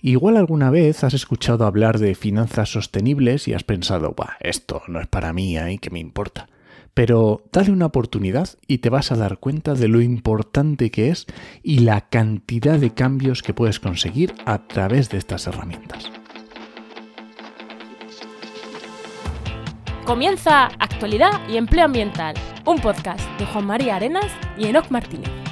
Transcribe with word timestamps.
Igual 0.00 0.36
alguna 0.36 0.70
vez 0.70 1.02
has 1.02 1.14
escuchado 1.14 1.66
hablar 1.66 1.98
de 1.98 2.14
finanzas 2.14 2.70
sostenibles 2.70 3.48
y 3.48 3.54
has 3.54 3.64
pensado, 3.64 4.14
Buah, 4.16 4.36
esto 4.40 4.82
no 4.86 5.00
es 5.00 5.08
para 5.08 5.32
mí, 5.32 5.58
¿eh? 5.58 5.78
¿qué 5.80 5.90
me 5.90 5.98
importa? 5.98 6.48
Pero 6.94 7.42
dale 7.52 7.72
una 7.72 7.86
oportunidad 7.86 8.48
y 8.68 8.78
te 8.78 8.90
vas 8.90 9.10
a 9.10 9.16
dar 9.16 9.38
cuenta 9.38 9.74
de 9.74 9.88
lo 9.88 10.00
importante 10.00 10.90
que 10.90 11.10
es 11.10 11.26
y 11.62 11.80
la 11.80 12.02
cantidad 12.02 12.78
de 12.78 12.94
cambios 12.94 13.42
que 13.42 13.54
puedes 13.54 13.80
conseguir 13.80 14.34
a 14.46 14.66
través 14.68 15.10
de 15.10 15.18
estas 15.18 15.46
herramientas. 15.48 16.10
Comienza 20.04 20.66
Actualidad 20.78 21.32
y 21.48 21.56
Empleo 21.56 21.84
Ambiental, 21.84 22.34
un 22.64 22.78
podcast 22.78 23.20
de 23.38 23.46
Juan 23.46 23.66
María 23.66 23.96
Arenas 23.96 24.32
y 24.56 24.66
Enoc 24.66 24.90
Martínez. 24.90 25.47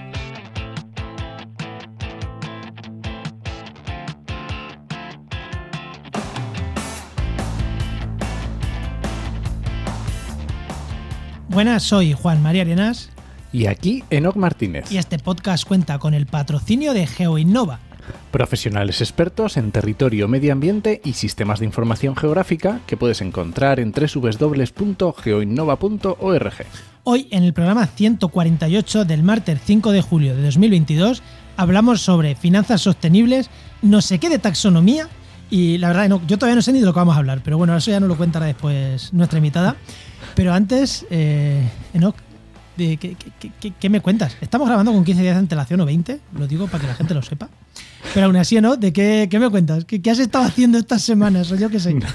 Buenas, 11.57 11.83
soy 11.85 12.13
Juan 12.13 12.43
María 12.43 12.61
Arenas. 12.61 13.09
Y 13.51 13.65
aquí 13.65 14.05
Enoc 14.11 14.37
Martínez. 14.37 14.93
Y 14.93 14.99
este 14.99 15.19
podcast 15.19 15.67
cuenta 15.67 15.99
con 15.99 16.13
el 16.13 16.27
patrocinio 16.27 16.93
de 16.93 17.07
GeoInnova. 17.07 17.81
Profesionales 18.31 19.01
expertos 19.01 19.57
en 19.57 19.73
territorio, 19.73 20.29
medio 20.29 20.53
ambiente 20.53 21.01
y 21.03 21.15
sistemas 21.15 21.61
de 21.61 21.65
información 21.65 22.15
geográfica 22.15 22.81
que 22.87 22.99
puedes 22.99 23.23
encontrar 23.23 23.81
en 23.81 23.91
www.geoinnova.org. 23.91 26.55
Hoy, 27.05 27.27
en 27.31 27.43
el 27.43 27.55
programa 27.55 27.87
148 27.87 29.07
del 29.07 29.23
martes 29.23 29.59
5 29.65 29.93
de 29.93 30.03
julio 30.03 30.37
de 30.37 30.43
2022, 30.43 31.23
hablamos 31.57 32.03
sobre 32.03 32.35
finanzas 32.35 32.83
sostenibles, 32.83 33.49
no 33.81 34.03
sé 34.03 34.19
qué 34.19 34.29
de 34.29 34.39
taxonomía 34.39 35.09
y 35.51 35.79
la 35.79 35.89
verdad, 35.89 36.09
no, 36.09 36.27
yo 36.27 36.39
todavía 36.39 36.57
no 36.57 36.63
sé 36.63 36.73
ni 36.73 36.81
de 36.81 36.87
lo 36.87 36.93
que 36.93 36.99
vamos 36.99 37.15
a 37.15 37.19
hablar, 37.19 37.41
pero 37.45 37.59
bueno, 37.59 37.77
eso 37.77 37.91
ya 37.91 38.01
nos 38.01 38.09
lo 38.09 38.17
contará 38.17 38.47
después 38.47 39.13
nuestra 39.13 39.39
invitada. 39.39 39.77
Pero 40.35 40.53
antes, 40.53 41.07
eh, 41.11 41.69
Enoch, 41.95 42.17
de, 42.77 42.97
¿qué, 42.97 43.17
qué, 43.61 43.73
qué, 43.79 43.91
me 43.91 44.01
cuentas? 44.01 44.37
Estamos 44.41 44.69
grabando 44.69 44.93
con 44.93 45.05
15 45.05 45.23
días 45.23 45.35
de 45.35 45.39
antelación 45.39 45.81
o 45.81 45.87
20, 45.87 46.21
lo 46.39 46.47
digo 46.47 46.67
para 46.67 46.81
que 46.83 46.87
la 46.89 46.95
gente 46.95 47.15
lo 47.15 47.23
sepa. 47.23 47.49
Pero 48.13 48.27
aún 48.27 48.37
así, 48.37 48.61
¿no? 48.61 48.77
¿De 48.77 48.93
qué, 48.93 49.29
qué 49.31 49.39
me 49.39 49.51
cuentas? 49.51 49.85
¿Qué, 49.85 50.01
¿Qué, 50.01 50.11
has 50.11 50.19
estado 50.19 50.45
haciendo 50.45 50.79
estas 50.79 51.03
semanas? 51.03 51.51
O 51.53 51.57
yo 51.57 51.71
qué 51.71 51.81
sé. 51.81 51.97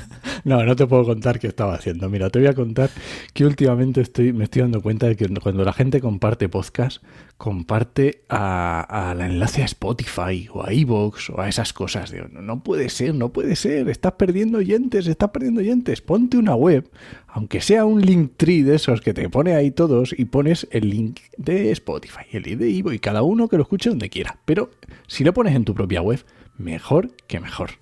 No, 0.43 0.63
no 0.63 0.75
te 0.75 0.88
puedo 0.88 1.05
contar 1.05 1.38
qué 1.38 1.45
estaba 1.45 1.75
haciendo. 1.75 2.09
Mira, 2.09 2.31
te 2.31 2.39
voy 2.39 2.47
a 2.47 2.55
contar 2.55 2.89
que 3.31 3.45
últimamente 3.45 4.01
estoy, 4.01 4.33
me 4.33 4.45
estoy 4.45 4.63
dando 4.63 4.81
cuenta 4.81 5.05
de 5.05 5.16
que 5.16 5.27
cuando 5.35 5.63
la 5.63 5.71
gente 5.71 6.01
comparte 6.01 6.49
podcast, 6.49 7.03
comparte 7.42 8.22
a, 8.30 9.09
a 9.09 9.25
enlace 9.25 9.64
a 9.64 9.66
Spotify 9.66 10.47
o 10.53 10.64
a 10.64 10.72
Evox 10.72 11.31
o 11.31 11.42
a 11.42 11.50
esas 11.50 11.73
cosas. 11.73 12.11
Digo, 12.11 12.28
no, 12.28 12.61
puede 12.61 12.88
ser, 12.89 13.16
no 13.16 13.34
puede 13.34 13.56
ser. 13.56 13.89
Estás 13.89 14.11
perdiendo 14.11 14.59
oyentes, 14.59 15.08
estás 15.08 15.31
perdiendo 15.31 15.59
oyentes. 15.59 16.02
Ponte 16.02 16.38
una 16.38 16.53
web, 16.53 16.88
aunque 17.25 17.59
sea 17.59 17.86
un 17.86 18.00
link 18.00 18.34
tree 18.38 18.62
de 18.62 18.75
esos 18.75 19.02
que 19.02 19.16
te 19.16 19.28
pone 19.28 19.56
ahí 19.56 19.72
todos 19.72 20.14
y 20.16 20.25
pones 20.25 20.67
el 20.69 20.92
link 20.92 21.19
de 21.36 21.72
Spotify, 21.72 22.25
el 22.31 22.44
link 22.44 22.59
de 22.59 22.78
Evox 22.78 22.95
y 22.95 23.00
cada 23.00 23.23
uno 23.23 23.47
que 23.47 23.58
lo 23.58 23.64
escuche 23.64 23.89
donde 23.89 24.12
quiera. 24.12 24.38
Pero 24.45 24.69
si 25.08 25.23
lo 25.23 25.34
pones 25.34 25.56
en 25.56 25.66
tu 25.66 25.73
propia 25.73 26.03
web, 26.03 26.23
mejor 26.59 27.12
que 27.25 27.39
mejor. 27.39 27.80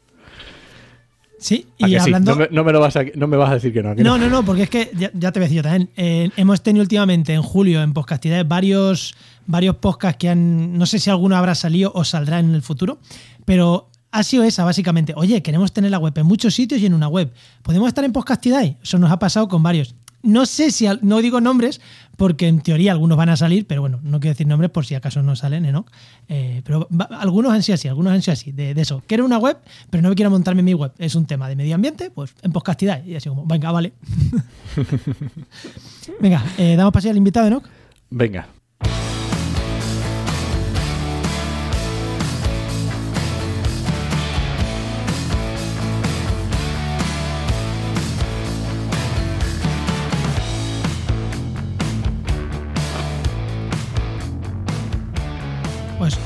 Sí, 1.39 1.65
y 1.77 1.95
hablando. 1.95 2.33
Sí? 2.33 2.37
No, 2.37 2.43
me, 2.43 2.55
no, 2.55 2.63
me, 2.63 2.73
lo 2.73 2.79
vas 2.79 2.95
a, 2.95 3.03
no 3.15 3.27
me 3.27 3.37
vas 3.37 3.49
a 3.49 3.53
decir 3.55 3.73
que 3.73 3.81
no. 3.81 3.95
Que 3.95 4.03
no, 4.03 4.17
no, 4.17 4.29
no, 4.29 4.43
porque 4.43 4.63
es 4.63 4.69
que 4.69 4.91
ya, 4.95 5.09
ya 5.13 5.31
te 5.31 5.39
voy 5.39 5.45
a 5.45 5.47
decir 5.47 5.57
yo 5.57 5.63
también. 5.63 5.89
Eh, 5.95 6.29
hemos 6.35 6.61
tenido 6.61 6.83
últimamente 6.83 7.33
en 7.33 7.41
julio 7.41 7.81
en 7.81 7.93
Podcastidades 7.93 8.47
varios, 8.47 9.15
varios 9.47 9.77
podcasts 9.77 10.17
que 10.17 10.29
han. 10.29 10.77
No 10.77 10.85
sé 10.85 10.99
si 10.99 11.09
alguno 11.09 11.37
habrá 11.37 11.55
salido 11.55 11.91
o 11.95 12.03
saldrá 12.03 12.39
en 12.39 12.53
el 12.53 12.61
futuro, 12.61 12.99
pero 13.45 13.89
ha 14.11 14.23
sido 14.23 14.43
esa, 14.43 14.63
básicamente. 14.63 15.13
Oye, 15.15 15.41
queremos 15.41 15.71
tener 15.71 15.91
la 15.91 15.99
web 15.99 16.17
en 16.17 16.25
muchos 16.25 16.53
sitios 16.55 16.81
y 16.81 16.85
en 16.85 16.93
una 16.93 17.07
web. 17.07 17.31
¿Podemos 17.61 17.87
estar 17.87 18.03
en 18.03 18.11
Podcastidades? 18.11 18.75
Eso 18.81 18.97
nos 18.97 19.11
ha 19.11 19.19
pasado 19.19 19.47
con 19.47 19.61
varios. 19.63 19.95
No 20.21 20.45
sé 20.45 20.71
si, 20.71 20.85
no 21.01 21.21
digo 21.21 21.39
nombres, 21.39 21.79
porque 22.17 22.47
en 22.47 22.59
teoría 22.59 22.91
algunos 22.91 23.17
van 23.17 23.29
a 23.29 23.37
salir, 23.37 23.65
pero 23.65 23.79
bueno, 23.79 23.99
no 24.03 24.19
quiero 24.19 24.33
decir 24.33 24.45
nombres 24.45 24.69
por 24.69 24.85
si 24.85 24.93
acaso 24.93 25.23
no 25.23 25.37
salen, 25.37 25.71
¿no? 25.71 25.85
Eh, 26.27 26.61
pero 26.65 26.87
va, 26.91 27.05
algunos 27.05 27.53
han 27.53 27.63
sido 27.63 27.75
así, 27.75 27.87
algunos 27.87 28.11
han 28.11 28.21
sido 28.21 28.33
así, 28.33 28.51
de, 28.51 28.73
de, 28.73 28.81
eso. 28.81 29.01
Quiero 29.07 29.23
una 29.23 29.37
web, 29.37 29.57
pero 29.89 30.03
no 30.03 30.13
quiero 30.13 30.29
montarme 30.29 30.61
mi 30.61 30.73
web. 30.73 30.91
Es 30.97 31.15
un 31.15 31.25
tema 31.25 31.47
de 31.47 31.55
medio 31.55 31.75
ambiente, 31.75 32.11
pues 32.11 32.35
en 32.41 32.51
podcastidad. 32.51 33.03
Y 33.05 33.15
así 33.15 33.29
como, 33.29 33.45
venga, 33.45 33.71
vale. 33.71 33.93
venga, 36.19 36.43
eh, 36.57 36.75
damos 36.75 36.91
paso 36.91 37.09
al 37.09 37.17
invitado, 37.17 37.49
¿no? 37.49 37.63
Venga. 38.09 38.58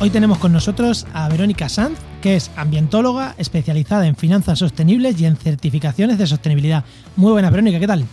Hoy 0.03 0.09
tenemos 0.09 0.37
con 0.37 0.51
nosotros 0.51 1.07
a 1.13 1.29
Verónica 1.29 1.69
Sanz, 1.69 1.97
que 2.21 2.35
es 2.35 2.51
ambientóloga 2.57 3.35
especializada 3.37 4.05
en 4.05 4.17
finanzas 4.17 4.59
sostenibles 4.59 5.21
y 5.21 5.25
en 5.25 5.37
certificaciones 5.37 6.17
de 6.17 6.27
sostenibilidad. 6.27 6.83
Muy 7.15 7.31
buenas, 7.31 7.51
Verónica, 7.51 7.79
¿qué 7.79 7.87
tal? 7.87 8.05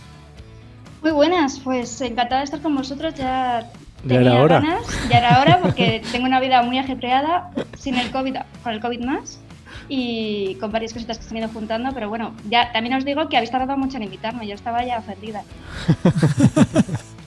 Muy 1.01 1.11
buenas, 1.11 1.59
pues 1.59 1.99
encantada 1.99 2.39
de 2.39 2.45
estar 2.45 2.61
con 2.61 2.77
vosotros. 2.77 3.13
Ya 3.15 3.69
ya 4.05 4.21
era 4.21 4.41
hora. 4.41 4.61
ganas, 4.61 4.85
ya 5.09 5.17
era 5.17 5.41
hora 5.41 5.59
porque 5.61 6.01
tengo 6.13 6.27
una 6.27 6.39
vida 6.39 6.61
muy 6.61 6.77
ajetreada, 6.77 7.51
sin 7.77 7.95
el 7.95 8.09
COVID, 8.09 8.37
con 8.63 8.71
el 8.71 8.79
COVID 8.79 9.01
más 9.01 9.41
y 9.89 10.55
con 10.61 10.71
varias 10.71 10.93
cositas 10.93 11.17
que 11.17 11.25
se 11.25 11.31
han 11.31 11.39
ido 11.39 11.49
juntando, 11.49 11.91
pero 11.93 12.07
bueno, 12.07 12.33
ya 12.49 12.71
también 12.71 12.95
os 12.95 13.03
digo 13.03 13.27
que 13.27 13.35
habéis 13.35 13.51
tardado 13.51 13.77
mucho 13.77 13.97
en 13.97 14.03
invitarme, 14.03 14.47
yo 14.47 14.55
estaba 14.55 14.85
ya 14.85 14.99
ofendida. 14.99 15.43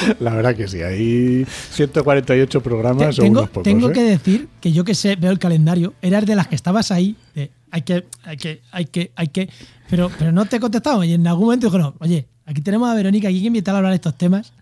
La 0.20 0.34
verdad 0.34 0.54
que 0.54 0.68
sí, 0.68 0.82
hay 0.82 1.46
148 1.70 2.62
programas 2.62 3.16
Te, 3.16 3.22
tengo, 3.22 3.40
o 3.40 3.42
unos 3.42 3.50
pocos, 3.50 3.62
tengo 3.64 3.90
¿eh? 3.90 3.92
que 3.92 4.02
decir 4.02 4.48
que 4.60 4.72
yo 4.72 4.84
que 4.84 4.94
sé, 4.94 5.16
veo 5.16 5.30
el 5.30 5.38
calendario, 5.38 5.94
eras 6.02 6.26
de 6.26 6.36
las 6.36 6.48
que 6.48 6.54
estabas 6.54 6.90
ahí, 6.90 7.16
de, 7.34 7.50
hay 7.70 7.82
que, 7.82 8.06
hay 8.24 8.36
que, 8.36 8.62
hay 8.70 8.84
que, 8.86 9.12
hay 9.14 9.28
que, 9.28 9.50
pero, 9.88 10.10
pero 10.18 10.32
no 10.32 10.46
te 10.46 10.56
he 10.56 10.60
contestado 10.60 11.04
y 11.04 11.12
en 11.12 11.26
algún 11.26 11.46
momento 11.46 11.66
dijo, 11.66 11.78
no, 11.78 11.94
oye, 12.00 12.26
aquí 12.46 12.60
tenemos 12.60 12.88
a 12.88 12.94
Verónica, 12.94 13.28
aquí 13.28 13.36
hay 13.36 13.42
que 13.42 13.48
invitarla 13.48 13.76
a 13.76 13.80
hablar 13.80 13.92
de 13.92 13.96
estos 13.96 14.16
temas. 14.16 14.52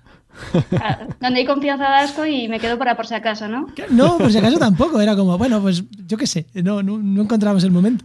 Claro, 0.69 1.07
donde 1.21 1.41
hay 1.41 1.47
confianza 1.47 1.89
de 1.89 1.95
asco 1.97 2.27
y 2.27 2.49
me 2.49 2.61
quedo 2.61 2.79
para 2.79 2.97
por 2.97 3.07
si 3.07 3.15
acaso, 3.15 3.49
¿no? 3.49 3.69
No, 3.91 4.19
por 4.19 4.31
si 4.31 4.39
acaso 4.39 4.59
tampoco, 4.59 5.01
era 5.01 5.17
como, 5.17 5.39
bueno, 5.39 5.61
pues 5.63 5.85
yo 6.07 6.17
qué 6.17 6.27
sé, 6.27 6.47
no, 6.55 6.83
no, 6.83 6.99
no 6.99 7.23
encontramos 7.23 7.65
el 7.65 7.71
momento. 7.71 8.05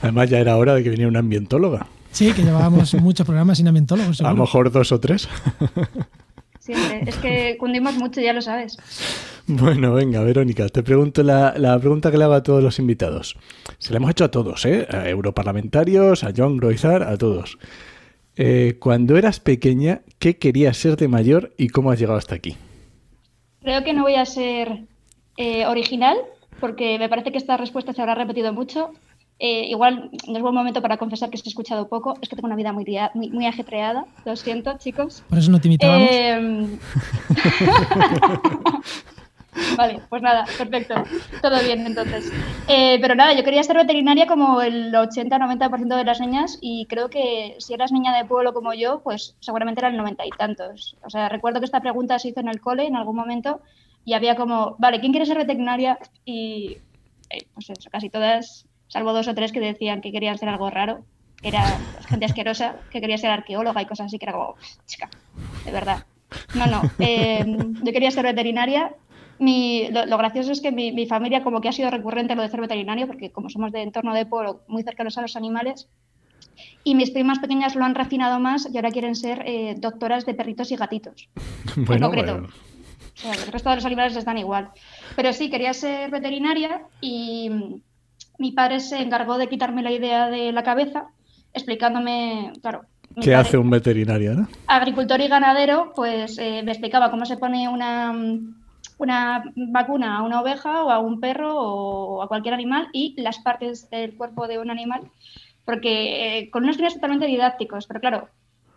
Además 0.00 0.30
ya 0.30 0.38
era 0.38 0.56
hora 0.56 0.74
de 0.74 0.82
que 0.82 0.90
viniera 0.90 1.08
una 1.08 1.20
ambientóloga. 1.20 1.86
Sí, 2.10 2.32
que 2.32 2.42
llevábamos 2.42 2.92
muchos 2.94 3.26
programas 3.26 3.56
sin 3.56 3.68
ambientólogos. 3.68 4.20
A 4.20 4.30
lo 4.30 4.36
mejor 4.36 4.70
dos 4.70 4.92
o 4.92 5.00
tres. 5.00 5.28
Siempre. 6.62 7.02
Es 7.08 7.16
que 7.16 7.56
cundimos 7.58 7.96
mucho, 7.96 8.20
ya 8.20 8.32
lo 8.32 8.40
sabes. 8.40 8.78
Bueno, 9.48 9.94
venga, 9.94 10.22
Verónica, 10.22 10.68
te 10.68 10.84
pregunto 10.84 11.24
la, 11.24 11.54
la, 11.56 11.76
pregunta 11.80 12.12
que 12.12 12.18
le 12.18 12.22
hago 12.22 12.34
a 12.34 12.44
todos 12.44 12.62
los 12.62 12.78
invitados. 12.78 13.36
Se 13.78 13.92
la 13.92 13.96
hemos 13.96 14.12
hecho 14.12 14.22
a 14.22 14.30
todos, 14.30 14.64
¿eh? 14.64 14.86
A 14.88 15.08
europarlamentarios, 15.08 16.22
a 16.22 16.32
John 16.34 16.58
Groizar, 16.58 17.02
a 17.02 17.18
todos. 17.18 17.58
Eh, 18.36 18.76
cuando 18.78 19.16
eras 19.16 19.40
pequeña, 19.40 20.02
¿qué 20.20 20.38
querías 20.38 20.76
ser 20.76 20.96
de 20.96 21.08
mayor 21.08 21.52
y 21.58 21.70
cómo 21.70 21.90
has 21.90 21.98
llegado 21.98 22.16
hasta 22.16 22.36
aquí? 22.36 22.56
Creo 23.60 23.82
que 23.82 23.92
no 23.92 24.02
voy 24.02 24.14
a 24.14 24.24
ser 24.24 24.84
eh, 25.38 25.66
original, 25.66 26.16
porque 26.60 26.96
me 27.00 27.08
parece 27.08 27.32
que 27.32 27.38
esta 27.38 27.56
respuesta 27.56 27.92
se 27.92 28.00
habrá 28.00 28.14
repetido 28.14 28.52
mucho. 28.52 28.92
Eh, 29.44 29.66
igual 29.70 30.08
no 30.28 30.36
es 30.36 30.42
buen 30.42 30.54
momento 30.54 30.80
para 30.80 30.98
confesar 30.98 31.28
que 31.28 31.34
os 31.36 31.44
he 31.44 31.48
escuchado 31.48 31.88
poco. 31.88 32.16
Es 32.22 32.28
que 32.28 32.36
tengo 32.36 32.46
una 32.46 32.54
vida 32.54 32.72
muy, 32.72 32.86
muy, 33.14 33.28
muy 33.30 33.44
ajetreada. 33.44 34.04
Lo 34.24 34.36
siento, 34.36 34.78
chicos. 34.78 35.24
Por 35.28 35.36
eso 35.36 35.50
no 35.50 35.60
te 35.60 35.66
imitábamos. 35.66 36.08
Eh... 36.12 36.78
vale, 39.76 40.00
pues 40.08 40.22
nada, 40.22 40.44
perfecto. 40.56 40.94
Todo 41.42 41.60
bien 41.60 41.84
entonces. 41.84 42.32
Eh, 42.68 42.98
pero 43.00 43.16
nada, 43.16 43.32
yo 43.32 43.42
quería 43.42 43.64
ser 43.64 43.78
veterinaria 43.78 44.28
como 44.28 44.62
el 44.62 44.94
80-90% 44.94 45.96
de 45.96 46.04
las 46.04 46.20
niñas 46.20 46.58
y 46.60 46.86
creo 46.86 47.10
que 47.10 47.56
si 47.58 47.74
eras 47.74 47.90
niña 47.90 48.16
de 48.16 48.24
pueblo 48.24 48.54
como 48.54 48.74
yo, 48.74 49.00
pues 49.02 49.34
seguramente 49.40 49.80
era 49.80 49.88
el 49.88 49.96
90 49.96 50.24
y 50.24 50.30
tantos. 50.38 50.96
O 51.04 51.10
sea, 51.10 51.28
recuerdo 51.28 51.58
que 51.58 51.66
esta 51.66 51.80
pregunta 51.80 52.20
se 52.20 52.28
hizo 52.28 52.38
en 52.38 52.46
el 52.46 52.60
cole 52.60 52.86
en 52.86 52.94
algún 52.94 53.16
momento 53.16 53.60
y 54.04 54.12
había 54.12 54.36
como, 54.36 54.76
vale, 54.78 55.00
¿quién 55.00 55.10
quiere 55.10 55.26
ser 55.26 55.38
veterinaria? 55.38 55.98
Y 56.24 56.76
eh, 57.28 57.44
pues 57.54 57.70
eso, 57.70 57.90
casi 57.90 58.08
todas 58.08 58.66
salvo 58.92 59.14
dos 59.14 59.26
o 59.26 59.34
tres 59.34 59.52
que 59.52 59.60
decían 59.60 60.02
que 60.02 60.12
querían 60.12 60.36
ser 60.36 60.50
algo 60.50 60.68
raro, 60.68 61.04
que 61.40 61.48
era 61.48 61.64
pues, 61.94 62.06
gente 62.06 62.26
asquerosa, 62.26 62.76
que 62.90 63.00
quería 63.00 63.16
ser 63.16 63.30
arqueóloga 63.30 63.80
y 63.80 63.86
cosas 63.86 64.06
así, 64.06 64.18
que 64.18 64.26
era 64.26 64.34
como, 64.34 64.56
chica, 64.84 65.08
de 65.64 65.72
verdad. 65.72 66.04
No, 66.54 66.66
no, 66.66 66.82
eh, 66.98 67.42
yo 67.82 67.92
quería 67.92 68.10
ser 68.10 68.24
veterinaria. 68.24 68.94
Mi, 69.38 69.88
lo, 69.90 70.04
lo, 70.04 70.18
gracioso 70.18 70.52
es 70.52 70.60
que 70.60 70.70
mi, 70.70 70.92
mi, 70.92 71.06
familia 71.06 71.42
como 71.42 71.60
que 71.62 71.68
ha 71.70 71.72
sido 71.72 71.90
recurrente 71.90 72.34
lo 72.34 72.42
de 72.42 72.50
ser 72.50 72.60
veterinario, 72.60 73.06
porque 73.06 73.30
como 73.30 73.48
somos 73.48 73.72
de 73.72 73.80
entorno 73.80 74.12
de 74.14 74.26
pueblo 74.26 74.60
muy 74.68 74.82
cercanos 74.82 75.16
a 75.16 75.22
los 75.22 75.36
animales, 75.36 75.88
y 76.84 76.94
mis 76.94 77.10
primas 77.10 77.38
pequeñas 77.38 77.74
lo 77.74 77.84
han 77.84 77.94
refinado 77.94 78.40
más 78.40 78.68
y 78.70 78.76
ahora 78.76 78.90
quieren 78.90 79.16
ser 79.16 79.42
eh, 79.46 79.74
doctoras 79.78 80.26
de 80.26 80.34
perritos 80.34 80.70
y 80.70 80.76
gatitos. 80.76 81.28
Bueno, 81.76 81.94
en 81.94 82.02
concreto. 82.02 82.32
bueno. 82.32 82.48
O 82.48 83.18
sea, 83.18 83.32
el 83.32 83.52
resto 83.52 83.70
de 83.70 83.76
los 83.76 83.84
animales 83.86 84.14
les 84.14 84.24
dan 84.24 84.36
igual. 84.36 84.70
Pero 85.16 85.32
sí, 85.32 85.48
quería 85.48 85.72
ser 85.72 86.10
veterinaria 86.10 86.82
y 87.00 87.50
mi 88.38 88.52
padre 88.52 88.80
se 88.80 89.00
encargó 89.00 89.38
de 89.38 89.48
quitarme 89.48 89.82
la 89.82 89.92
idea 89.92 90.28
de 90.28 90.52
la 90.52 90.62
cabeza, 90.62 91.06
explicándome, 91.52 92.52
claro. 92.60 92.82
¿Qué 93.20 93.32
padre, 93.32 93.34
hace 93.36 93.58
un 93.58 93.68
veterinario, 93.70 94.34
no? 94.34 94.48
Agricultor 94.66 95.20
y 95.20 95.28
ganadero, 95.28 95.92
pues 95.94 96.38
eh, 96.38 96.62
me 96.64 96.72
explicaba 96.72 97.10
cómo 97.10 97.26
se 97.26 97.36
pone 97.36 97.68
una, 97.68 98.12
una 98.98 99.44
vacuna 99.54 100.18
a 100.18 100.22
una 100.22 100.40
oveja 100.40 100.82
o 100.84 100.90
a 100.90 100.98
un 100.98 101.20
perro 101.20 101.54
o 101.54 102.22
a 102.22 102.28
cualquier 102.28 102.54
animal 102.54 102.88
y 102.92 103.14
las 103.20 103.38
partes 103.40 103.90
del 103.90 104.16
cuerpo 104.16 104.48
de 104.48 104.58
un 104.58 104.70
animal, 104.70 105.02
porque 105.66 106.38
eh, 106.38 106.50
con 106.50 106.64
unos 106.64 106.76
fines 106.76 106.94
totalmente 106.94 107.26
didácticos, 107.26 107.86
pero 107.86 108.00
claro, 108.00 108.28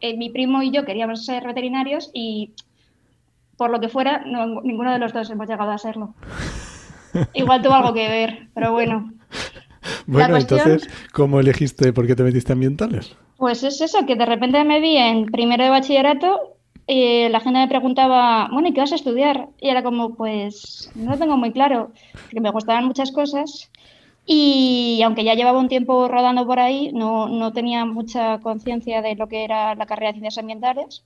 eh, 0.01 0.17
mi 0.17 0.29
primo 0.29 0.61
y 0.61 0.71
yo 0.71 0.83
queríamos 0.83 1.25
ser 1.25 1.47
veterinarios 1.47 2.11
y 2.13 2.53
por 3.57 3.69
lo 3.71 3.79
que 3.79 3.87
fuera, 3.87 4.21
no- 4.25 4.59
ninguno 4.61 4.91
de 4.91 4.99
los 4.99 5.13
dos 5.13 5.29
hemos 5.29 5.47
llegado 5.47 5.71
a 5.71 5.77
serlo. 5.77 6.13
Igual 7.33 7.61
tuvo 7.61 7.73
algo 7.73 7.93
que 7.93 8.07
ver, 8.07 8.47
pero 8.53 8.71
bueno. 8.73 9.11
Bueno, 10.07 10.29
cuestión- 10.29 10.59
entonces, 10.61 10.89
¿cómo 11.13 11.39
elegiste 11.39 11.93
por 11.93 12.07
qué 12.07 12.15
te 12.15 12.23
metiste 12.23 12.51
a 12.51 12.55
ambientales? 12.55 13.15
Pues 13.37 13.61
es 13.63 13.79
eso, 13.81 14.03
que 14.07 14.15
de 14.15 14.25
repente 14.25 14.63
me 14.63 14.79
vi 14.79 14.97
en 14.97 15.27
primero 15.27 15.63
de 15.63 15.69
bachillerato 15.69 16.57
y 16.87 17.29
la 17.29 17.39
gente 17.39 17.59
me 17.59 17.67
preguntaba, 17.67 18.49
bueno, 18.51 18.67
¿y 18.69 18.73
qué 18.73 18.79
vas 18.81 18.93
a 18.93 18.95
estudiar? 18.95 19.49
Y 19.61 19.69
era 19.69 19.83
como, 19.83 20.15
pues 20.15 20.89
no 20.95 21.11
lo 21.11 21.17
tengo 21.19 21.37
muy 21.37 21.51
claro, 21.51 21.91
porque 22.23 22.39
me 22.41 22.49
gustaban 22.49 22.85
muchas 22.85 23.11
cosas 23.11 23.69
y 24.25 25.01
aunque 25.03 25.23
ya 25.23 25.35
llevaba 25.35 25.59
un 25.59 25.67
tiempo 25.69 26.07
rodando 26.07 26.47
por 26.47 26.59
ahí, 26.59 26.91
no, 26.91 27.27
no 27.27 27.53
tenía 27.53 27.85
mucha 27.85 28.39
conciencia 28.39 29.03
de 29.03 29.15
lo 29.15 29.27
que 29.27 29.43
era 29.43 29.75
la 29.75 29.85
carrera 29.85 30.13
de 30.13 30.19
ciencias 30.19 30.39
ambientales. 30.39 31.03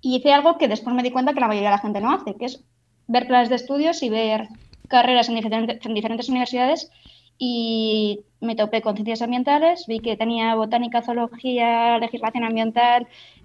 Y 0.00 0.16
hice 0.16 0.32
algo 0.32 0.58
que 0.58 0.66
después 0.66 0.94
me 0.96 1.04
di 1.04 1.12
cuenta 1.12 1.32
que 1.34 1.40
la 1.40 1.46
mayoría 1.46 1.70
de 1.70 1.76
la 1.76 1.82
gente 1.82 2.00
no 2.00 2.10
hace, 2.12 2.34
que 2.34 2.46
es 2.46 2.64
ver 3.06 3.28
planes 3.28 3.48
de 3.48 3.54
estudios 3.56 4.02
y 4.02 4.10
ver 4.10 4.48
carreras 4.94 5.28
en 5.28 5.36
diferentes, 5.40 5.84
en 5.86 5.94
diferentes 5.98 6.28
universidades 6.28 6.80
y 7.38 8.20
me 8.40 8.54
topé 8.60 8.82
con 8.82 8.94
ciencias 8.96 9.22
ambientales, 9.22 9.86
vi 9.88 9.98
que 10.04 10.16
tenía 10.22 10.54
botánica, 10.62 11.02
zoología, 11.06 11.98
legislación 11.98 12.44
ambiental, 12.44 13.00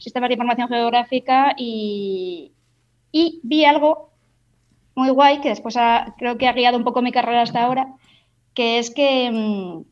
sistemas 0.06 0.30
de 0.30 0.36
información 0.36 0.68
geográfica 0.70 1.38
y, 1.58 2.52
y 3.12 3.40
vi 3.44 3.66
algo 3.66 3.92
muy 4.96 5.10
guay 5.18 5.42
que 5.42 5.50
después 5.56 5.78
ha- 5.78 6.16
creo 6.20 6.38
que 6.38 6.48
ha 6.48 6.54
guiado 6.54 6.78
un 6.78 6.84
poco 6.84 7.02
mi 7.02 7.12
carrera 7.12 7.44
hasta 7.44 7.64
ahora, 7.66 7.86
que 8.56 8.80
es 8.80 8.92
que, 8.98 9.32
mm, 9.32 9.84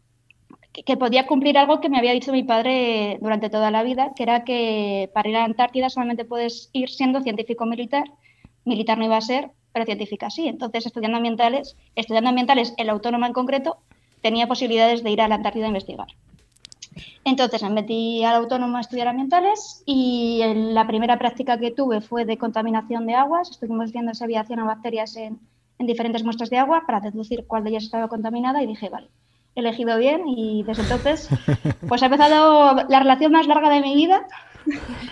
que- 0.86 0.98
podía 0.98 1.26
cumplir 1.28 1.58
algo 1.58 1.80
que 1.82 1.90
me 1.90 1.98
había 1.98 2.14
dicho 2.14 2.32
mi 2.34 2.44
padre 2.44 3.18
durante 3.22 3.50
toda 3.50 3.72
la 3.72 3.84
vida, 3.84 4.12
que 4.16 4.24
era 4.24 4.44
que 4.44 5.10
para 5.14 5.30
ir 5.30 5.38
a 5.38 5.46
Antártida 5.46 5.90
solamente 5.90 6.26
puedes 6.26 6.70
ir 6.74 6.90
siendo 6.90 7.22
científico 7.22 7.66
militar, 7.66 8.06
militar 8.66 8.98
no 8.98 9.06
iba 9.06 9.18
a 9.18 9.22
ser, 9.22 9.52
pero 9.72 9.86
científica 9.86 10.30
sí. 10.30 10.48
Entonces, 10.48 10.86
estudiando 10.86 11.18
ambientales, 11.18 11.76
estudiando 11.96 12.30
ambientales, 12.30 12.74
el 12.78 12.90
autónoma 12.90 13.28
en 13.28 13.34
concreto, 13.34 13.78
tenía 14.22 14.48
posibilidades 14.48 15.04
de 15.04 15.12
ir 15.12 15.22
a 15.22 15.28
la 15.28 15.36
Antártida 15.36 15.66
a 15.66 15.70
investigar. 15.70 16.08
Entonces 17.24 17.62
me 17.64 17.70
metí 17.70 18.24
al 18.24 18.36
autónomo 18.36 18.78
a 18.78 18.82
estudiar 18.82 19.08
ambientales 19.08 19.84
y 19.86 20.42
la 20.46 20.88
primera 20.88 21.18
práctica 21.18 21.58
que 21.58 21.72
tuve 21.72 22.00
fue 22.00 22.24
de 22.24 22.38
contaminación 22.38 23.06
de 23.06 23.16
aguas. 23.16 23.50
Estuvimos 23.50 23.92
viendo 23.92 24.14
si 24.14 24.24
había 24.24 24.44
cianobacterias 24.44 25.16
en, 25.16 25.40
en 25.80 25.88
diferentes 25.88 26.24
muestras 26.24 26.50
de 26.50 26.58
agua 26.58 26.84
para 26.86 27.02
deducir 27.02 27.46
cuál 27.48 27.64
de 27.64 27.72
ellas 27.72 27.84
estaba 27.84 28.08
contaminada 28.08 28.62
y 28.64 28.68
dije, 28.68 28.90
vale, 28.90 29.10
he 29.56 29.60
elegido 29.62 29.98
bien 29.98 30.28
y 30.28 30.64
desde 30.64 30.84
entonces 30.84 31.30
pues 31.88 32.04
ha 32.04 32.06
empezado 32.06 32.76
la 32.88 33.00
relación 33.00 33.32
más 33.32 33.48
larga 33.48 33.70
de 33.70 33.82
mi 33.82 33.96
vida, 33.96 34.26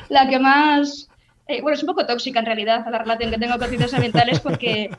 la 0.09 0.29
que 0.29 0.39
más... 0.39 1.09
eh, 1.47 1.61
bueno, 1.61 1.75
es 1.75 1.83
un 1.83 1.87
poco 1.87 2.05
tóxica 2.05 2.39
en 2.39 2.45
realidad 2.45 2.85
la 2.89 2.99
relación 2.99 3.31
que 3.31 3.37
tengo 3.37 3.57
con 3.57 3.67
ciencias 3.67 3.93
ambientales 3.93 4.39
porque 4.39 4.89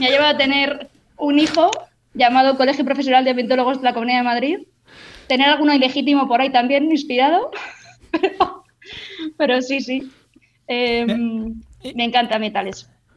me 0.00 0.06
ha 0.06 0.10
llevado 0.10 0.34
a 0.34 0.38
tener 0.38 0.88
un 1.16 1.38
hijo 1.38 1.70
llamado 2.14 2.56
Colegio 2.56 2.84
Profesional 2.84 3.24
de 3.24 3.30
Ambientólogos 3.30 3.78
de 3.78 3.84
la 3.84 3.94
Comunidad 3.94 4.18
de 4.18 4.24
Madrid, 4.24 4.58
tener 5.26 5.48
alguno 5.48 5.74
ilegítimo 5.74 6.28
por 6.28 6.40
ahí 6.40 6.50
también 6.50 6.90
inspirado, 6.90 7.50
pero, 8.10 8.64
pero 9.36 9.62
sí, 9.62 9.80
sí. 9.80 10.10
Eh, 10.68 11.04
me 11.06 12.04
encanta. 12.04 12.38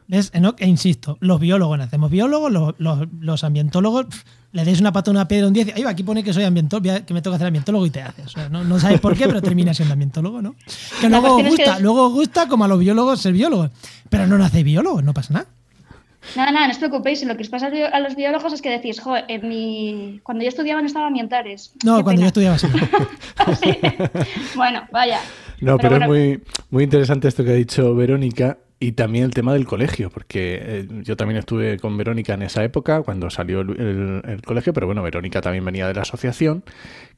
¿Ves, 0.06 0.30
Enoch? 0.34 0.60
E 0.60 0.66
insisto, 0.66 1.16
los 1.20 1.38
biólogos 1.38 1.78
nacemos 1.78 2.10
biólogos, 2.10 2.50
los, 2.50 2.74
los- 2.78 3.08
los 3.20 3.44
ambientólogos, 3.44 4.06
le 4.52 4.64
des 4.64 4.80
una 4.80 4.92
pata 4.92 5.10
a 5.10 5.12
una 5.12 5.28
piedra 5.28 5.46
un 5.46 5.52
día 5.52 5.62
y 5.62 5.64
dices, 5.66 5.78
"Ahí 5.78 5.84
va, 5.84 5.90
aquí 5.90 6.02
pone 6.02 6.24
que 6.24 6.32
soy 6.32 6.44
ambientólogo, 6.44 7.04
que 7.04 7.12
me 7.14 7.20
toca 7.22 7.36
hacer 7.36 7.46
ambientólogo 7.48 7.84
y 7.86 7.90
te 7.90 8.00
haces. 8.02 8.26
O 8.26 8.28
sea, 8.30 8.48
no, 8.48 8.64
no 8.64 8.78
sabes 8.80 9.00
por 9.00 9.16
qué, 9.16 9.26
pero 9.26 9.42
termina 9.42 9.74
siendo 9.74 9.92
ambientólogo, 9.92 10.40
¿no? 10.42 10.54
Que 11.00 11.08
La 11.08 11.18
luego 11.20 11.36
os 11.36 11.42
cuestión 11.42 11.46
es 11.46 11.56
que- 11.56 11.64
gusta, 11.66 11.78
luego 11.80 12.06
os 12.06 12.12
gusta 12.12 12.48
como 12.48 12.64
a 12.64 12.68
los 12.68 12.78
biólogos 12.78 13.20
ser 13.20 13.32
biólogos. 13.34 13.70
Pero 14.08 14.26
no 14.26 14.38
nacéis 14.38 14.64
biólogos, 14.64 15.04
no 15.04 15.12
pasa 15.12 15.34
nada. 15.34 15.46
Nada, 16.34 16.50
nada, 16.52 16.66
no 16.66 16.72
os 16.72 16.78
preocupéis. 16.78 17.24
Lo 17.24 17.36
que 17.36 17.42
os 17.42 17.48
pasa 17.48 17.68
a 17.92 18.00
los 18.00 18.16
biólogos 18.16 18.52
es 18.52 18.60
que 18.62 18.70
decís, 18.70 19.00
joder, 19.00 19.24
en 19.28 19.48
mi... 19.48 20.20
cuando 20.22 20.42
yo 20.42 20.48
estudiaba 20.48 20.80
no 20.80 20.86
estaba 20.86 21.06
ambientales. 21.06 21.72
No, 21.84 22.02
cuando 22.02 22.22
yo 22.22 22.32
pena". 22.32 22.54
estudiaba 22.54 22.56
así. 22.56 22.66
Sí. 23.62 23.78
Bueno, 24.56 24.82
vaya. 24.92 25.20
No, 25.60 25.76
pero, 25.78 25.98
bueno, 25.98 26.04
es 26.04 26.08
muy, 26.08 26.42
muy 26.70 26.84
interesante 26.84 27.28
esto 27.28 27.44
que 27.44 27.50
ha 27.50 27.54
dicho 27.54 27.94
Verónica 27.94 28.58
y 28.80 28.92
también 28.92 29.24
el 29.24 29.34
tema 29.34 29.52
del 29.52 29.66
colegio, 29.66 30.08
porque 30.10 30.58
eh, 30.60 30.88
yo 31.02 31.16
también 31.16 31.38
estuve 31.38 31.78
con 31.78 31.96
Verónica 31.96 32.34
en 32.34 32.42
esa 32.42 32.62
época, 32.62 33.02
cuando 33.02 33.28
salió 33.28 33.60
el, 33.60 34.40
colegio, 34.44 34.72
pero 34.72 34.86
bueno, 34.86 35.02
Verónica 35.02 35.40
también 35.40 35.64
venía 35.64 35.88
de 35.88 35.94
la 35.94 36.02
asociación, 36.02 36.62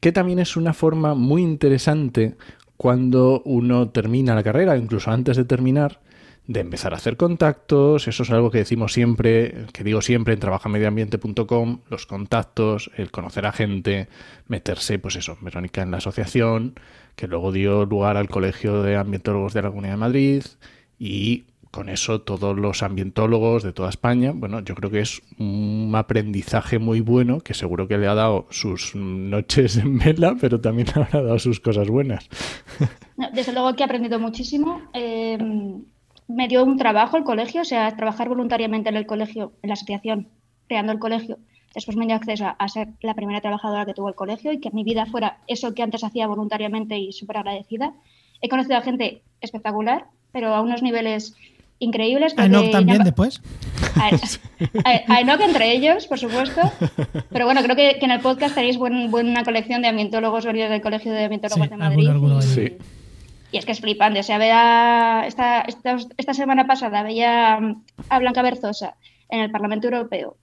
que 0.00 0.10
también 0.10 0.38
es 0.38 0.56
una 0.56 0.72
forma 0.72 1.14
muy 1.14 1.42
interesante 1.42 2.36
cuando 2.78 3.42
uno 3.44 3.90
termina 3.90 4.34
la 4.34 4.42
carrera, 4.42 4.76
incluso 4.78 5.10
antes 5.10 5.36
de 5.36 5.44
terminar, 5.44 6.00
de 6.46 6.60
empezar 6.60 6.94
a 6.94 6.96
hacer 6.96 7.18
contactos, 7.18 8.08
eso 8.08 8.22
es 8.22 8.30
algo 8.30 8.50
que 8.50 8.58
decimos 8.58 8.94
siempre, 8.94 9.66
que 9.74 9.84
digo 9.84 10.00
siempre 10.00 10.32
en 10.32 10.40
trabajamedioambiente.com, 10.40 11.80
los 11.90 12.06
contactos, 12.06 12.90
el 12.96 13.10
conocer 13.10 13.44
a 13.44 13.52
gente, 13.52 14.08
meterse, 14.48 14.98
pues 14.98 15.16
eso, 15.16 15.36
Verónica 15.42 15.82
en 15.82 15.90
la 15.90 15.98
asociación, 15.98 16.74
que 17.16 17.28
luego 17.28 17.52
dio 17.52 17.84
lugar 17.84 18.16
al 18.16 18.28
Colegio 18.28 18.82
de 18.82 18.96
Ambientólogos 18.96 19.52
de 19.52 19.60
la 19.60 19.68
Comunidad 19.68 19.92
de 19.92 19.98
Madrid 19.98 20.42
y 20.98 21.44
con 21.70 21.88
eso 21.88 22.22
todos 22.22 22.56
los 22.56 22.82
ambientólogos 22.82 23.62
de 23.62 23.72
toda 23.72 23.90
España, 23.90 24.32
bueno, 24.34 24.61
yo 24.61 24.75
creo 24.75 24.90
que 24.90 25.00
es 25.00 25.22
un 25.38 25.93
aprendizaje 25.94 26.78
muy 26.78 27.00
bueno 27.00 27.40
que 27.40 27.55
seguro 27.55 27.87
que 27.87 27.99
le 27.99 28.08
ha 28.08 28.14
dado 28.14 28.46
sus 28.50 28.94
noches 28.94 29.76
en 29.76 29.99
vela, 29.99 30.37
pero 30.40 30.61
también 30.61 30.88
le 30.88 31.02
habrá 31.02 31.22
dado 31.22 31.38
sus 31.38 31.61
cosas 31.61 31.88
buenas. 31.88 32.28
Desde 33.32 33.52
luego 33.52 33.75
que 33.75 33.82
he 33.82 33.87
aprendido 33.87 34.19
muchísimo. 34.19 34.82
Eh, 34.93 35.38
me 36.31 36.49
dio 36.49 36.64
un 36.64 36.76
trabajo 36.76 37.17
el 37.17 37.25
colegio, 37.25 37.62
o 37.62 37.64
sea, 37.64 37.96
trabajar 37.96 38.28
voluntariamente 38.28 38.88
en 38.88 38.96
el 38.96 39.06
colegio, 39.06 39.52
en 39.62 39.68
la 39.68 39.75
asociación, 39.75 40.28
creando 40.68 40.92
el 40.92 40.99
colegio. 40.99 41.38
Después 41.75 41.97
me 41.97 42.06
dio 42.06 42.16
acceso 42.16 42.47
a 42.56 42.68
ser 42.68 42.88
la 43.00 43.14
primera 43.14 43.40
trabajadora 43.40 43.87
que 43.87 43.94
tuvo 43.94 44.09
el 44.09 44.14
colegio 44.14 44.52
y 44.52 44.61
que 44.61 44.71
mi 44.71 44.85
vida 44.85 45.06
fuera 45.06 45.38
eso 45.47 45.75
que 45.75 45.83
antes 45.83 46.04
hacía 46.04 46.26
voluntariamente 46.26 46.99
y 46.99 47.12
súper 47.12 47.38
agradecida. 47.38 47.94
He 48.40 48.49
conocido 48.49 48.76
a 48.76 48.83
gente 48.83 49.23
espectacular, 49.40 50.06
pero 50.33 50.54
a 50.54 50.62
unos 50.62 50.83
niveles 50.83 51.35
increíbles. 51.80 52.34
A 52.37 52.44
Enoch 52.46 52.70
también 52.70 53.02
después. 53.02 53.42
a, 53.96 54.10
a- 54.88 55.14
a 55.14 55.20
Enoch 55.20 55.40
entre 55.40 55.72
ellos, 55.72 56.06
por 56.06 56.18
supuesto. 56.20 56.60
Pero 57.30 57.46
bueno, 57.46 57.62
creo 57.64 57.75
que, 57.75 57.99
que 57.99 58.04
en 58.04 58.12
el 58.12 58.20
podcast 58.20 58.54
tenéis 58.54 58.76
buen- 58.78 59.10
buena 59.10 59.42
colección 59.42 59.82
de 59.82 59.88
ambientólogos 59.88 60.44
venidos 60.46 60.70
del 60.70 60.80
Colegio 60.80 61.12
de 61.12 61.25
Ambientólogos 61.25 61.64
Sí, 61.64 61.70
de 61.70 61.76
Madrid. 61.76 62.08
alguno, 62.08 62.37
alguno 62.37 62.38
y, 62.38 62.42
Sí. 62.54 62.76
y 63.52 63.58
es 63.58 63.64
que 63.66 63.72
es 63.72 63.80
flipante. 63.80 64.20
O 64.20 64.22
sea, 64.22 64.38
ver 64.38 64.52
a- 64.54 65.25
esta, 65.26 65.62
esta, 65.62 65.96
esta 66.16 66.34
semana 66.34 66.66
pasada 66.66 67.02
veía 67.02 67.58
a 68.08 68.18
Blanca 68.20 68.42
Berzosa 68.42 68.94
en 69.28 69.40
el 69.40 69.50
Parlamento 69.50 69.88
Europeo. 69.88 70.37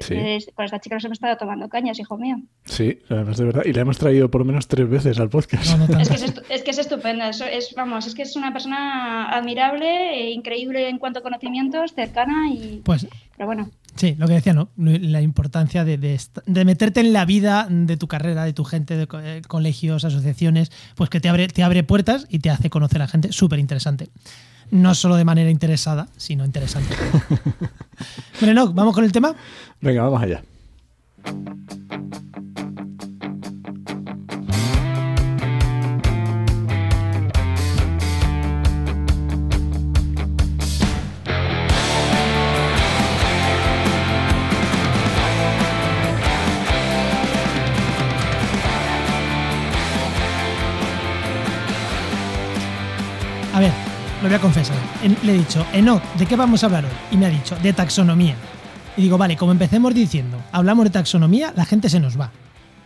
Sí. 0.00 0.14
Con 0.54 0.64
esta 0.64 0.80
chica 0.80 0.96
nos 0.96 1.04
hemos 1.04 1.16
estado 1.16 1.36
tomando 1.36 1.68
cañas, 1.68 1.98
hijo 1.98 2.16
mío. 2.16 2.36
Sí, 2.64 2.98
además 3.08 3.36
de 3.38 3.44
verdad. 3.44 3.62
Y 3.64 3.72
la 3.72 3.82
hemos 3.82 3.98
traído 3.98 4.30
por 4.30 4.40
lo 4.40 4.44
menos 4.44 4.68
tres 4.68 4.88
veces 4.88 5.18
al 5.20 5.28
podcast. 5.28 5.70
No, 5.72 5.78
no 5.78 5.86
tanto. 5.86 6.00
Es 6.02 6.08
que 6.08 6.14
es, 6.16 6.34
estu- 6.34 6.42
es 6.48 6.62
que 6.62 6.70
es 6.70 6.78
estupenda. 6.78 7.28
Es, 7.28 7.40
es- 7.40 7.74
vamos, 7.74 8.06
es 8.06 8.14
que 8.14 8.22
es 8.22 8.36
una 8.36 8.52
persona 8.52 9.28
admirable, 9.30 10.14
e 10.14 10.30
increíble 10.30 10.88
en 10.88 10.98
cuanto 10.98 11.18
a 11.20 11.22
conocimientos, 11.22 11.92
cercana 11.94 12.48
y. 12.52 12.80
Pues 12.84 13.06
Pero 13.42 13.48
bueno, 13.48 13.70
Sí, 13.96 14.14
lo 14.18 14.28
que 14.28 14.34
decía, 14.34 14.52
¿no? 14.52 14.68
La 14.76 15.20
importancia 15.20 15.84
de, 15.84 15.98
de 15.98 16.14
est- 16.14 16.38
de 16.46 16.64
meterte 16.64 17.00
en 17.00 17.12
la 17.12 17.24
vida 17.24 17.66
de 17.68 17.96
tu 17.96 18.06
carrera, 18.06 18.44
de 18.44 18.52
tu 18.52 18.62
gente, 18.64 18.96
de 18.96 19.08
co- 19.08 19.18
eh, 19.18 19.42
colegios, 19.48 20.04
asociaciones, 20.04 20.70
pues 20.94 21.10
que 21.10 21.20
te 21.20 21.28
abre, 21.28 21.48
te 21.48 21.64
abre 21.64 21.82
puertas 21.82 22.26
y 22.30 22.38
te 22.38 22.50
hace 22.50 22.70
conocer 22.70 23.02
a 23.02 23.08
gente 23.08 23.32
súper 23.32 23.58
interesante. 23.58 24.10
No 24.70 24.94
solo 24.94 25.16
de 25.16 25.24
manera 25.24 25.50
interesada, 25.50 26.06
sino 26.16 26.44
interesante. 26.44 26.94
bueno, 28.40 28.54
no, 28.54 28.72
vamos 28.72 28.94
con 28.94 29.02
el 29.04 29.10
tema. 29.10 29.34
Venga, 29.80 30.02
vamos 30.04 30.22
allá. 30.22 30.40
Lo 54.22 54.28
voy 54.28 54.36
a 54.36 54.40
confesar. 54.40 54.76
Le 55.24 55.34
he 55.34 55.38
dicho, 55.38 55.66
Enoch, 55.72 56.02
¿de 56.16 56.26
qué 56.26 56.36
vamos 56.36 56.62
a 56.62 56.66
hablar 56.66 56.84
hoy? 56.84 56.90
Y 57.10 57.16
me 57.16 57.26
ha 57.26 57.28
dicho, 57.28 57.56
de 57.56 57.72
taxonomía. 57.72 58.36
Y 58.96 59.02
digo, 59.02 59.18
vale, 59.18 59.36
como 59.36 59.50
empecemos 59.50 59.92
diciendo, 59.94 60.40
hablamos 60.52 60.84
de 60.84 60.90
taxonomía, 60.90 61.52
la 61.56 61.64
gente 61.64 61.88
se 61.88 61.98
nos 61.98 62.18
va. 62.18 62.30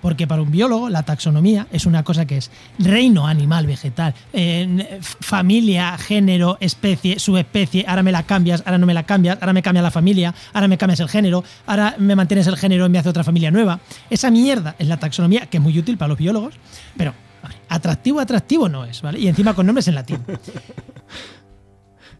Porque 0.00 0.26
para 0.26 0.40
un 0.40 0.50
biólogo 0.50 0.88
la 0.88 1.02
taxonomía 1.02 1.66
es 1.73 1.85
una 1.85 2.05
cosa 2.05 2.26
que 2.26 2.38
es 2.38 2.50
reino 2.78 3.26
animal, 3.26 3.66
vegetal, 3.66 4.14
eh, 4.33 5.00
familia, 5.00 5.99
género, 5.99 6.57
especie, 6.61 7.19
subespecie, 7.19 7.85
ahora 7.87 8.02
me 8.02 8.12
la 8.12 8.23
cambias, 8.23 8.62
ahora 8.64 8.78
no 8.78 8.87
me 8.87 8.95
la 8.95 9.02
cambias, 9.02 9.37
ahora 9.40 9.52
me 9.52 9.62
cambia 9.62 9.83
la 9.83 9.90
familia, 9.90 10.35
ahora 10.55 10.69
me 10.69 10.78
cambias 10.78 11.00
el 11.00 11.09
género, 11.09 11.45
ahora 11.66 11.97
me 11.99 12.14
mantienes 12.14 12.47
el 12.47 12.57
género 12.57 12.87
y 12.87 12.88
me 12.88 12.99
hace 12.99 13.09
otra 13.09 13.25
familia 13.25 13.50
nueva. 13.50 13.81
Esa 14.09 14.31
mierda 14.31 14.75
es 14.78 14.87
la 14.87 14.99
taxonomía, 14.99 15.47
que 15.47 15.57
es 15.59 15.62
muy 15.62 15.76
útil 15.78 15.99
para 15.99 16.09
los 16.09 16.19
biólogos, 16.19 16.55
pero 16.97 17.25
atractivo, 17.69 18.21
atractivo 18.21 18.69
no 18.69 18.85
es, 18.85 19.03
¿vale? 19.03 19.19
Y 19.19 19.29
encima 19.29 19.55
con 19.55 19.67
nombres 19.67 19.88
en 19.88 19.95
latín. 19.95 20.19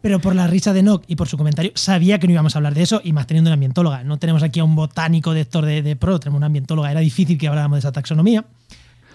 Pero 0.01 0.21
por 0.21 0.35
la 0.35 0.47
risa 0.47 0.73
de 0.73 0.83
Nock 0.83 1.05
y 1.09 1.17
por 1.17 1.27
su 1.27 1.37
comentario, 1.37 1.73
sabía 1.75 2.19
que 2.19 2.27
no 2.27 2.33
íbamos 2.33 2.55
a 2.55 2.59
hablar 2.59 2.75
de 2.75 2.83
eso, 2.83 3.01
y 3.03 3.13
más 3.13 3.27
teniendo 3.27 3.49
una 3.49 3.55
ambientóloga. 3.55 4.05
No 4.05 4.19
tenemos 4.19 4.43
aquí 4.43 4.61
a 4.61 4.65
un 4.65 4.77
botánico 4.77 5.35
de 5.35 5.41
Héctor 5.41 5.65
de, 5.65 5.97
Pro, 5.97 6.21
tenemos 6.21 6.37
una 6.37 6.47
ambientóloga. 6.47 6.91
Era 6.91 7.01
difícil 7.01 7.39
que 7.39 7.49
habláramos 7.49 7.77
de 7.77 7.81
esa 7.81 7.93
taxonomía, 7.93 8.45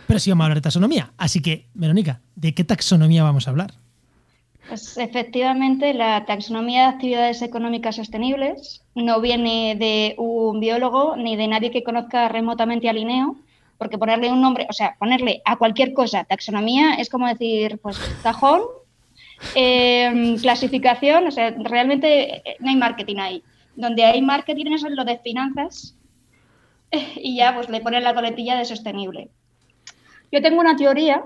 pero 0.08 0.20
sí 0.20 0.30
vamos 0.30 0.44
a 0.44 0.46
hablar 0.46 0.58
de 0.58 0.62
taxonomía. 0.62 1.14
Así 1.18 1.42
que, 1.42 1.68
Verónica, 1.74 2.20
¿de 2.36 2.54
qué 2.54 2.64
taxonomía 2.64 3.24
vamos 3.24 3.48
a 3.48 3.52
hablar? 3.52 3.74
Pues 4.68 4.98
efectivamente, 4.98 5.94
la 5.94 6.26
taxonomía 6.26 6.84
de 6.84 6.88
actividades 6.88 7.42
económicas 7.42 7.96
sostenibles 7.96 8.84
no 8.96 9.22
viene 9.22 9.76
de 9.78 10.16
un 10.18 10.60
biólogo 10.60 11.16
ni 11.16 11.36
de 11.36 11.48
nadie 11.48 11.72
que 11.72 11.84
conozca 11.84 12.28
remotamente 12.28 12.90
a 12.90 12.94
Linneo, 12.94 13.38
porque 13.82 13.98
ponerle 13.98 14.32
un 14.32 14.42
nombre, 14.42 14.68
o 14.70 14.74
sea, 14.74 14.96
ponerle 15.00 15.42
a 15.44 15.56
cualquier 15.58 15.92
cosa 15.94 16.24
taxonomía 16.24 16.94
es 17.00 17.10
como 17.10 17.26
decir, 17.28 17.80
pues 17.82 17.98
cajón 18.22 18.62
Em, 19.56 20.38
clasificación, 20.38 21.28
o 21.28 21.32
sea, 21.32 21.52
realmente 21.58 22.38
eh, 22.38 22.58
no 22.60 22.70
hay 22.70 22.76
marketing 22.76 23.18
ahí. 23.18 23.44
Donde 23.76 24.04
hay 24.04 24.22
marketing 24.22 24.74
es 24.74 24.84
en 24.84 24.96
lo 24.96 25.04
de 25.04 25.18
finanzas 25.20 25.98
y 27.16 27.38
ya 27.38 27.56
pues 27.56 27.70
le 27.70 27.82
ponen 27.82 28.04
la 28.04 28.14
coletilla 28.14 28.58
de 28.58 28.66
sostenible. 28.66 29.30
Yo 30.32 30.42
tengo 30.42 30.62
una 30.62 30.76
teoría 30.76 31.24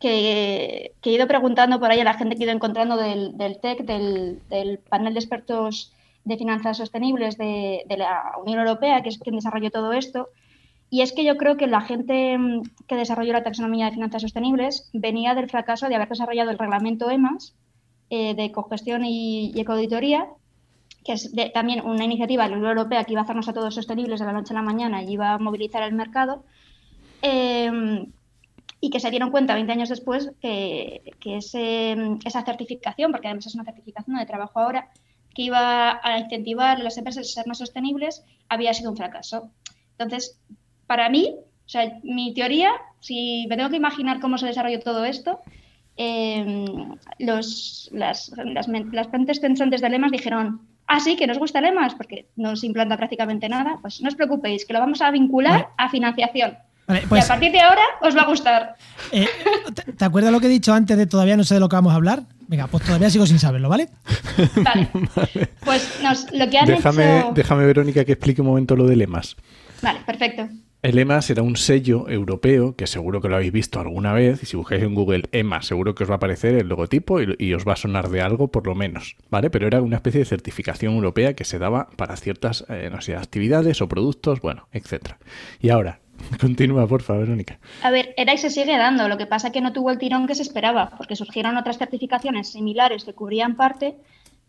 que, 0.00 0.92
he 1.02 1.10
ido 1.10 1.26
preguntando 1.26 1.78
por 1.78 1.90
ahí 1.90 2.00
a 2.00 2.04
la 2.04 2.14
gente 2.14 2.36
que 2.36 2.42
he 2.42 2.46
ido 2.46 2.54
encontrando 2.54 2.96
del, 2.96 3.36
del 3.36 3.60
TEC, 3.60 3.80
del, 3.84 4.80
panel 4.88 5.14
de 5.14 5.20
expertos 5.20 5.92
de 6.24 6.38
finanzas 6.38 6.78
sostenibles 6.78 7.36
de 7.36 7.84
la 7.88 8.32
Unión 8.42 8.60
Europea, 8.60 9.02
que 9.02 9.10
es 9.10 9.18
quien 9.18 9.36
desarrolló 9.36 9.70
todo 9.70 9.92
esto, 9.92 10.30
y 10.92 11.00
es 11.00 11.14
que 11.14 11.24
yo 11.24 11.38
creo 11.38 11.56
que 11.56 11.66
la 11.66 11.80
gente 11.80 12.36
mm, 12.36 12.64
que 12.86 12.96
desarrolló 12.96 13.32
la 13.32 13.42
taxonomía 13.42 13.86
de 13.86 13.92
finanzas 13.92 14.20
sostenibles 14.20 14.90
venía 14.92 15.34
del 15.34 15.48
fracaso 15.48 15.88
de 15.88 15.94
haber 15.94 16.10
desarrollado 16.10 16.50
el 16.50 16.58
reglamento 16.58 17.10
EMAS 17.10 17.54
eh, 18.10 18.34
de 18.34 18.52
cogestión 18.52 19.02
y, 19.02 19.58
ecoauditoría, 19.58 20.28
que 21.02 21.14
es 21.14 21.32
también 21.54 21.80
una 21.80 22.04
iniciativa 22.04 22.44
de 22.44 22.50
la 22.50 22.56
Unión 22.56 22.76
Europea 22.76 23.04
que 23.04 23.12
iba 23.12 23.22
a 23.22 23.24
hacernos 23.24 23.48
a 23.48 23.54
todos 23.54 23.74
sostenibles 23.74 24.20
de 24.20 24.26
la 24.26 24.34
noche 24.34 24.52
a 24.52 24.56
la 24.56 24.62
mañana 24.62 25.02
y 25.02 25.12
iba 25.12 25.32
a 25.32 25.38
movilizar 25.38 25.82
el 25.82 25.94
mercado. 25.94 26.44
Em, 27.22 28.12
y 28.78 28.90
que 28.90 29.00
se 29.00 29.10
dieron 29.10 29.30
cuenta 29.30 29.54
20 29.54 29.72
años 29.72 29.88
después 29.88 30.32
que, 30.42 31.00
esa 31.24 32.44
certificación, 32.44 33.12
porque 33.12 33.28
además 33.28 33.46
es 33.46 33.54
una 33.54 33.64
certificación 33.64 34.18
de 34.18 34.26
trabajo 34.26 34.60
ahora, 34.60 34.90
que 35.34 35.40
iba 35.40 36.00
a 36.02 36.18
incentivar 36.18 36.76
a 36.76 36.82
las 36.82 36.98
empresas 36.98 37.26
a 37.26 37.32
ser 37.32 37.46
más 37.46 37.56
sostenibles, 37.56 38.22
había 38.50 38.74
sido 38.74 38.90
un 38.90 38.98
fracaso. 38.98 39.48
Entonces, 39.92 40.38
para 40.92 41.08
mí, 41.08 41.34
o 41.34 41.68
sea, 41.68 41.90
mi 42.02 42.34
teoría, 42.34 42.70
si 43.00 43.46
me 43.48 43.56
tengo 43.56 43.70
que 43.70 43.76
imaginar 43.76 44.20
cómo 44.20 44.36
se 44.36 44.44
desarrolló 44.44 44.78
todo 44.80 45.06
esto, 45.06 45.40
em, 45.96 46.66
los, 47.18 47.88
las, 47.92 48.30
las, 48.36 48.68
las 48.68 49.10
mentes 49.10 49.40
pensantes 49.40 49.80
de 49.80 49.88
Lemas 49.88 50.12
dijeron, 50.12 50.60
ah, 50.86 51.00
sí, 51.00 51.16
que 51.16 51.26
nos 51.26 51.38
gusta 51.38 51.62
Lemas, 51.62 51.94
porque 51.94 52.26
no 52.36 52.56
se 52.56 52.66
implanta 52.66 52.98
prácticamente 52.98 53.48
nada, 53.48 53.78
pues 53.80 54.02
no 54.02 54.08
os 54.08 54.14
preocupéis, 54.14 54.66
que 54.66 54.74
lo 54.74 54.80
vamos 54.80 55.00
a 55.00 55.10
vincular 55.10 55.68
a 55.78 55.88
financiación. 55.88 56.58
y 56.88 56.96
a 56.98 57.08
pues 57.08 57.24
partir 57.24 57.52
de 57.52 57.60
ahora 57.60 57.84
os 58.02 58.14
va 58.14 58.20
a 58.20 58.26
gustar. 58.26 58.74
Eh, 59.10 59.26
¿Te 59.96 60.04
acuerdas 60.04 60.30
lo 60.30 60.40
que 60.40 60.48
he 60.48 60.50
dicho 60.50 60.74
antes 60.74 60.98
de 60.98 61.06
todavía 61.06 61.38
no 61.38 61.44
sé 61.44 61.54
de 61.54 61.60
lo 61.60 61.70
que 61.70 61.76
vamos 61.76 61.94
a 61.94 61.96
hablar? 61.96 62.24
Venga, 62.48 62.66
pues 62.66 62.84
todavía 62.84 63.08
sigo 63.08 63.24
sin 63.24 63.38
saberlo, 63.38 63.70
¿vale? 63.70 63.88
Vale. 64.56 64.88
Pues 65.64 66.00
lo 66.34 66.50
que 66.50 66.58
han 66.58 66.66
déjame, 66.66 67.24
Déjame, 67.32 67.64
Verónica, 67.64 68.04
que 68.04 68.12
explique 68.12 68.42
un 68.42 68.48
momento 68.48 68.76
lo 68.76 68.86
de 68.86 68.96
Lemas. 68.96 69.36
Vale, 69.80 70.00
perfecto. 70.04 70.50
El 70.82 70.98
EMA 70.98 71.22
será 71.22 71.42
un 71.42 71.54
sello 71.54 72.08
europeo 72.08 72.74
que 72.74 72.88
seguro 72.88 73.20
que 73.20 73.28
lo 73.28 73.36
habéis 73.36 73.52
visto 73.52 73.78
alguna 73.78 74.12
vez 74.12 74.42
y 74.42 74.46
si 74.46 74.56
buscáis 74.56 74.82
en 74.82 74.96
Google 74.96 75.22
EMA 75.30 75.62
seguro 75.62 75.94
que 75.94 76.02
os 76.02 76.10
va 76.10 76.14
a 76.14 76.16
aparecer 76.16 76.56
el 76.56 76.66
logotipo 76.66 77.20
y, 77.20 77.54
os 77.54 77.64
va 77.64 77.74
a 77.74 77.76
sonar 77.76 78.08
de 78.08 78.20
algo 78.20 78.48
por 78.48 78.66
lo 78.66 78.74
menos, 78.74 79.14
¿vale? 79.30 79.48
Pero 79.48 79.68
era 79.68 79.80
una 79.80 79.94
especie 79.94 80.18
de 80.18 80.24
certificación 80.24 80.94
europea 80.94 81.34
que 81.34 81.44
se 81.44 81.60
daba 81.60 81.88
para 81.96 82.16
ciertas, 82.16 82.64
eh, 82.68 82.88
no 82.90 83.00
sé, 83.00 83.14
actividades 83.14 83.80
o 83.80 83.88
productos, 83.88 84.40
bueno, 84.40 84.66
etcétera. 84.72 85.18
Y 85.60 85.70
ahora, 85.70 86.00
Continúa, 86.40 86.86
por 86.86 87.02
favor, 87.02 87.22
Verónica. 87.22 87.58
A 87.82 87.90
ver, 87.90 88.14
era 88.16 88.34
y 88.34 88.38
se 88.38 88.50
sigue 88.50 88.76
dando, 88.76 89.08
lo 89.08 89.18
que 89.18 89.26
pasa 89.26 89.52
que 89.52 89.60
no 89.60 89.72
tuvo 89.72 89.90
el 89.90 89.98
tirón 89.98 90.26
que 90.26 90.34
se 90.34 90.42
esperaba, 90.42 90.90
porque 90.96 91.16
surgieron 91.16 91.56
otras 91.56 91.78
certificaciones 91.78 92.48
similares 92.48 93.04
que 93.04 93.12
cubrían 93.12 93.56
parte, 93.56 93.96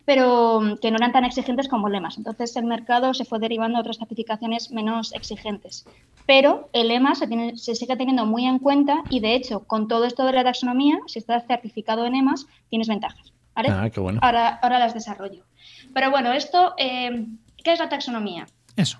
pero 0.06 0.62
mm, 0.62 0.78
que 0.78 0.92
no 0.92 0.98
eran 0.98 1.12
tan 1.12 1.26
exigentes 1.26 1.68
como 1.68 1.90
lemas. 1.90 2.18
Entonces 2.18 2.56
el 2.56 2.66
mercado 2.66 3.14
se 3.14 3.26
fue 3.26 3.40
derivando 3.40 3.78
a 3.78 3.82
otras 3.82 3.98
certificaciones 3.98 4.72
menos 4.72 5.14
exigentes. 5.14 5.86
Pero 6.26 6.70
el 6.74 6.92
EMA 6.92 7.16
se, 7.16 7.28
se, 7.58 7.76
sigue 7.76 7.96
teniendo 7.96 8.26
muy 8.26 8.46
en 8.46 8.60
cuenta 8.60 9.04
y 9.10 9.20
de 9.20 9.36
hecho 9.36 9.62
con 9.62 9.88
todo 9.88 10.06
esto 10.06 10.26
de 10.26 10.34
la 10.34 10.44
taxonomía, 10.44 11.00
si 11.08 11.20
estás 11.20 11.46
certificado 11.48 12.06
en 12.06 12.16
EMAS, 12.16 12.48
tienes 12.70 12.88
ventajas. 12.88 13.34
Ah, 13.56 13.90
qué 13.90 14.00
bueno. 14.00 14.20
ahora, 14.24 14.60
ahora, 14.62 14.80
las 14.80 14.94
desarrollo. 14.94 15.46
Pero 15.94 16.10
bueno, 16.10 16.34
esto, 16.34 16.74
eh, 16.78 17.28
¿qué 17.64 17.74
es 17.74 17.80
la 17.80 17.90
taxonomía? 17.90 18.48
Eso. 18.76 18.98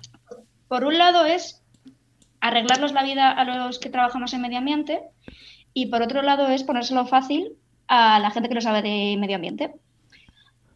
Por 0.68 0.84
un 0.84 0.96
lado 0.96 1.26
es 1.26 1.62
arreglarnos 2.40 2.92
la 2.92 3.02
vida 3.02 3.30
a 3.30 3.44
los 3.44 3.78
que 3.78 3.88
trabajamos 3.88 4.32
en 4.32 4.42
medio 4.42 4.58
ambiente 4.58 5.02
y 5.72 5.86
por 5.86 6.02
otro 6.02 6.22
lado 6.22 6.48
es 6.48 6.62
ponérselo 6.62 7.06
fácil 7.06 7.54
a 7.88 8.18
la 8.20 8.30
gente 8.30 8.48
que 8.48 8.54
no 8.54 8.60
sabe 8.60 8.82
de 8.82 9.16
medio 9.18 9.36
ambiente. 9.36 9.74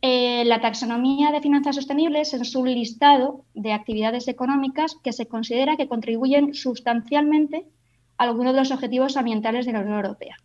Eh, 0.01 0.45
la 0.45 0.61
taxonomía 0.61 1.33
de 1.33 1.41
finanzas 1.41 1.75
sostenibles 1.75 2.33
es 2.33 2.55
un 2.55 2.73
listado 2.73 3.45
de 3.55 3.73
actividades 3.73 4.29
económicas 4.29 4.97
que 5.03 5.13
se 5.13 5.27
considera 5.27 5.77
que 5.77 5.89
contribuyen 5.89 6.55
sustancialmente 6.55 7.67
a 8.17 8.25
algunos 8.25 8.55
de 8.55 8.61
los 8.61 8.71
objetivos 8.71 9.17
ambientales 9.17 9.67
de 9.67 9.73
la 9.73 9.81
Unión 9.81 9.97
Europea. 9.97 10.37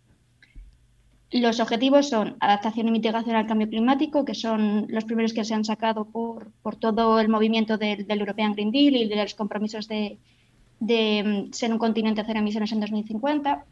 Los 1.29 1.59
objetivos 1.59 2.09
son 2.09 2.35
adaptación 2.39 2.87
y 2.87 2.91
mitigación 2.91 3.35
al 3.35 3.47
cambio 3.47 3.69
climático, 3.69 4.25
que 4.25 4.35
son 4.35 4.85
los 4.89 5.05
primeros 5.05 5.33
que 5.33 5.45
se 5.45 5.53
han 5.53 5.65
sacado 5.65 6.05
por, 6.05 6.51
todo 6.79 7.19
el 7.19 7.29
movimiento 7.29 7.77
del, 7.77 8.05
European 8.09 8.53
Green 8.53 8.71
Deal 8.71 8.95
y 8.95 9.07
de 9.07 9.15
los 9.15 9.33
compromisos 9.35 9.87
de, 9.87 10.17
de 10.79 11.23
mm, 11.23 11.53
ser 11.53 11.71
un 11.71 11.79
continente 11.79 12.23
cero 12.25 12.39
emisiones 12.39 12.71
en 12.71 12.79
2050. 12.79 13.65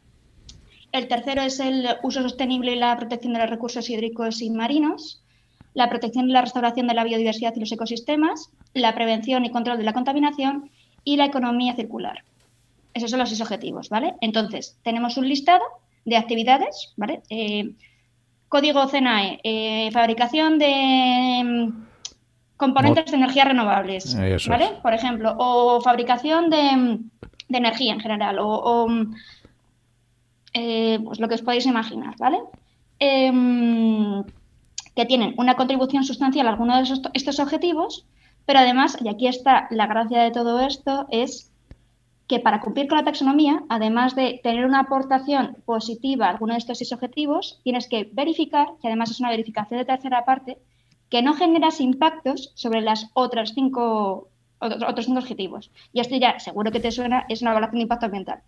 El 0.92 1.08
tercero 1.08 1.42
es 1.42 1.60
el 1.60 1.88
uso 2.04 2.22
sostenible 2.22 2.74
y 2.74 2.80
la 2.80 2.98
protección 2.98 3.34
de 3.34 3.40
los 3.40 3.50
recursos 3.50 3.90
hídricos 3.90 4.42
y 4.42 4.50
marinos 4.50 5.21
la 5.74 5.90
protección 5.90 6.30
y 6.30 6.34
la 6.34 6.42
restauración 6.42 6.88
de 6.88 6.94
la 6.94 7.04
biodiversidad 7.04 7.56
y 7.56 7.60
los 7.60 7.72
ecosistemas, 7.72 8.51
la 8.74 8.94
prevención 8.94 9.46
y 9.46 9.51
control 9.51 9.78
de 9.78 9.84
la 9.84 9.94
contaminación 9.94 10.70
y 11.04 11.18
la 11.18 11.25
economía 11.25 11.75
circular. 11.75 12.24
Esos 12.94 13.10
son 13.10 13.20
los 13.20 13.30
seis 13.30 13.42
objetivos, 13.42 13.90
¿vale? 13.90 14.16
Entonces, 14.22 14.78
tenemos 14.84 15.18
un 15.18 15.28
listado 15.28 15.63
de 16.06 16.18
actividades, 16.18 16.94
¿vale? 16.98 17.22
Eh, 17.30 17.72
código 18.50 18.88
CNAE, 18.88 19.40
eh, 19.44 19.90
fabricación 19.92 20.60
de 20.60 21.42
mm, 21.44 21.86
componentes 22.58 23.06
de 23.06 23.18
energías 23.18 23.48
renovables, 23.48 24.18
¿vale? 24.48 24.72
Por 24.82 24.94
ejemplo, 24.94 25.36
o 25.38 25.80
fabricación 25.82 26.50
de, 26.50 26.75
mm, 26.75 27.10
energía 27.50 27.94
en 27.94 28.00
general, 28.01 28.38
o, 28.40 28.88
mm, 28.90 29.16
eh, 30.54 31.00
pues 31.04 31.20
lo 31.20 31.30
que 31.30 31.36
os 31.36 31.42
podéis 31.42 31.66
imaginar, 31.66 32.16
¿vale? 32.20 32.40
Que 34.96 35.06
tienen 35.06 35.34
una 35.38 35.56
contribución 35.56 36.04
sustancial 36.04 36.48
a 36.48 36.52
alguno 36.52 36.76
de 36.76 36.88
estos 37.14 37.40
objetivos, 37.40 38.06
pero 38.46 38.60
además, 38.60 38.98
y 39.02 39.08
aquí 39.10 39.28
está 39.28 39.68
la 39.72 39.88
gracia 39.88 40.22
de 40.24 40.32
todo 40.32 40.60
esto, 40.60 41.08
es 41.10 41.52
que 42.28 42.40
para 42.40 42.62
cumplir 42.62 42.88
con 42.88 42.98
la 42.98 43.04
taxonomía, 43.04 43.64
además 43.68 44.16
de 44.16 44.40
tener 44.42 44.66
una 44.66 44.80
aportación 44.80 45.58
positiva 45.66 46.28
a 46.28 46.30
alguno 46.30 46.54
de 46.54 46.60
estos 46.60 46.78
seis 46.78 46.94
objetivos, 46.94 47.60
tienes 47.64 47.90
que 47.90 48.10
verificar, 48.14 48.68
que 48.82 48.88
además 48.88 49.12
es 49.12 49.20
una 49.20 49.30
verificación 49.30 49.80
de 49.80 49.86
tercera 49.86 50.24
parte, 50.24 50.58
que 51.10 51.22
no 51.22 51.34
generas 51.34 51.82
impactos 51.82 52.54
sobre 52.56 52.80
las 52.80 53.10
otras 53.14 53.52
cinco, 53.54 54.30
otros 54.60 55.06
cinco 55.06 55.20
objetivos. 55.20 55.72
Y 55.92 56.00
esto 56.00 56.16
ya, 56.16 56.40
seguro 56.40 56.72
que 56.72 56.80
te 56.80 56.92
suena, 56.92 57.26
es 57.28 57.42
una 57.42 57.52
evaluación 57.52 57.80
de 57.80 57.84
impacto 57.84 58.06
ambiental. 58.06 58.40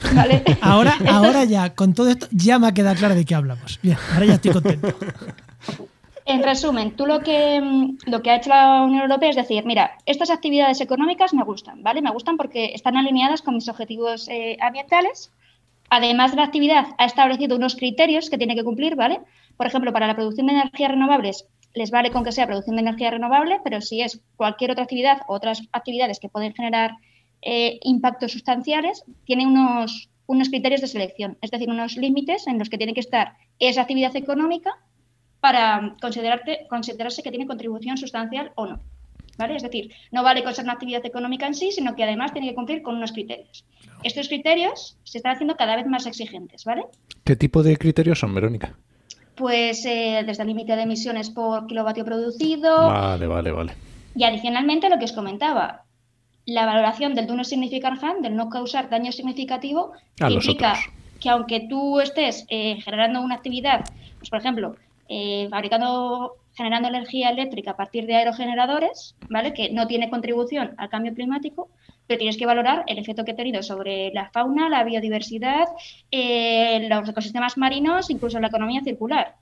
ahora, 0.60 0.96
ahora 1.10 1.44
ya, 1.44 1.74
con 1.74 1.92
todo 1.92 2.10
esto, 2.10 2.28
ya 2.30 2.60
me 2.60 2.68
ha 2.68 2.72
quedado 2.72 2.94
claro 2.94 3.16
de 3.16 3.24
qué 3.24 3.34
hablamos. 3.34 3.80
Bien, 3.82 3.98
ahora 4.12 4.26
ya 4.26 4.34
estoy 4.34 4.52
contento. 4.52 4.94
En 6.26 6.42
resumen, 6.42 6.96
tú 6.96 7.06
lo 7.06 7.20
que, 7.20 7.60
mm, 7.60 7.98
lo 8.06 8.22
que 8.22 8.30
ha 8.30 8.36
hecho 8.36 8.48
la 8.48 8.82
Unión 8.82 9.02
Europea 9.02 9.30
es 9.30 9.36
decir, 9.36 9.64
mira, 9.66 9.98
estas 10.06 10.30
actividades 10.30 10.80
económicas 10.80 11.34
me 11.34 11.44
gustan, 11.44 11.82
¿vale? 11.82 12.00
Me 12.00 12.10
gustan 12.10 12.38
porque 12.38 12.72
están 12.74 12.96
alineadas 12.96 13.42
con 13.42 13.54
mis 13.54 13.68
objetivos 13.68 14.28
eh, 14.28 14.56
ambientales. 14.60 15.30
Además 15.90 16.30
de 16.30 16.38
la 16.38 16.44
actividad, 16.44 16.86
ha 16.96 17.04
establecido 17.04 17.56
unos 17.56 17.76
criterios 17.76 18.30
que 18.30 18.38
tiene 18.38 18.54
que 18.54 18.64
cumplir, 18.64 18.96
¿vale? 18.96 19.20
Por 19.58 19.66
ejemplo, 19.66 19.92
para 19.92 20.06
la 20.06 20.14
producción 20.14 20.46
de 20.46 20.54
energías 20.54 20.90
renovables 20.90 21.46
les 21.74 21.90
vale 21.90 22.10
con 22.10 22.24
que 22.24 22.32
sea 22.32 22.46
producción 22.46 22.76
de 22.76 22.82
energía 22.82 23.10
renovable, 23.10 23.60
pero 23.62 23.80
si 23.80 24.00
es 24.00 24.20
cualquier 24.36 24.70
otra 24.70 24.84
actividad 24.84 25.22
o 25.26 25.34
otras 25.34 25.62
actividades 25.72 26.20
que 26.20 26.28
pueden 26.28 26.54
generar 26.54 26.92
eh, 27.42 27.78
impactos 27.82 28.32
sustanciales, 28.32 29.04
tiene 29.24 29.46
unos, 29.46 30.08
unos 30.26 30.48
criterios 30.48 30.80
de 30.80 30.86
selección, 30.86 31.36
es 31.42 31.50
decir, 31.50 31.68
unos 31.68 31.96
límites 31.96 32.46
en 32.46 32.58
los 32.58 32.70
que 32.70 32.78
tiene 32.78 32.94
que 32.94 33.00
estar 33.00 33.34
esa 33.58 33.82
actividad 33.82 34.14
económica 34.16 34.78
para 35.44 35.94
considerarte, 36.00 36.66
considerarse 36.70 37.22
que 37.22 37.28
tiene 37.28 37.46
contribución 37.46 37.98
sustancial 37.98 38.52
o 38.54 38.64
no. 38.64 38.80
¿Vale? 39.36 39.56
Es 39.56 39.62
decir, 39.62 39.92
no 40.10 40.22
vale 40.22 40.42
con 40.42 40.54
ser 40.54 40.64
una 40.64 40.72
actividad 40.72 41.04
económica 41.04 41.46
en 41.46 41.52
sí, 41.52 41.70
sino 41.70 41.94
que 41.94 42.02
además 42.02 42.32
tiene 42.32 42.48
que 42.48 42.54
cumplir 42.54 42.80
con 42.80 42.96
unos 42.96 43.12
criterios. 43.12 43.66
Estos 44.02 44.28
criterios 44.28 44.96
se 45.04 45.18
están 45.18 45.32
haciendo 45.32 45.56
cada 45.56 45.76
vez 45.76 45.86
más 45.86 46.06
exigentes, 46.06 46.64
¿vale? 46.64 46.84
¿Qué 47.24 47.36
tipo 47.36 47.62
de 47.62 47.76
criterios 47.76 48.20
son, 48.20 48.34
Verónica? 48.34 48.78
Pues 49.34 49.84
eh, 49.84 50.22
desde 50.24 50.44
el 50.44 50.48
límite 50.48 50.76
de 50.76 50.82
emisiones 50.84 51.28
por 51.28 51.66
kilovatio 51.66 52.06
producido. 52.06 52.88
Vale, 52.88 53.26
vale, 53.26 53.52
vale. 53.52 53.74
Y 54.16 54.24
adicionalmente 54.24 54.88
lo 54.88 54.98
que 54.98 55.04
os 55.04 55.12
comentaba, 55.12 55.84
la 56.46 56.64
valoración 56.64 57.14
del 57.14 57.26
do 57.26 57.36
no 57.36 57.44
significant 57.44 58.02
harm, 58.02 58.22
del 58.22 58.34
no 58.34 58.48
causar 58.48 58.88
daño 58.88 59.12
significativo, 59.12 59.92
A 60.20 60.30
implica 60.30 60.72
que 61.20 61.28
aunque 61.28 61.66
tú 61.68 62.00
estés 62.00 62.46
eh, 62.48 62.80
generando 62.80 63.20
una 63.20 63.34
actividad, 63.34 63.84
pues 64.18 64.30
por 64.30 64.38
ejemplo, 64.38 64.76
eh, 65.16 65.46
fabricando, 65.48 66.38
generando 66.54 66.88
energía 66.88 67.30
eléctrica 67.30 67.70
a 67.70 67.76
partir 67.76 68.04
de 68.04 68.16
aerogeneradores, 68.16 69.14
¿vale? 69.30 69.52
Que 69.54 69.70
no 69.70 69.86
tiene 69.86 70.10
contribución 70.10 70.74
al 70.76 70.88
cambio 70.88 71.14
climático, 71.14 71.68
pero 72.08 72.18
tienes 72.18 72.36
que 72.36 72.46
valorar 72.46 72.82
el 72.88 72.98
efecto 72.98 73.24
que 73.24 73.30
ha 73.30 73.36
tenido 73.36 73.62
sobre 73.62 74.10
la 74.12 74.30
fauna, 74.30 74.68
la 74.68 74.82
biodiversidad, 74.82 75.66
eh, 76.10 76.88
los 76.88 77.08
ecosistemas 77.08 77.56
marinos, 77.56 78.10
incluso 78.10 78.40
la 78.40 78.48
economía 78.48 78.82
circular. 78.82 79.36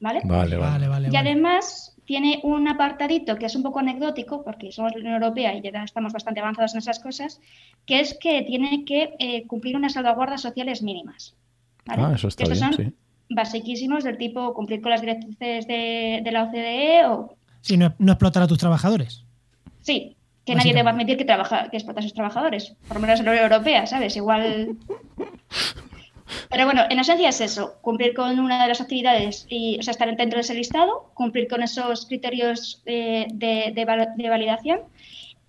¿Vale? 0.00 0.22
Vale, 0.24 0.56
Vale, 0.56 0.88
vale. 0.88 1.08
Y 1.12 1.16
además 1.16 1.94
tiene 2.06 2.40
un 2.42 2.66
apartadito 2.66 3.36
que 3.36 3.44
es 3.44 3.54
un 3.54 3.62
poco 3.62 3.80
anecdótico, 3.80 4.42
porque 4.42 4.72
somos 4.72 4.92
la 4.94 5.00
Unión 5.00 5.22
Europea 5.22 5.54
y 5.54 5.60
ya 5.60 5.82
estamos 5.84 6.14
bastante 6.14 6.40
avanzados 6.40 6.72
en 6.72 6.78
esas 6.78 6.98
cosas, 6.98 7.42
que 7.84 8.00
es 8.00 8.16
que 8.18 8.40
tiene 8.40 8.86
que 8.86 9.12
eh, 9.18 9.46
cumplir 9.46 9.76
unas 9.76 9.92
salvaguardas 9.92 10.40
sociales 10.40 10.82
mínimas. 10.82 11.36
¿vale? 11.84 12.02
Ah, 12.04 12.12
eso 12.14 12.28
está 12.28 12.44
bien, 12.44 12.56
son 12.56 12.72
sí. 12.72 12.92
Basiquísimos 13.34 14.04
del 14.04 14.18
tipo 14.18 14.54
cumplir 14.54 14.80
con 14.80 14.90
las 14.90 15.00
directrices 15.00 15.66
de, 15.66 16.20
de 16.22 16.32
la 16.32 16.44
OCDE 16.44 17.06
o 17.06 17.36
Sí, 17.60 17.76
no, 17.76 17.94
no 17.98 18.12
explotar 18.12 18.42
a 18.42 18.46
tus 18.48 18.58
trabajadores. 18.58 19.24
sí, 19.80 20.16
que 20.44 20.56
nadie 20.56 20.74
te 20.74 20.82
va 20.82 20.90
a 20.90 20.92
admitir 20.94 21.16
que 21.16 21.24
trabaja, 21.24 21.70
que 21.70 21.76
explota 21.76 22.00
a 22.00 22.02
sus 22.02 22.14
trabajadores, 22.14 22.74
por 22.88 22.96
lo 22.96 23.00
menos 23.00 23.20
en 23.20 23.26
la 23.26 23.30
Unión 23.32 23.44
Europea, 23.44 23.86
¿sabes? 23.86 24.16
Igual. 24.16 24.76
Pero 26.50 26.64
bueno, 26.64 26.82
en 26.88 26.98
esencia 26.98 27.28
es 27.28 27.40
eso, 27.40 27.74
cumplir 27.80 28.14
con 28.14 28.38
una 28.40 28.62
de 28.62 28.68
las 28.68 28.80
actividades 28.80 29.46
y, 29.48 29.78
o 29.78 29.82
sea, 29.82 29.92
estar 29.92 30.08
dentro 30.16 30.38
de 30.38 30.40
ese 30.40 30.54
listado, 30.54 31.10
cumplir 31.14 31.46
con 31.46 31.62
esos 31.62 32.06
criterios 32.06 32.82
de, 32.84 33.26
de 33.32 34.28
validación, 34.30 34.80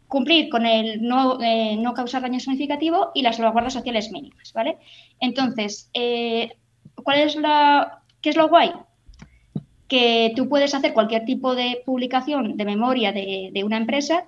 cumplir 0.07 0.49
con 0.49 0.65
el 0.67 1.01
no, 1.01 1.41
eh, 1.41 1.75
no 1.77 1.95
causar 1.95 2.21
daño 2.21 2.39
significativo 2.39 3.09
y 3.15 3.23
las 3.23 3.37
salvaguardas 3.37 3.73
sociales 3.73 4.11
mínimas, 4.11 4.53
¿vale? 4.53 4.77
Entonces, 5.19 5.89
eh, 5.93 6.55
¿cuál 6.95 7.19
es 7.19 7.35
la, 7.35 7.99
qué 8.21 8.29
es 8.29 8.35
lo 8.35 8.49
guay? 8.49 8.71
Que 9.87 10.33
tú 10.35 10.49
puedes 10.49 10.73
hacer 10.73 10.93
cualquier 10.93 11.25
tipo 11.25 11.55
de 11.55 11.81
publicación 11.85 12.57
de 12.57 12.65
memoria 12.65 13.11
de, 13.11 13.61
una 13.63 13.77
empresa 13.77 14.25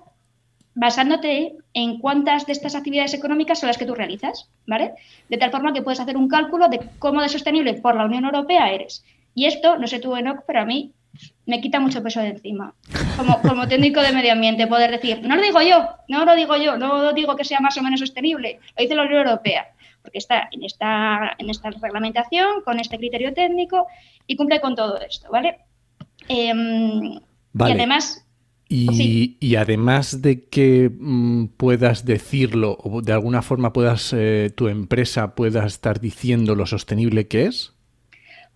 basándote 0.74 1.54
en 1.72 1.98
cuántas 1.98 2.46
de 2.46 2.52
estas 2.52 2.74
actividades 2.74 3.14
económicas 3.14 3.58
son 3.58 3.68
las 3.68 3.78
que 3.78 3.86
tú 3.86 3.94
realizas, 3.94 4.50
¿vale? 4.66 4.92
De 5.30 5.38
tal 5.38 5.50
forma 5.50 5.72
que 5.72 5.80
puedes 5.80 6.00
hacer 6.00 6.16
un 6.16 6.28
cálculo 6.28 6.68
de 6.68 6.80
cómo 6.98 7.22
de 7.22 7.30
sostenible 7.30 7.74
por 7.74 7.96
la 7.96 8.04
Unión 8.04 8.26
Europea 8.26 8.70
eres. 8.70 9.02
Y 9.34 9.46
esto, 9.46 9.78
no 9.78 9.86
sé 9.86 9.98
tú, 10.00 10.14
Enoch, 10.14 10.40
pero 10.46 10.60
a 10.60 10.66
mí 10.66 10.92
me 11.46 11.60
quita 11.60 11.80
mucho 11.80 12.02
peso 12.02 12.20
de 12.20 12.28
encima. 12.28 12.74
Como, 13.16 13.40
como 13.40 13.68
técnico 13.68 14.00
de 14.02 14.12
medio 14.12 14.32
ambiente, 14.32 14.66
poder 14.66 14.90
decir, 14.90 15.22
no 15.22 15.36
lo 15.36 15.42
digo 15.42 15.62
yo, 15.62 15.88
no 16.08 16.24
lo 16.24 16.34
digo 16.34 16.56
yo, 16.56 16.76
no 16.76 17.12
digo 17.12 17.36
que 17.36 17.44
sea 17.44 17.60
más 17.60 17.76
o 17.78 17.82
menos 17.82 18.00
sostenible, 18.00 18.60
lo 18.76 18.82
dice 18.82 18.94
la 18.94 19.04
Unión 19.04 19.26
Europea, 19.26 19.68
porque 20.06 20.18
está 20.18 20.48
en 20.52 20.62
esta, 20.64 21.34
en 21.38 21.50
esta 21.50 21.68
reglamentación, 21.70 22.62
con 22.64 22.78
este 22.78 22.96
criterio 22.96 23.34
técnico 23.34 23.86
y 24.28 24.36
cumple 24.36 24.60
con 24.60 24.76
todo 24.76 25.00
esto, 25.00 25.28
¿vale? 25.32 25.58
Em, 26.28 27.18
Vale. 27.52 27.72
Y 27.72 27.74
además, 27.74 28.22
Y, 28.68 28.88
Sí. 28.94 29.36
y 29.40 29.54
además 29.56 30.22
de 30.22 30.44
que 30.48 30.90
mm, 30.92 31.46
puedas 31.56 32.04
decirlo 32.04 32.76
o 32.82 33.00
de 33.00 33.12
alguna 33.12 33.42
forma 33.42 33.72
puedas 33.72 34.12
eh, 34.12 34.50
tu 34.56 34.66
empresa 34.68 35.34
pueda 35.36 35.64
estar 35.66 36.00
diciendo 36.00 36.54
lo 36.56 36.66
sostenible 36.66 37.28
que 37.28 37.46
es, 37.46 37.74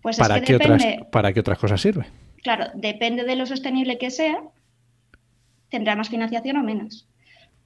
pues 0.01 0.17
¿para, 0.17 0.35
es 0.35 0.41
que 0.41 0.47
qué 0.47 0.55
otras, 0.57 0.83
¿para 1.11 1.31
qué 1.33 1.39
otras 1.39 1.57
cosas 1.59 1.79
sirve? 1.81 2.05
claro, 2.43 2.65
depende 2.75 3.23
de 3.23 3.35
lo 3.35 3.45
sostenible 3.45 3.97
que 3.97 4.09
sea, 4.11 4.41
tendrá 5.69 5.95
más 5.95 6.09
financiación 6.09 6.57
o 6.57 6.63
menos. 6.63 7.07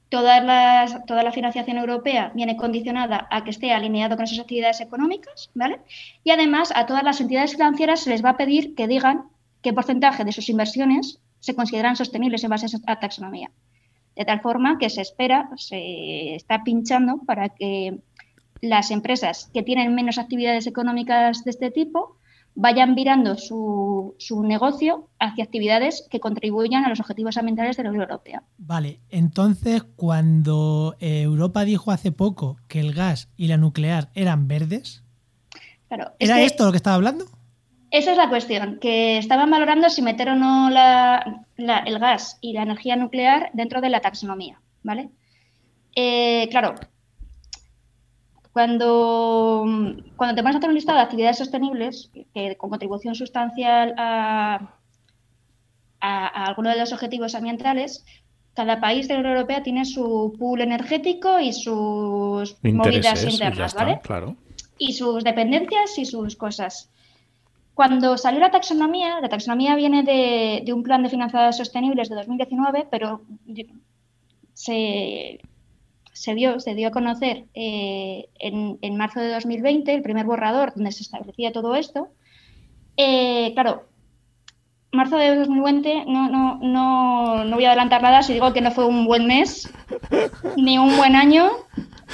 Todas 0.09 0.43
las, 0.43 1.05
toda 1.05 1.23
la 1.23 1.31
financiación 1.31 1.77
europea 1.77 2.31
viene 2.35 2.57
condicionada 2.57 3.27
a 3.31 3.43
que 3.43 3.49
esté 3.49 3.73
alineado 3.73 4.15
con 4.15 4.25
esas 4.25 4.39
actividades 4.39 4.79
económicas, 4.81 5.49
¿vale? 5.55 5.79
Y 6.23 6.31
además 6.31 6.71
a 6.75 6.85
todas 6.85 7.03
las 7.03 7.19
entidades 7.21 7.53
financieras 7.53 8.01
se 8.01 8.11
les 8.11 8.23
va 8.23 8.31
a 8.31 8.37
pedir 8.37 8.75
que 8.75 8.87
digan 8.87 9.23
qué 9.61 9.73
porcentaje 9.73 10.23
de 10.23 10.31
sus 10.31 10.47
inversiones 10.49 11.19
se 11.39 11.55
consideran 11.55 11.95
sostenibles 11.95 12.43
en 12.43 12.49
base 12.51 12.67
a 12.85 12.99
taxonomía. 12.99 13.51
De 14.15 14.25
tal 14.25 14.41
forma 14.41 14.77
que 14.77 14.89
se 14.89 15.01
espera, 15.01 15.49
se 15.57 16.35
está 16.35 16.63
pinchando 16.63 17.17
para 17.25 17.49
que 17.49 17.97
las 18.61 18.91
empresas 18.91 19.49
que 19.53 19.63
tienen 19.63 19.93
menos 19.93 20.17
actividades 20.17 20.67
económicas 20.67 21.43
de 21.43 21.51
este 21.51 21.71
tipo 21.71 22.17
vayan 22.55 22.95
virando 22.95 23.37
su, 23.37 24.15
su 24.17 24.41
negocio 24.43 25.09
hacia 25.19 25.43
actividades 25.43 26.07
que 26.09 26.19
contribuyan 26.21 26.85
a 26.85 26.89
los 26.89 26.99
objetivos 27.01 27.37
ambientales 27.37 27.75
de 27.77 27.83
la 27.83 27.89
Unión 27.89 28.03
Europea. 28.03 28.43
Vale, 28.57 29.01
entonces 29.09 29.83
cuando 29.95 30.95
eh, 30.99 31.21
Europa 31.21 31.65
dijo 31.65 31.91
hace 31.91 32.11
poco 32.11 32.57
que 32.67 32.79
el 32.79 32.93
gas 32.93 33.29
y 33.35 33.47
la 33.47 33.57
nuclear 33.57 34.09
eran 34.15 34.47
verdes, 34.47 35.03
Claro, 35.87 36.13
¿era 36.17 36.41
esto 36.41 36.65
lo 36.65 36.71
que 36.71 36.77
estaba 36.77 36.95
hablando? 36.95 37.25
Esa 37.91 38.11
es 38.11 38.17
la 38.17 38.29
cuestión, 38.29 38.79
que 38.81 39.17
estaban 39.17 39.51
valorando 39.51 39.89
si 39.89 40.01
meter 40.01 40.29
o 40.29 40.35
no 40.35 40.69
la- 40.69 41.45
la- 41.57 41.79
el 41.79 41.99
gas 41.99 42.37
y 42.41 42.53
la 42.53 42.63
energía 42.63 42.95
nuclear 42.95 43.49
dentro 43.53 43.81
de 43.81 43.89
la 43.89 44.01
taxonomía, 44.01 44.59
¿vale? 44.83 45.09
Eh, 45.95 46.47
claro, 46.49 46.75
cuando, 48.55 49.65
cuando 50.15 50.33
te 50.33 50.41
vas 50.41 50.55
a 50.55 50.59
hacer 50.59 50.69
un 50.69 50.75
listado 50.75 50.97
de 50.97 51.03
actividades 51.03 51.39
sostenibles 51.39 52.09
que 52.33 52.55
con 52.55 52.69
contribución 52.69 53.13
sustancial 53.13 53.93
a, 53.97 54.77
a, 55.99 56.27
a 56.27 56.45
alguno 56.45 56.69
de 56.69 56.77
los 56.77 56.93
objetivos 56.93 57.35
ambientales, 57.35 58.05
cada 58.53 58.79
país 58.79 59.09
de 59.09 59.15
la 59.15 59.19
Unión 59.19 59.35
Europea 59.35 59.61
tiene 59.61 59.83
su 59.83 60.37
pool 60.39 60.61
energético 60.61 61.37
y 61.37 61.51
sus 61.51 62.55
movidas 62.63 63.25
y 63.25 63.31
internas, 63.31 63.73
está, 63.73 63.83
¿vale? 63.83 63.99
claro. 64.01 64.37
y 64.77 64.93
sus 64.93 65.25
dependencias 65.25 65.97
y 65.97 66.05
sus 66.05 66.37
cosas. 66.37 66.89
Cuando 67.73 68.17
salió 68.17 68.39
la 68.39 68.51
taxonomía, 68.51 69.19
la 69.19 69.27
taxonomía 69.27 69.75
viene 69.75 70.03
de, 70.03 70.61
de 70.65 70.71
un 70.71 70.81
plan 70.81 71.03
de 71.03 71.09
finanzas 71.09 71.57
sostenibles 71.57 72.07
de 72.07 72.15
2019, 72.15 72.87
pero 72.89 73.19
se, 74.53 75.41
se 76.15 76.33
dio, 76.33 76.59
se 76.61 76.73
dio 76.75 76.87
a 76.87 76.91
conocer 76.91 77.43
eh, 77.53 78.29
en, 78.39 78.79
en 78.81 78.97
marzo 78.97 79.19
de 79.19 79.33
2020 79.33 79.93
el 79.93 80.01
primer 80.01 80.25
borrador 80.25 80.73
donde 80.73 80.93
se 80.93 81.03
establecía 81.03 81.51
todo 81.51 81.75
esto. 81.75 82.07
Eh, 82.95 83.51
claro, 83.53 83.83
marzo 84.93 85.17
de 85.17 85.35
2020 85.35 86.05
no, 86.07 86.29
no, 86.29 86.59
no, 86.61 87.43
no 87.43 87.55
voy 87.55 87.65
a 87.65 87.69
adelantar 87.69 88.01
nada 88.01 88.23
si 88.23 88.31
digo 88.31 88.53
que 88.53 88.61
no 88.61 88.71
fue 88.71 88.85
un 88.85 89.05
buen 89.05 89.27
mes 89.27 89.69
ni 90.55 90.77
un 90.77 90.95
buen 90.95 91.15
año. 91.15 91.51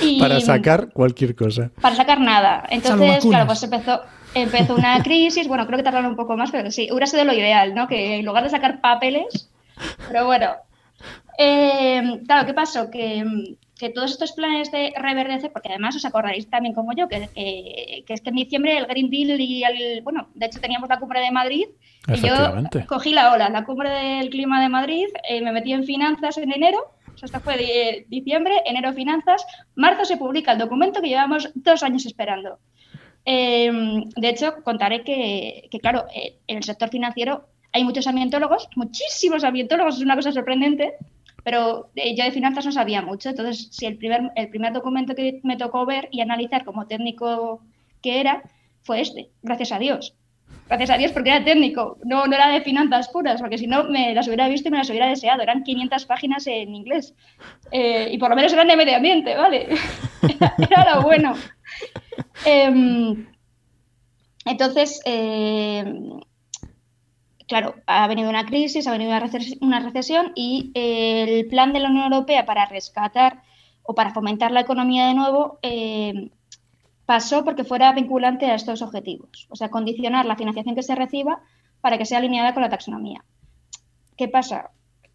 Y, 0.01 0.19
Para 0.19 0.39
sacar 0.39 0.89
cualquier 0.91 1.35
cosa. 1.35 1.69
para 1.79 1.95
sacar 1.95 2.19
nada. 2.19 2.65
Entonces, 2.69 3.23
claro, 3.23 3.45
pues 3.45 3.61
empezó, 3.61 4.01
empezó 4.33 4.75
una 4.75 5.03
crisis. 5.03 5.47
Bueno, 5.47 5.67
creo 5.67 5.77
que 5.77 5.83
tardaron 5.83 6.09
un 6.09 6.15
poco 6.15 6.35
más, 6.37 6.49
pero 6.49 6.71
sí, 6.71 6.87
hubiera 6.89 7.05
sido 7.05 7.23
lo 7.25 7.33
ideal, 7.33 7.75
¿no? 7.75 7.87
Que 7.87 8.15
en 8.15 8.25
lugar 8.25 8.43
de 8.43 8.49
sacar 8.49 8.81
papeles. 8.81 9.51
Pero 10.07 10.25
bueno. 10.25 10.55
Eh, 11.37 12.21
claro, 12.25 12.45
¿qué 12.45 12.53
pasó? 12.53 12.89
Que, 12.89 13.25
que 13.81 13.89
todos 13.89 14.11
estos 14.11 14.33
planes 14.33 14.71
de 14.71 14.93
reverdecer, 14.95 15.51
porque 15.51 15.69
además 15.69 15.95
os 15.95 16.05
acordaréis 16.05 16.47
también 16.47 16.75
como 16.75 16.93
yo, 16.93 17.07
que, 17.07 17.29
que, 17.33 18.03
que 18.05 18.13
es 18.13 18.21
que 18.21 18.29
en 18.29 18.35
diciembre 18.35 18.77
el 18.77 18.85
Green 18.85 19.09
Deal 19.09 19.41
y 19.41 19.63
el. 19.63 20.03
Bueno, 20.03 20.29
de 20.35 20.45
hecho 20.45 20.61
teníamos 20.61 20.87
la 20.87 20.99
cumbre 20.99 21.19
de 21.19 21.31
Madrid. 21.31 21.65
Y 22.07 22.21
yo 22.21 22.35
cogí 22.85 23.11
la 23.11 23.33
ola, 23.33 23.49
la 23.49 23.65
cumbre 23.65 23.89
del 23.89 24.29
clima 24.29 24.61
de 24.61 24.69
Madrid, 24.69 25.07
eh, 25.27 25.41
me 25.41 25.51
metí 25.51 25.73
en 25.73 25.83
finanzas 25.83 26.37
en 26.37 26.51
enero, 26.51 26.93
o 27.11 27.17
sea, 27.17 27.25
esto 27.25 27.39
fue 27.39 27.57
de 27.57 28.05
diciembre, 28.07 28.53
enero 28.65 28.93
finanzas, 28.93 29.43
marzo 29.73 30.05
se 30.05 30.17
publica 30.17 30.51
el 30.51 30.59
documento 30.59 31.01
que 31.01 31.09
llevamos 31.09 31.49
dos 31.55 31.81
años 31.81 32.05
esperando. 32.05 32.59
Eh, 33.25 33.71
de 34.15 34.29
hecho, 34.29 34.55
contaré 34.63 35.03
que, 35.03 35.67
que, 35.71 35.79
claro, 35.79 36.05
eh, 36.13 36.37
en 36.45 36.57
el 36.57 36.63
sector 36.63 36.89
financiero 36.89 37.47
hay 37.73 37.83
muchos 37.83 38.05
ambientólogos, 38.05 38.67
muchísimos 38.75 39.43
ambientólogos, 39.43 39.95
es 39.97 40.03
una 40.03 40.15
cosa 40.15 40.31
sorprendente, 40.31 40.93
pero 41.43 41.89
eh, 41.95 42.15
yo 42.15 42.23
de 42.23 42.31
finanzas 42.31 42.65
no 42.65 42.71
sabía 42.71 43.01
mucho. 43.01 43.29
Entonces, 43.29 43.69
si 43.71 43.85
el 43.85 43.97
primer, 43.97 44.31
el 44.35 44.49
primer 44.49 44.73
documento 44.73 45.15
que 45.15 45.39
me 45.43 45.57
tocó 45.57 45.85
ver 45.85 46.07
y 46.11 46.21
analizar 46.21 46.65
como 46.65 46.87
técnico 46.87 47.61
que 48.01 48.19
era, 48.19 48.43
fue 48.83 49.01
este, 49.01 49.29
gracias 49.41 49.71
a 49.71 49.79
Dios. 49.79 50.15
Gracias 50.67 50.89
a 50.89 50.97
Dios, 50.97 51.11
porque 51.11 51.29
era 51.29 51.43
técnico, 51.43 51.97
no, 52.05 52.27
no 52.27 52.35
era 52.35 52.47
de 52.47 52.61
finanzas 52.61 53.09
puras, 53.09 53.41
porque 53.41 53.57
si 53.57 53.67
no 53.67 53.85
me 53.85 54.13
las 54.13 54.27
hubiera 54.27 54.47
visto 54.47 54.69
y 54.69 54.71
me 54.71 54.77
las 54.77 54.89
hubiera 54.89 55.07
deseado. 55.07 55.41
Eran 55.41 55.63
500 55.63 56.05
páginas 56.05 56.47
en 56.47 56.73
inglés. 56.73 57.13
Eh, 57.71 58.09
y 58.11 58.17
por 58.17 58.29
lo 58.29 58.35
menos 58.35 58.53
eran 58.53 58.67
de 58.67 58.77
medio 58.77 58.95
ambiente, 58.95 59.35
¿vale? 59.35 59.67
era, 60.69 60.95
lo 60.95 61.01
bueno. 61.01 61.35
Em, 62.45 63.27
entonces, 64.45 65.01
em, 65.05 66.21
claro, 67.51 67.75
ha 67.85 68.07
venido 68.07 68.29
una 68.29 68.45
crisis, 68.45 68.87
ha 68.87 68.93
venido 68.93 69.11
una 69.59 69.79
recesión 69.81 70.31
y 70.35 70.71
el 70.73 71.47
plan 71.47 71.73
de 71.73 71.81
la 71.81 71.89
Unión 71.89 72.13
Europea 72.13 72.45
para 72.45 72.65
rescatar 72.65 73.41
o 73.83 73.93
para 73.93 74.13
fomentar 74.13 74.53
la 74.53 74.61
economía 74.61 75.07
de 75.07 75.15
nuevo 75.15 75.59
em, 75.61 76.29
pasó 77.05 77.43
porque 77.43 77.65
fuera 77.65 77.91
vinculante 77.91 78.45
a 78.45 78.55
estos 78.55 78.81
objetivos, 78.81 79.47
o 79.49 79.57
sea, 79.57 79.67
condicionar 79.67 80.25
la 80.25 80.37
financiación 80.37 80.75
que 80.75 80.81
se 80.81 80.95
reciba 80.95 81.41
para 81.81 81.97
que 81.97 82.05
sea 82.05 82.19
alineada 82.19 82.53
con 82.53 82.63
la 82.63 82.69
taxonomía. 82.69 83.25
¿Qué 84.15 84.29
pasa? 84.29 84.71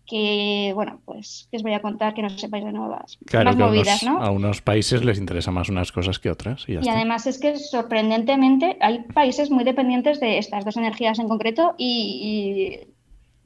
Que, 0.07 0.71
bueno, 0.75 1.01
pues 1.05 1.49
que 1.51 1.57
os 1.57 1.63
voy 1.65 1.75
a 1.75 1.81
contar 1.81 2.15
que 2.15 2.23
no 2.23 2.31
sepáis 2.31 2.65
de 2.65 2.73
nuevas 2.73 3.19
claro, 3.27 3.47
más 3.51 3.57
movidas, 3.57 4.03
¿no? 4.05 4.23
A 4.23 4.31
unos 4.31 4.63
países 4.63 5.05
les 5.05 5.19
interesan 5.19 5.55
más 5.55 5.69
unas 5.69 5.91
cosas 5.91 6.21
que 6.21 6.31
otras. 6.31 6.65
Y, 6.69 6.75
y 6.75 6.89
además 6.89 7.27
es 7.27 7.39
que 7.39 7.57
sorprendentemente 7.57 8.77
hay 8.81 9.03
países 9.13 9.51
muy 9.51 9.65
dependientes 9.65 10.21
de 10.21 10.39
estas 10.39 10.65
dos 10.65 10.77
energías 10.77 11.19
en 11.19 11.27
concreto 11.27 11.75
y, 11.77 12.79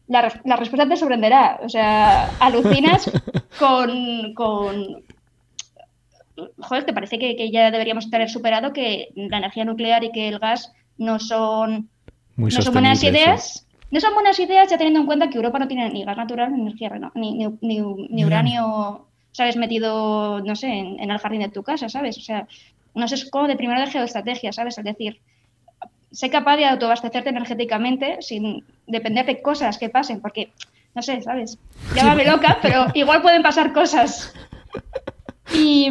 la, 0.06 0.30
la, 0.44 0.56
respuesta 0.56 0.88
te 0.88 0.96
sorprenderá. 0.96 1.60
O 1.62 1.68
sea, 1.68 2.30
alucinas 2.40 3.10
con, 3.58 4.34
con, 4.34 5.04
joder, 6.58 6.84
te 6.84 6.92
parece 6.92 7.18
que, 7.18 7.50
ya 7.50 7.70
deberíamos 7.70 8.10
tener 8.10 8.28
superado 8.28 8.72
que 8.72 9.08
la 9.14 9.38
energía 9.38 9.64
nuclear 9.64 10.04
y 10.04 10.12
que 10.12 10.28
el 10.28 10.38
gas 10.38 10.72
no 10.98 11.18
son, 11.18 11.88
no 12.36 12.50
son 12.50 12.72
buenas 12.72 13.02
ideas. 13.02 13.66
No 13.90 14.00
son 14.00 14.14
buenas 14.14 14.38
ideas 14.38 14.68
ya 14.70 14.78
teniendo 14.78 15.00
en 15.00 15.06
cuenta 15.06 15.28
que 15.28 15.36
Europa 15.36 15.58
no 15.58 15.68
tiene 15.68 15.90
ni 15.90 16.04
gas 16.04 16.16
natural 16.16 16.52
ni 16.52 16.60
energía 16.60 16.92
ni, 17.14 17.46
ni, 17.60 18.24
uranio, 18.24 19.06
¿sabes? 19.32 19.56
Metido, 19.56 20.40
no 20.40 20.54
sé, 20.54 20.68
en, 20.68 21.10
el 21.10 21.18
jardín 21.18 21.40
de 21.40 21.48
tu 21.48 21.62
casa, 21.62 21.88
¿sabes? 21.88 22.16
O 22.18 22.20
sea, 22.20 22.46
no 22.94 23.08
sé, 23.08 23.16
es 23.16 23.30
como 23.30 23.48
de 23.48 23.56
primero 23.56 23.80
de 23.80 23.88
geoestrategia, 23.88 24.52
¿sabes? 24.52 24.78
Es 24.78 24.84
decir, 24.84 25.20
sé 26.12 26.30
capaz 26.30 26.56
de 26.56 26.66
autoabastecerte 26.66 27.30
energéticamente 27.30 28.18
sin 28.20 28.64
depender 28.86 29.26
de 29.26 29.42
cosas 29.42 29.78
que 29.78 29.88
pasen, 29.88 30.20
porque, 30.20 30.52
no 30.94 31.02
sé, 31.02 31.20
¿sabes? 31.22 31.58
Llámame 31.94 32.24
loca, 32.24 32.58
pero 32.62 32.86
igual 32.94 33.22
pueden 33.22 33.42
pasar 33.42 33.72
cosas. 33.72 34.32
Y, 35.52 35.90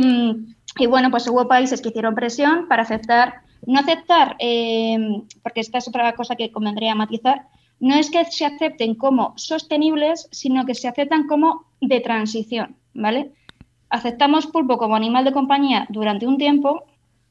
bueno, 0.88 1.12
pues 1.12 1.28
hubo 1.28 1.48
países 1.48 1.82
que 1.82 1.90
hicieron 1.90 2.16
presión 2.16 2.68
para 2.68 2.84
aceptar, 2.84 3.42
no 3.66 3.80
aceptar, 3.80 4.36
em, 4.40 5.24
porque 5.44 5.60
esta 5.60 5.80
es 5.80 5.88
otra 5.88 6.14
cosa 6.14 6.36
que 6.36 6.52
convendría 6.52 6.96
matizar, 6.96 7.48
no 7.80 7.96
es 7.96 8.10
que 8.10 8.26
se 8.26 8.46
acepten 8.46 8.96
como 8.96 9.34
sostenibles, 9.38 10.28
sino 10.32 10.66
que 10.66 10.76
se 10.76 10.88
aceptan 10.88 11.28
como 11.28 11.66
de 11.82 12.00
transición, 12.02 12.76
¿vale? 12.94 13.32
Aceptamos 13.90 14.48
pulpo 14.48 14.78
como 14.78 14.96
animal 14.96 15.26
de 15.26 15.32
compañía 15.32 15.88
durante 15.90 16.28
un 16.28 16.38
tiempo 16.38 16.86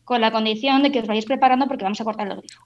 con 0.05 0.21
la 0.21 0.33
condición 0.33 0.83
de 0.83 0.91
que 0.91 1.01
os 1.01 1.07
vayáis 1.07 1.27
preparando 1.27 1.67
porque 1.67 1.85
vamos 1.85 2.01
a 2.01 2.05
cortar 2.05 2.29
el 2.29 2.39
grifo. 2.39 2.63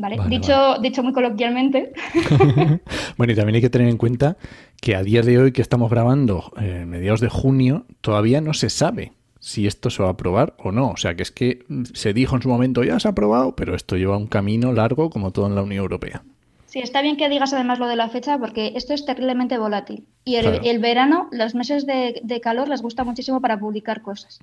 ¿Vale? 0.00 0.16
dicho, 0.28 0.76
dicho 0.80 1.02
muy 1.02 1.12
coloquialmente. 1.12 1.92
bueno, 3.16 3.32
y 3.32 3.36
también 3.36 3.56
hay 3.56 3.60
que 3.60 3.70
tener 3.70 3.88
en 3.88 3.96
cuenta 3.96 4.36
que 4.80 4.94
a 4.94 5.02
día 5.02 5.22
de 5.22 5.38
hoy 5.38 5.52
que 5.52 5.62
estamos 5.62 5.90
grabando, 5.90 6.52
eh, 6.60 6.84
mediados 6.86 7.20
de 7.20 7.28
junio, 7.28 7.84
todavía 8.00 8.40
no 8.40 8.54
se 8.54 8.70
sabe 8.70 9.12
si 9.40 9.66
esto 9.66 9.90
se 9.90 10.02
va 10.02 10.10
a 10.10 10.12
aprobar 10.12 10.54
o 10.58 10.70
no. 10.70 10.90
O 10.90 10.96
sea, 10.96 11.16
que 11.16 11.22
es 11.22 11.32
que 11.32 11.64
se 11.94 12.12
dijo 12.12 12.36
en 12.36 12.42
su 12.42 12.48
momento, 12.48 12.84
ya 12.84 13.00
se 13.00 13.08
ha 13.08 13.10
aprobado, 13.10 13.56
pero 13.56 13.74
esto 13.74 13.96
lleva 13.96 14.16
un 14.16 14.28
camino 14.28 14.72
largo 14.72 15.10
como 15.10 15.32
todo 15.32 15.48
en 15.48 15.56
la 15.56 15.62
Unión 15.62 15.82
Europea. 15.82 16.22
Sí, 16.68 16.80
está 16.80 17.00
bien 17.00 17.16
que 17.16 17.30
digas 17.30 17.54
además 17.54 17.78
lo 17.78 17.88
de 17.88 17.96
la 17.96 18.10
fecha 18.10 18.38
porque 18.38 18.72
esto 18.76 18.92
es 18.92 19.06
terriblemente 19.06 19.56
volátil. 19.56 20.06
Y 20.24 20.36
el, 20.36 20.78
verano, 20.78 21.28
los 21.32 21.54
meses 21.54 21.86
de, 21.86 22.20
de, 22.22 22.40
calor 22.42 22.68
les 22.68 22.82
gusta 22.82 23.04
muchísimo 23.04 23.40
para 23.40 23.58
publicar 23.58 24.02
cosas. 24.02 24.38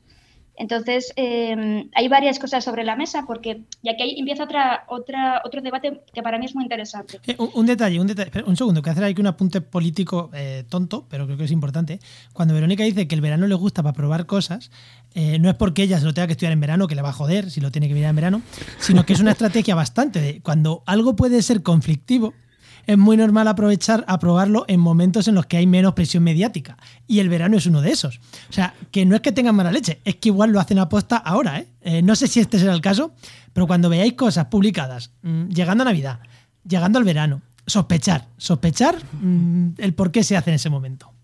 Entonces, 0.58 1.12
em, 1.16 1.90
hay 1.94 2.08
varias 2.08 2.40
cosas 2.40 2.64
sobre 2.64 2.84
la 2.84 2.96
mesa, 2.96 3.26
porque 3.28 3.62
ya 3.84 3.96
que 3.98 4.04
ahí 4.04 4.16
empieza 4.18 4.44
otra, 4.46 4.86
otra, 4.88 5.42
otro 5.44 5.62
debate 5.62 6.02
que 6.14 6.24
para 6.24 6.40
mí 6.40 6.46
es 6.46 6.56
muy 6.56 6.64
interesante. 6.64 7.20
Eh, 7.28 7.36
un, 7.38 7.66
detalle, 7.66 8.00
un 8.00 8.08
detalle, 8.08 8.44
un 8.46 8.56
segundo, 8.56 8.82
que 8.82 8.90
hacer 8.90 9.04
aquí 9.04 9.20
un 9.20 9.28
apunte 9.28 9.62
político 9.62 10.30
eh, 10.34 10.64
tonto, 10.70 11.06
pero 11.10 11.26
creo 11.26 11.38
que 11.38 11.44
es 11.44 11.52
importante. 11.52 12.00
Cuando 12.34 12.54
Verónica 12.54 12.84
dice 12.84 13.08
que 13.08 13.16
el 13.16 13.22
verano 13.22 13.48
le 13.48 13.56
gusta 13.56 13.84
para 13.84 13.94
probar 13.94 14.26
cosas, 14.26 14.72
eh, 15.16 15.40
no 15.40 15.50
es 15.50 15.56
porque 15.56 15.82
ella 15.82 15.98
se 15.98 16.06
lo 16.06 16.14
tenga 16.14 16.28
que 16.28 16.34
estudiar 16.34 16.52
en 16.52 16.60
verano, 16.60 16.88
que 16.88 16.96
le 16.96 17.02
va 17.02 17.10
a 17.10 17.14
joder 17.14 17.50
si 17.50 17.62
lo 17.62 17.72
tiene 17.72 17.88
que 17.88 17.94
mirar 17.94 18.10
en 18.10 18.18
verano, 18.18 18.42
sino 18.80 19.06
que 19.06 19.14
es 19.14 19.22
una 19.22 19.32
estrategia 19.32 19.74
bastante 19.74 20.20
de 20.20 20.42
cuando 20.42 20.84
algo 20.86 21.16
puede 21.16 21.42
ser 21.42 21.64
conflictivo, 21.64 22.34
es 22.86 22.98
muy 22.98 23.18
normal 23.18 23.48
aprovechar, 23.48 24.04
aprobarlo 24.08 24.66
en 24.68 24.80
momentos 24.80 25.28
en 25.28 25.36
los 25.36 25.46
que 25.46 25.58
hay 25.58 25.68
menos 25.68 25.94
presión 25.94 26.22
mediática. 26.22 26.78
Y 27.08 27.20
el 27.20 27.30
verano 27.30 27.58
es 27.58 27.66
uno 27.66 27.82
de 27.82 27.92
esos. 27.92 28.20
O 28.50 28.54
sea, 28.54 28.76
que 28.92 29.06
no 29.06 29.16
es 29.16 29.22
que 29.22 29.32
tengan 29.32 29.56
mala 29.56 29.72
leche, 29.72 30.02
es 30.04 30.18
que 30.18 30.30
igual 30.30 30.52
lo 30.52 30.60
hacen 30.60 30.80
a 30.80 30.88
ahora. 31.24 31.60
¿eh? 31.60 31.68
eh 31.82 32.02
no 32.02 32.16
sé 32.16 32.28
si 32.28 32.42
este 32.42 32.60
será 32.60 32.74
el 32.74 32.82
caso, 32.82 33.14
pero 33.54 33.68
cuando 33.68 33.90
veáis 33.90 34.14
cosas 34.14 34.48
publicadas, 34.48 35.12
mm, 35.24 35.48
llegando 35.48 35.84
a 35.84 35.86
Navidad, 35.86 36.20
llegando 36.68 37.00
al 37.00 37.06
verano, 37.06 37.42
sospechar, 37.66 38.28
sospechar 38.38 38.98
mm, 39.14 39.76
el 39.78 39.94
por 39.94 40.12
qué 40.12 40.24
se 40.24 40.38
hace 40.38 40.52
en 40.52 40.56
ese 40.56 40.70
momento. 40.70 41.15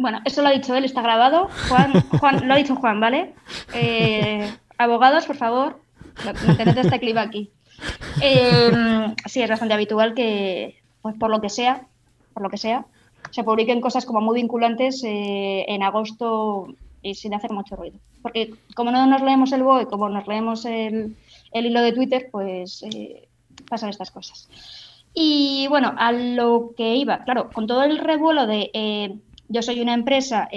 Bueno, 0.00 0.20
eso 0.24 0.40
lo 0.40 0.48
ha 0.48 0.52
dicho 0.52 0.74
él, 0.74 0.86
está 0.86 1.02
grabado. 1.02 1.50
Juan, 1.68 1.92
Juan 2.18 2.48
lo 2.48 2.54
ha 2.54 2.56
dicho 2.56 2.74
Juan, 2.74 3.00
¿vale? 3.00 3.34
Eh, 3.74 4.50
abogados, 4.78 5.26
por 5.26 5.36
favor, 5.36 5.78
tened 6.56 6.78
este 6.78 6.98
clip 6.98 7.18
aquí. 7.18 7.50
Eh, 8.22 9.14
sí, 9.26 9.42
es 9.42 9.50
bastante 9.50 9.74
habitual 9.74 10.14
que, 10.14 10.80
pues 11.02 11.14
por 11.16 11.28
lo 11.28 11.42
que 11.42 11.50
sea, 11.50 11.86
por 12.32 12.42
lo 12.42 12.48
que 12.48 12.56
sea, 12.56 12.86
se 13.30 13.44
publiquen 13.44 13.82
cosas 13.82 14.06
como 14.06 14.22
muy 14.22 14.40
vinculantes 14.40 15.04
eh, 15.04 15.66
en 15.68 15.82
agosto 15.82 16.68
y 17.02 17.14
sin 17.14 17.34
hacer 17.34 17.52
mucho 17.52 17.76
ruido. 17.76 17.98
Porque 18.22 18.54
como 18.74 18.90
no 18.90 19.04
nos 19.04 19.20
leemos 19.20 19.52
el 19.52 19.62
BOE, 19.62 19.86
como 19.86 20.08
nos 20.08 20.26
leemos 20.26 20.64
el, 20.64 21.14
hilo 21.52 21.82
de 21.82 21.92
Twitter, 21.92 22.30
pues 22.32 22.82
eh, 22.84 23.28
pasan 23.68 23.90
estas 23.90 24.10
cosas. 24.10 24.48
Y 25.12 25.66
bueno, 25.68 25.92
a 25.98 26.10
lo 26.12 26.70
que 26.74 26.94
iba, 26.94 27.22
claro, 27.24 27.50
con 27.50 27.66
todo 27.66 27.82
el 27.82 27.98
revuelo 27.98 28.46
de 28.46 28.70
yo 29.50 29.60
soy 29.62 29.80
una 29.80 29.92
empresa, 29.92 30.48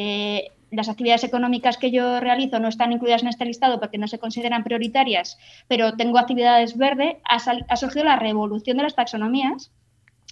las 0.71 0.89
actividades 0.89 1.23
económicas 1.23 1.77
que 1.77 1.91
yo 1.91 2.19
realizo 2.19 2.59
no 2.59 2.67
están 2.67 2.91
incluidas 2.91 3.21
en 3.21 3.27
este 3.27 3.45
listado 3.45 3.79
porque 3.79 3.97
no 3.97 4.07
se 4.07 4.19
consideran 4.19 4.63
prioritarias, 4.63 5.37
pero 5.67 5.93
tengo 5.93 6.17
actividades 6.17 6.77
verde, 6.77 7.19
ha, 7.25 7.75
surgido 7.75 8.05
la 8.05 8.15
revolución 8.15 8.77
de 8.77 8.83
las 8.83 8.95
taxonomías 8.95 9.71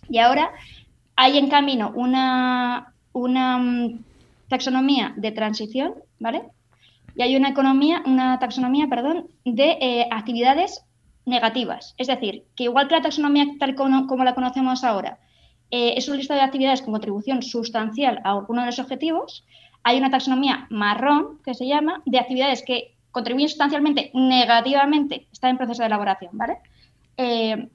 y 0.10 0.18
ahora 0.18 0.52
hay 1.16 1.38
en 1.38 1.50
camino 1.50 1.92
una, 1.96 2.94
una 3.14 3.58
mm, 3.58 4.00
taxonomía 4.48 5.14
de 5.16 5.32
transición, 5.32 5.94
¿vale? 6.20 6.44
Y 7.16 7.22
hay 7.22 7.36
una 7.36 7.50
economía, 7.50 8.02
una 8.06 8.40
taxonomía, 8.40 8.88
perdón, 8.88 9.28
de 9.46 9.78
eh, 9.82 10.08
actividades 10.12 10.84
negativas. 11.26 11.94
Es 11.98 12.08
decir, 12.08 12.46
que 12.56 12.64
igual 12.64 12.88
que 12.88 12.96
la 12.96 13.02
taxonomía 13.02 13.46
tal 13.60 13.76
como, 13.76 14.24
la 14.24 14.34
conocemos 14.34 14.84
ahora, 14.84 15.20
eh, 15.72 15.94
es 15.96 16.10
un 16.10 16.18
listado 16.18 16.40
de 16.40 16.46
actividades 16.46 16.82
con 16.82 16.92
contribución 16.92 17.42
sustancial 17.42 18.20
a 18.26 18.32
alguno 18.32 18.62
de 18.62 18.68
los 18.68 18.80
objetivos, 18.80 19.46
hay 19.84 19.98
una 19.98 20.12
taxonomía 20.12 20.68
marrón, 20.70 21.40
que 21.46 21.54
se 21.54 21.66
llama, 21.66 22.02
de 22.06 22.20
actividades 22.20 22.62
que 22.62 22.94
contribuyen 23.10 23.48
sustancialmente 23.48 24.12
negativamente, 24.14 25.28
está 25.32 25.50
en 25.50 25.58
proceso 25.58 25.82
de 25.82 25.88
elaboración, 25.88 26.32
¿vale? 26.34 26.58
Eh, 27.16 27.70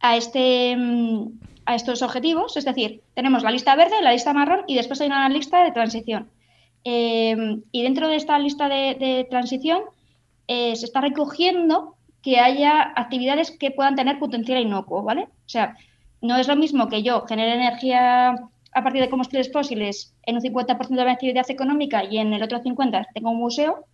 a, 0.00 0.16
este, 0.16 0.76
mm, 0.76 1.28
a 1.64 1.74
estos 1.74 2.02
objetivos, 2.02 2.58
es 2.58 2.66
decir, 2.66 3.02
tenemos 3.14 3.42
la 3.42 3.50
lista 3.50 3.74
verde, 3.74 4.02
la 4.02 4.12
lista 4.12 4.34
marrón 4.34 4.64
y 4.66 4.74
después 4.74 5.00
hay 5.00 5.06
una 5.06 5.28
lista 5.30 5.64
de 5.64 5.72
transición. 5.72 6.28
Eh, 6.84 7.62
y 7.72 7.82
dentro 7.82 8.08
de 8.08 8.16
esta 8.16 8.38
lista 8.38 8.68
de, 8.68 9.26
transición 9.30 9.80
se 10.46 10.72
está 10.72 11.00
recogiendo 11.00 11.96
que 12.20 12.38
haya 12.38 12.92
actividades 12.96 13.50
que 13.50 13.70
puedan 13.70 13.96
tener 13.96 14.18
potencial 14.18 14.60
inocuo, 14.60 15.02
¿vale? 15.02 15.22
O 15.22 15.48
sea, 15.48 15.76
no 16.24 16.36
es 16.38 16.48
lo 16.48 16.56
mismo 16.56 16.88
que 16.88 17.02
yo 17.02 17.26
genere 17.26 17.54
energía 17.54 18.30
a 18.30 18.82
partir 18.82 19.02
de 19.02 19.10
combustibles 19.10 19.52
fósiles 19.52 20.14
en 20.22 20.36
un 20.36 20.42
50% 20.42 20.88
de 20.88 21.04
la 21.04 21.12
actividad 21.12 21.48
económica 21.50 22.02
y 22.02 22.16
en 22.16 22.32
el 22.32 22.42
otro 22.42 22.62
50% 22.62 23.06
tengo 23.12 23.30
un 23.30 23.38
museo, 23.38 23.84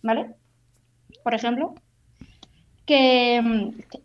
¿vale? 0.00 0.30
Por 1.24 1.34
ejemplo, 1.34 1.74
que, 2.86 3.40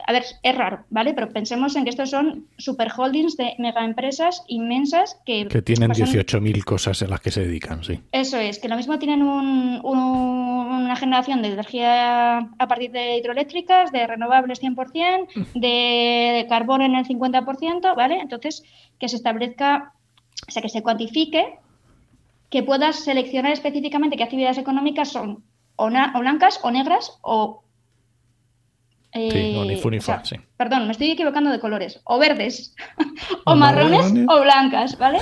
a 0.06 0.12
ver, 0.12 0.24
es 0.44 0.56
raro, 0.56 0.86
¿vale? 0.90 1.14
Pero 1.14 1.30
pensemos 1.30 1.76
en 1.76 1.84
que 1.84 1.90
estos 1.90 2.12
son 2.12 2.46
super 2.58 2.92
holdings 2.96 3.36
de 3.36 3.54
mega 3.58 3.84
empresas 3.84 4.44
inmensas 4.48 5.20
que... 5.26 5.48
Que 5.48 5.62
tienen 5.62 5.92
18.000 5.92 6.64
cosas 6.64 7.02
en 7.02 7.10
las 7.10 7.20
que 7.20 7.32
se 7.32 7.42
dedican, 7.42 7.84
sí. 7.84 8.00
Eso 8.12 8.38
es, 8.38 8.60
que 8.60 8.68
lo 8.68 8.76
mismo 8.76 9.00
tienen 9.00 9.24
una 9.24 10.96
generación 10.96 11.42
de 11.42 11.50
energía 11.50 12.38
a 12.38 12.68
partir 12.68 12.92
de 12.92 13.18
hidroeléctricas, 13.18 13.92
de 13.92 14.06
renovables 14.06 14.62
100%, 14.62 15.54
de 15.56 16.46
carbón 16.48 16.82
en 16.82 16.96
el 16.96 17.06
50%, 17.06 17.96
¿vale? 17.96 18.20
Entonces, 18.20 18.64
que 19.00 19.10
se 19.10 19.16
establezca 19.16 19.94
o 20.48 20.52
sea, 20.52 20.62
que 20.62 20.70
se 20.70 20.84
cuantifique, 20.84 21.60
que 22.50 22.64
puedas 22.64 23.04
seleccionar 23.04 23.52
específicamente 23.52 24.18
qué 24.18 24.24
actividades 24.24 24.58
económicas 24.58 25.10
son 25.10 25.44
o, 25.76 25.90
blancas 26.20 26.60
o 26.64 26.72
negras 26.72 27.18
o 27.22 27.64
sí, 29.32 29.56
o 29.56 29.66
ni 29.66 29.76
fu 29.76 29.90
ni 29.90 30.00
fa, 30.00 30.24
sí. 30.24 30.36
Perdón, 30.58 30.86
me 30.86 30.92
estoy 30.92 31.12
equivocando 31.12 31.52
de 31.52 31.60
colores. 31.60 32.00
O 32.04 32.18
verdes, 32.18 32.76
o, 33.46 33.56
marrones, 33.56 34.14
o 34.28 34.42
blancas, 34.42 34.98
¿vale? 34.98 35.20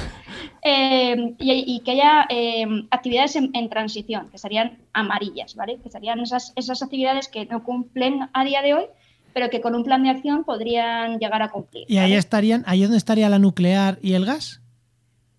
Eh, 0.64 1.36
y, 1.40 1.80
que 1.82 1.92
haya 1.92 2.26
eh, 2.30 2.66
actividades 2.90 3.36
en, 3.36 3.70
transición, 3.70 4.30
que 4.32 4.38
serían 4.38 4.80
amarillas, 4.94 5.56
¿vale? 5.56 5.80
Que 5.82 5.90
serían 5.90 6.20
esas, 6.20 6.54
esas 6.56 6.82
actividades 6.82 7.28
que 7.28 7.46
no 7.46 7.64
cumplen 7.64 8.30
a 8.34 8.44
día 8.44 8.62
de 8.62 8.74
hoy, 8.74 8.86
pero 9.34 9.50
que 9.50 9.62
con 9.62 9.76
un 9.76 9.84
plan 9.84 10.04
de 10.04 10.10
acción 10.10 10.44
podrían 10.44 11.20
llegar 11.20 11.42
a 11.42 11.50
cumplir. 11.50 11.86
¿Y 11.88 11.98
ahí 11.98 12.14
estarían, 12.14 12.64
ahí 12.66 12.82
dónde 12.82 12.98
estaría 12.98 13.30
la 13.30 13.38
nuclear 13.38 14.00
y 14.02 14.14
el 14.14 14.26
gas? 14.26 14.62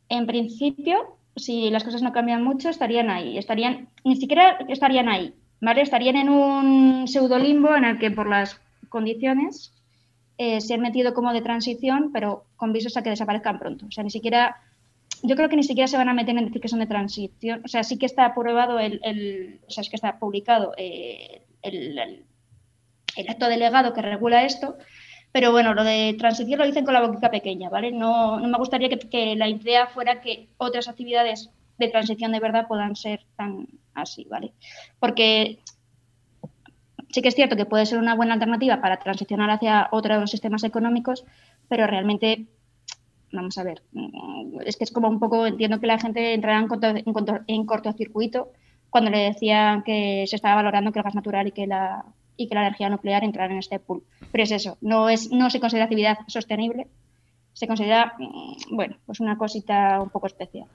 En 0.08 0.26
principio, 0.26 1.16
si 1.34 1.70
las 1.70 1.82
cosas 1.82 2.02
no 2.02 2.12
cambian 2.12 2.44
mucho, 2.44 2.68
estarían 2.68 3.10
ahí. 3.10 3.38
Estarían, 3.38 3.88
ni 4.04 4.16
siquiera 4.16 4.58
estarían 4.68 5.08
ahí, 5.08 5.34
¿vale? 5.60 5.82
Estarían 5.82 6.16
en 6.16 6.28
un 6.28 7.08
pseudolimbo 7.08 7.74
en 7.74 7.84
el 7.84 7.98
que 7.98 8.10
por 8.10 8.28
las 8.28 8.60
condiciones 8.88 9.72
eh, 10.38 10.60
se 10.60 10.74
han 10.74 10.80
metido 10.80 11.14
como 11.14 11.32
de 11.32 11.42
transición, 11.42 12.10
pero 12.12 12.44
con 12.56 12.72
visos 12.72 12.96
a 12.96 13.02
que 13.02 13.10
desaparezcan 13.10 13.58
pronto. 13.58 13.86
O 13.86 13.90
sea, 13.90 14.04
ni 14.04 14.10
siquiera 14.10 14.56
yo 15.22 15.36
creo 15.36 15.48
que 15.48 15.56
ni 15.56 15.62
siquiera 15.62 15.88
se 15.88 15.96
van 15.96 16.08
a 16.08 16.14
meter 16.14 16.36
en 16.36 16.46
decir 16.46 16.60
que 16.60 16.68
son 16.68 16.80
de 16.80 16.86
transición. 16.86 17.62
O 17.64 17.68
sea, 17.68 17.82
sí 17.82 17.98
que 17.98 18.06
está 18.06 18.24
aprobado 18.26 18.78
el, 18.78 19.60
o 19.66 19.70
sea, 19.70 19.82
es 19.82 19.88
que 19.88 19.96
está 19.96 20.18
publicado 20.18 20.72
eh, 20.76 21.42
el, 21.62 22.24
acto 23.28 23.48
delegado 23.48 23.94
que 23.94 24.02
regula 24.02 24.44
esto, 24.44 24.76
pero 25.32 25.52
bueno, 25.52 25.74
lo 25.74 25.84
de 25.84 26.14
transición 26.18 26.58
lo 26.58 26.66
dicen 26.66 26.84
con 26.84 26.94
la 26.94 27.06
boquita 27.06 27.30
pequeña, 27.30 27.70
¿vale? 27.70 27.92
No, 27.92 28.38
me 28.38 28.58
gustaría 28.58 28.88
que, 28.88 29.36
la 29.36 29.48
idea 29.48 29.86
fuera 29.86 30.20
que 30.20 30.48
otras 30.58 30.88
actividades 30.88 31.50
de 31.78 31.88
transición 31.88 32.32
de 32.32 32.40
verdad 32.40 32.68
puedan 32.68 32.96
ser 32.96 33.24
tan 33.36 33.68
así, 33.96 34.26
¿vale? 34.30 34.52
Porque 34.98 35.58
sí 37.10 37.22
que 37.22 37.28
es 37.28 37.34
cierto 37.34 37.56
que 37.56 37.66
puede 37.66 37.86
ser 37.86 37.98
una 37.98 38.14
buena 38.14 38.34
alternativa 38.34 38.80
para 38.80 38.98
transicionar 38.98 39.50
hacia 39.50 39.88
otros 39.90 40.30
sistemas 40.30 40.64
económicos, 40.64 41.24
pero 41.68 41.86
realmente 41.86 42.46
vamos 43.32 43.58
a 43.58 43.64
ver, 43.64 43.82
mm, 43.92 44.60
es 44.64 44.76
que 44.76 44.84
es 44.84 44.92
como 44.92 45.08
un 45.08 45.18
poco, 45.18 45.46
entiendo 45.46 45.80
que 45.80 45.86
la 45.86 45.98
gente 45.98 46.34
entrará 46.34 46.66
en, 47.46 47.66
cortocircuito 47.66 48.52
cuando 48.90 49.10
le 49.10 49.18
decían 49.18 49.82
que 49.82 50.24
se 50.26 50.36
estaba 50.36 50.56
valorando 50.56 50.92
que 50.92 50.98
el 50.98 51.04
gas 51.04 51.14
natural 51.14 51.46
y 51.48 51.52
que 51.52 51.66
la, 51.66 52.04
y 52.36 52.48
que 52.48 52.54
la 52.54 52.62
energía 52.62 52.88
nuclear 52.88 53.24
entraran 53.24 53.52
en 53.52 53.58
este 53.58 53.78
pool. 53.78 54.02
Pero 54.32 54.44
es 54.44 54.50
eso, 54.50 54.78
no, 54.80 55.08
es, 55.08 55.30
no 55.30 55.50
se 55.50 55.60
considera 55.60 55.84
actividad 55.84 56.18
sostenible, 56.28 56.88
se 57.52 57.66
considera, 57.66 58.14
mm, 58.18 58.76
bueno, 58.76 58.96
pues 59.06 59.20
una 59.20 59.38
cosita 59.38 60.00
un 60.00 60.10
poco 60.10 60.26
especial. 60.26 60.66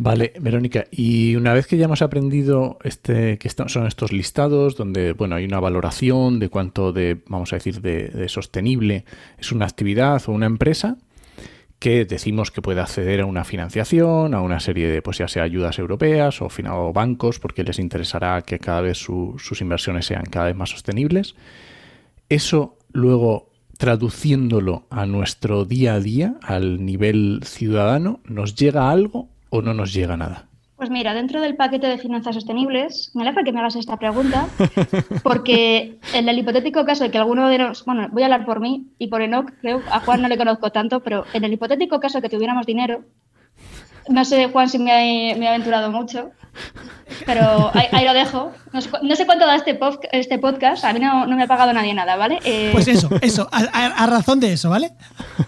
Vale, 0.00 0.32
Verónica, 0.40 0.86
y 0.92 1.34
una 1.34 1.52
vez 1.52 1.66
que 1.66 1.76
ya 1.76 1.86
hemos 1.86 2.02
aprendido 2.02 2.78
este, 2.84 3.36
que 3.36 3.48
son 3.48 3.86
estos 3.86 4.12
listados, 4.12 4.76
donde 4.76 5.12
bueno, 5.12 5.34
hay 5.34 5.44
una 5.44 5.58
valoración 5.58 6.38
de 6.38 6.48
cuánto 6.48 6.92
de, 6.92 7.20
vamos 7.26 7.52
a 7.52 7.56
decir, 7.56 7.80
de 7.80 8.28
sostenible 8.28 9.04
es 9.38 9.50
una 9.50 9.66
actividad 9.66 10.22
o 10.28 10.32
una 10.32 10.46
empresa, 10.46 10.98
que 11.78 12.04
decimos 12.04 12.50
que 12.50 12.62
puede 12.62 12.80
acceder 12.80 13.20
a 13.20 13.26
una 13.26 13.44
financiación, 13.44 14.34
a 14.34 14.40
una 14.40 14.60
serie 14.60 14.88
de, 14.88 15.02
pues 15.02 15.18
ya 15.18 15.28
sea 15.28 15.44
ayudas 15.44 15.78
europeas 15.78 16.42
o, 16.42 16.48
o 16.48 16.92
bancos, 16.92 17.38
porque 17.38 17.62
les 17.62 17.78
interesará 17.78 18.42
que 18.42 18.58
cada 18.58 18.80
vez 18.80 18.98
sus 18.98 19.60
inversiones 19.60 20.06
sean 20.06 20.24
cada 20.24 20.46
vez 20.46 20.56
más 20.56 20.70
sostenibles. 20.70 21.36
Eso 22.28 22.76
luego, 22.92 23.50
traduciéndolo 23.78 24.86
a 24.90 25.06
nuestro 25.06 25.64
día 25.64 25.94
a 25.94 26.00
día, 26.00 26.36
al 26.42 26.84
nivel 26.84 27.40
ciudadano, 27.44 28.20
¿nos 28.24 28.56
llega 28.56 28.90
algo 28.90 29.28
o 29.50 29.62
no 29.62 29.74
nos 29.74 29.92
llega 29.92 30.16
nada? 30.16 30.48
Pues 30.78 30.90
mira, 30.90 31.12
dentro 31.12 31.40
del 31.40 31.56
paquete 31.56 31.88
de 31.88 31.98
finanzas 31.98 32.36
sostenibles, 32.36 33.10
me 33.12 33.22
alegra 33.22 33.42
que 33.42 33.52
me 33.52 33.58
hagas 33.58 33.74
esta 33.74 33.96
pregunta, 33.96 34.46
porque 35.24 35.98
en 36.14 36.28
el 36.28 36.38
hipotético 36.38 36.84
caso 36.84 37.02
de 37.02 37.10
que 37.10 37.18
alguno 37.18 37.48
de 37.48 37.58
los, 37.58 37.84
bueno, 37.84 38.08
voy 38.12 38.22
a 38.22 38.26
hablar 38.26 38.46
por 38.46 38.60
mí 38.60 38.86
y 38.96 39.08
por 39.08 39.20
Enoch, 39.20 39.50
creo, 39.60 39.82
a 39.90 39.98
Juan 39.98 40.22
no 40.22 40.28
le 40.28 40.38
conozco 40.38 40.70
tanto, 40.70 41.00
pero 41.00 41.24
en 41.32 41.42
el 41.42 41.52
hipotético 41.52 41.98
caso 41.98 42.18
de 42.18 42.22
que 42.22 42.36
tuviéramos 42.36 42.64
dinero, 42.64 43.02
no 44.08 44.24
sé, 44.24 44.48
Juan, 44.48 44.68
si 44.68 44.78
me, 44.78 45.34
me 45.38 45.44
he 45.44 45.48
aventurado 45.48 45.90
mucho, 45.90 46.30
pero 47.26 47.70
ahí, 47.74 48.04
lo 48.04 48.14
dejo. 48.14 48.52
No 48.72 49.16
sé, 49.16 49.26
cuánto 49.26 49.46
da 49.46 49.56
este, 49.56 49.78
este 50.12 50.38
podcast, 50.38 50.84
a 50.84 50.92
mí 50.92 51.00
no, 51.00 51.26
me 51.26 51.42
ha 51.42 51.46
pagado 51.46 51.72
nadie 51.72 51.94
nada, 51.94 52.16
¿vale? 52.16 52.38
Eh, 52.44 52.70
pues 52.72 52.88
eso, 52.88 53.08
eso, 53.22 53.48
a, 53.50 54.06
razón 54.06 54.40
de 54.40 54.52
eso, 54.52 54.70
¿vale? 54.70 54.92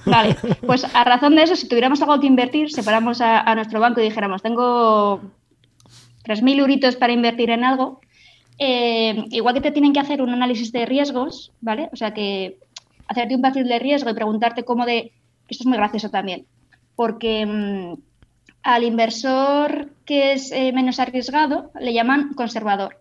Vale, 0.06 0.36
pues 0.66 0.84
a 0.94 1.04
razón 1.04 1.36
de 1.36 1.42
eso, 1.42 1.56
si 1.56 1.68
tuviéramos 1.68 2.00
algo 2.02 2.18
que 2.20 2.26
invertir, 2.26 2.70
separamos 2.70 3.20
a, 3.20 3.40
a 3.40 3.54
nuestro 3.54 3.80
banco 3.80 4.00
y 4.00 4.04
dijéramos, 4.04 4.42
tengo 4.42 5.20
3.000 6.24 6.58
euritos 6.60 6.96
para 6.96 7.12
invertir 7.12 7.50
en 7.50 7.64
algo, 7.64 8.00
eh, 8.62 9.24
igual 9.30 9.54
que 9.54 9.62
te 9.62 9.72
tienen 9.72 9.94
que 9.94 10.00
hacer 10.00 10.20
un 10.20 10.30
análisis 10.30 10.70
de 10.70 10.84
riesgos, 10.84 11.50
¿vale? 11.62 11.88
O 11.92 11.96
sea, 11.96 12.12
que 12.12 12.58
hacerte 13.08 13.34
un 13.34 13.42
perfil 13.42 13.66
de 13.66 13.78
riesgo 13.78 14.10
y 14.10 14.14
preguntarte 14.14 14.64
cómo 14.64 14.84
de... 14.84 15.12
Esto 15.48 15.62
es 15.62 15.66
muy 15.66 15.78
gracioso 15.78 16.10
también, 16.10 16.46
porque... 16.94 17.46
Mm, 17.46 18.09
al 18.62 18.84
inversor 18.84 19.90
que 20.04 20.32
es 20.32 20.52
eh, 20.52 20.72
menos 20.72 21.00
arriesgado 21.00 21.70
le 21.78 21.92
llaman 21.92 22.34
conservador. 22.34 22.98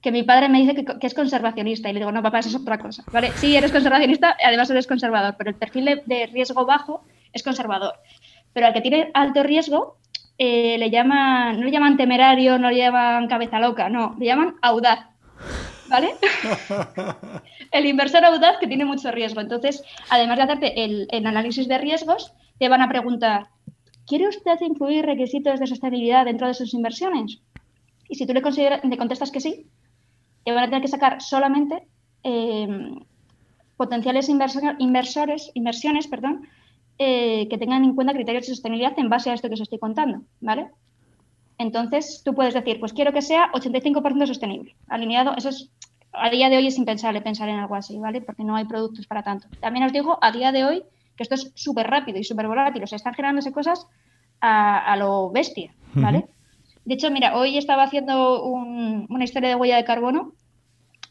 Que 0.00 0.12
mi 0.12 0.22
padre 0.22 0.48
me 0.48 0.60
dice 0.60 0.84
que, 0.84 1.06
es 1.06 1.14
conservacionista 1.14 1.88
y 1.88 1.92
le 1.92 2.00
digo, 2.00 2.12
no, 2.12 2.22
papá, 2.22 2.38
eso 2.38 2.48
es 2.50 2.54
otra 2.54 2.78
cosa. 2.78 3.02
¿Vale? 3.10 3.32
Sí, 3.36 3.56
eres 3.56 3.72
conservacionista, 3.72 4.36
además 4.44 4.70
eres 4.70 4.86
conservador, 4.86 5.34
pero 5.36 5.50
el 5.50 5.56
perfil 5.56 6.02
de, 6.06 6.26
riesgo 6.32 6.64
bajo 6.64 7.04
es 7.32 7.42
conservador. 7.42 7.94
Pero 8.52 8.68
al 8.68 8.72
que 8.72 8.80
tiene 8.80 9.10
alto 9.14 9.42
riesgo 9.42 9.96
eh, 10.38 10.76
le 10.78 10.90
llaman, 10.90 11.58
no 11.58 11.64
le 11.64 11.72
llaman 11.72 11.96
temerario, 11.96 12.58
no 12.58 12.70
le 12.70 12.78
llaman 12.78 13.26
cabeza 13.26 13.58
loca, 13.58 13.88
no, 13.88 14.14
le 14.18 14.26
llaman 14.26 14.54
audaz. 14.62 15.06
¿Vale? 15.88 16.14
el 17.70 17.86
inversor 17.86 18.24
audaz 18.24 18.58
que 18.58 18.66
tiene 18.66 18.84
mucho 18.84 19.10
riesgo. 19.10 19.40
Entonces, 19.40 19.82
además 20.10 20.36
de 20.36 20.42
hacerte 20.42 20.84
el, 20.84 21.08
el 21.10 21.26
análisis 21.26 21.68
de 21.68 21.78
riesgos, 21.78 22.32
te 22.58 22.68
van 22.68 22.82
a 22.82 22.88
preguntar, 22.88 23.48
¿quiere 24.06 24.28
usted 24.28 24.60
incluir 24.60 25.04
requisitos 25.04 25.60
de 25.60 25.66
sostenibilidad 25.66 26.24
dentro 26.24 26.46
de 26.46 26.54
sus 26.54 26.72
inversiones? 26.74 27.40
Y 28.08 28.14
si 28.14 28.26
tú 28.26 28.32
le, 28.32 28.42
contestas 28.42 29.30
que 29.30 29.40
sí, 29.40 29.66
te 30.44 30.52
van 30.52 30.64
a 30.64 30.66
tener 30.66 30.82
que 30.82 30.88
sacar 30.88 31.20
solamente 31.20 31.86
eh, 32.22 32.68
potenciales 33.76 34.28
inversores, 34.28 35.50
inversiones 35.54 36.06
perdón, 36.06 36.48
eh, 36.98 37.46
que 37.48 37.58
tengan 37.58 37.84
en 37.84 37.94
cuenta 37.94 38.14
criterios 38.14 38.46
de 38.46 38.54
sostenibilidad 38.54 38.98
en 38.98 39.10
base 39.10 39.30
a 39.30 39.34
esto 39.34 39.48
que 39.48 39.54
os 39.54 39.60
estoy 39.60 39.78
contando, 39.78 40.22
¿vale? 40.40 40.70
Entonces, 41.58 42.22
tú 42.24 42.34
puedes 42.34 42.54
decir, 42.54 42.80
pues 42.80 42.92
quiero 42.92 43.12
que 43.12 43.22
sea 43.22 43.50
85% 43.52 44.26
sostenible, 44.26 44.74
alineado, 44.88 45.34
eso 45.36 45.50
es, 45.50 45.70
a 46.12 46.30
día 46.30 46.48
de 46.48 46.56
hoy 46.56 46.66
es 46.66 46.78
impensable 46.78 47.20
pensar 47.20 47.48
en 47.48 47.56
algo 47.56 47.74
así, 47.74 47.98
¿vale? 47.98 48.22
Porque 48.22 48.44
no 48.44 48.56
hay 48.56 48.64
productos 48.64 49.06
para 49.06 49.22
tanto. 49.22 49.46
También 49.60 49.84
os 49.84 49.92
digo, 49.92 50.18
a 50.22 50.32
día 50.32 50.52
de 50.52 50.64
hoy, 50.64 50.84
que 51.16 51.22
esto 51.22 51.34
es 51.34 51.52
súper 51.54 51.86
rápido 51.88 52.18
y 52.18 52.24
súper 52.24 52.46
volátil, 52.48 52.82
o 52.82 52.86
sea, 52.86 52.96
están 52.96 53.14
generándose 53.14 53.52
cosas 53.52 53.86
a, 54.40 54.96
lo 54.96 55.30
bestia, 55.30 55.74
¿vale? 55.94 56.26
De 56.84 56.94
hecho, 56.94 57.10
mira, 57.10 57.36
hoy 57.36 57.58
estaba 57.58 57.82
haciendo 57.82 58.44
una 58.44 59.24
historia 59.24 59.48
de 59.48 59.54
huella 59.56 59.76
de 59.76 59.84
carbono 59.84 60.32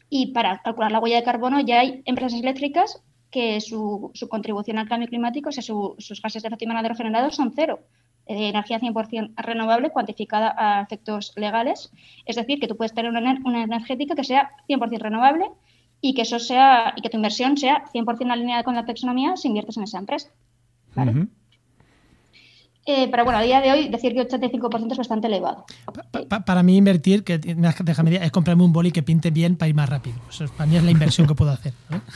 y 0.08 0.28
para 0.28 0.62
calcular 0.62 0.92
la 0.92 1.00
huella 1.00 1.16
de 1.16 1.24
carbono 1.24 1.60
ya 1.60 1.80
hay 1.80 2.02
empresas 2.06 2.40
eléctricas 2.40 3.02
que 3.30 3.60
su, 3.60 4.12
contribución 4.30 4.78
al 4.78 4.88
cambio 4.88 5.08
climático, 5.08 5.50
o 5.50 5.52
sea, 5.52 5.62
sus 5.62 6.22
gases 6.22 6.42
de 6.42 6.48
efecto 6.48 6.64
invernadero 6.64 6.94
generados 6.94 7.34
son 7.34 7.52
cero. 7.54 7.80
Eh, 8.28 8.48
energía 8.48 8.80
100% 8.80 9.34
renovable 9.36 9.90
cuantificada 9.90 10.54
a 10.56 10.82
efectos 10.82 11.32
legales. 11.36 11.92
Es 12.24 12.34
decir, 12.34 12.58
que 12.58 12.66
tú 12.66 12.76
puedes 12.76 12.92
tener 12.92 13.10
una, 13.10 13.38
una 13.44 13.62
energética 13.62 14.16
que 14.16 14.24
sea 14.24 14.50
100% 14.68 14.98
renovable 14.98 15.50
y 16.00 16.14
que 16.14 16.22
eso 16.22 16.38
sea 16.38 16.94
y 16.96 17.02
que 17.02 17.08
tu 17.08 17.16
inversión 17.16 17.56
sea 17.56 17.84
100% 17.92 18.30
alineada 18.30 18.62
con 18.62 18.74
la 18.74 18.84
taxonomía 18.84 19.36
si 19.36 19.48
inviertes 19.48 19.76
en 19.76 19.84
esa 19.84 19.98
empresa. 19.98 20.28
Eh, 22.88 23.08
pero 23.10 23.24
bueno, 23.24 23.40
a 23.40 23.42
día 23.42 23.60
de 23.60 23.72
hoy 23.72 23.88
decir 23.88 24.14
que 24.14 24.28
85% 24.28 24.92
es 24.92 24.98
bastante 24.98 25.26
elevado. 25.26 25.66
para 26.46 26.62
mí 26.62 26.76
invertir, 26.76 27.24
que 27.24 27.38
déjame 27.38 28.16
es 28.16 28.30
comprarme 28.30 28.62
un 28.62 28.72
boli 28.72 28.92
que 28.92 29.02
pinte 29.02 29.30
bien 29.30 29.56
para 29.56 29.68
ir 29.68 29.74
más 29.74 29.88
rápido. 29.88 30.16
Eso 30.30 30.46
para 30.56 30.66
mí 30.66 30.76
es 30.76 30.84
la 30.84 30.92
inversión 30.92 31.26
que 31.26 31.34
puedo 31.34 31.50
hacer. 31.50 31.72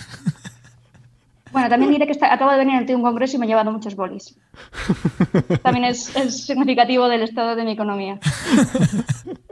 Bueno, 1.52 1.68
también 1.68 1.90
diré 1.90 2.06
que 2.06 2.16
acabo 2.24 2.52
de 2.52 2.58
venir 2.58 2.76
ante 2.76 2.94
un 2.94 3.02
congreso 3.02 3.36
y 3.36 3.40
me 3.40 3.46
he 3.46 3.48
llevado 3.48 3.72
muchos 3.72 3.96
bolis. 3.96 4.36
También 5.62 5.86
es, 5.86 6.12
significativo 6.28 7.08
del 7.08 7.22
estado 7.22 7.56
de 7.56 7.64
mi 7.64 7.72
economía. 7.72 8.20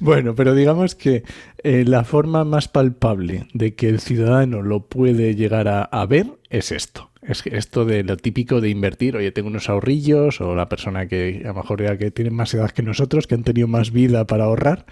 Bueno, 0.00 0.34
pero 0.34 0.54
digamos 0.54 0.94
que 0.94 1.24
eh, 1.62 1.84
la 1.86 2.04
forma 2.04 2.44
más 2.44 2.68
palpable 2.68 3.48
de 3.54 3.74
que 3.74 3.88
el 3.88 4.00
ciudadano 4.00 4.62
lo 4.62 4.80
puede 4.86 5.34
llegar 5.34 5.68
a, 5.68 6.06
ver 6.06 6.26
es 6.50 6.72
esto. 6.72 7.10
Es 7.22 7.44
esto 7.46 7.84
de 7.84 8.04
lo 8.04 8.16
típico 8.16 8.60
de 8.60 8.68
invertir, 8.68 9.16
oye, 9.16 9.32
tengo 9.32 9.48
unos 9.48 9.68
ahorrillos, 9.68 10.40
o 10.40 10.54
la 10.54 10.68
persona 10.68 11.08
que 11.08 11.42
a 11.44 11.48
lo 11.48 11.54
mejor 11.54 11.82
ya 11.82 11.98
que 11.98 12.12
tiene 12.12 12.30
más 12.30 12.54
edad 12.54 12.70
que 12.70 12.82
nosotros, 12.82 13.26
que 13.26 13.34
han 13.34 13.42
tenido 13.42 13.66
más 13.66 13.90
vida 13.90 14.26
para 14.28 14.44
ahorrar, 14.44 14.86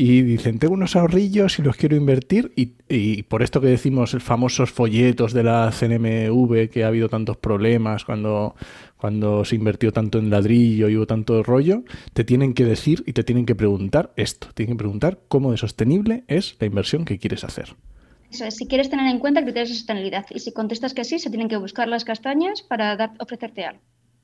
y 0.00 0.22
dicen, 0.22 0.60
tengo 0.60 0.74
unos 0.74 0.94
ahorrillos 0.94 1.58
y 1.58 1.62
los 1.62 1.76
quiero 1.76 1.96
invertir 1.96 2.52
y, 2.54 3.22
por 3.24 3.42
esto 3.42 3.60
que 3.60 3.66
decimos 3.66 4.14
el 4.14 4.20
famosos 4.20 4.70
folletos 4.70 5.32
de 5.32 5.42
la 5.42 5.72
CNMV 5.72 6.68
que 6.70 6.84
ha 6.84 6.86
habido 6.86 7.08
tantos 7.08 7.36
problemas 7.36 8.04
cuando, 8.04 8.54
cuando 8.98 9.44
se 9.44 9.54
invirtió 9.56 9.92
tanto 9.92 10.18
en 10.18 10.28
ladrillo 10.28 10.88
y 10.88 10.96
hubo 10.96 11.06
tanto 11.06 11.42
rollo, 11.42 11.84
te 12.12 12.24
tienen 12.24 12.52
que 12.52 12.64
decir 12.64 13.04
y 13.06 13.12
te 13.12 13.24
tienen 13.24 13.46
que 13.46 13.54
preguntar 13.54 14.12
esto, 14.16 14.48
tienen 14.54 14.76
que 14.76 14.82
preguntar 14.82 15.20
cómo 15.28 15.52
de 15.52 15.56
sostenible 15.56 16.24
es 16.26 16.56
la 16.60 16.66
inversión 16.66 17.04
que 17.04 17.18
quieres 17.18 17.44
hacer. 17.44 17.76
Eso 18.30 18.44
es, 18.44 18.56
si 18.56 18.66
quieres 18.66 18.90
tener 18.90 19.06
en 19.06 19.20
cuenta 19.20 19.42
criterios 19.42 19.70
de 19.70 19.76
sostenibilidad 19.76 20.26
y 20.30 20.40
si 20.40 20.52
contestas 20.52 20.92
que 20.92 21.04
sí, 21.04 21.18
se 21.18 21.30
tienen 21.30 21.48
que 21.48 21.56
buscar 21.56 21.88
las 21.88 22.04
castañas 22.04 22.62
para 22.62 22.94
dar, 22.96 23.12
ofrecerte 23.18 23.64
algo. 23.64 23.80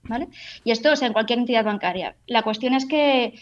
¿Vale? 0.06 0.28
Y 0.64 0.70
esto 0.70 0.92
es 0.92 1.00
en 1.00 1.14
cualquier 1.14 1.38
entidad 1.38 1.64
bancaria. 1.64 2.14
La 2.26 2.42
cuestión 2.42 2.74
es 2.74 2.84
que, 2.84 3.32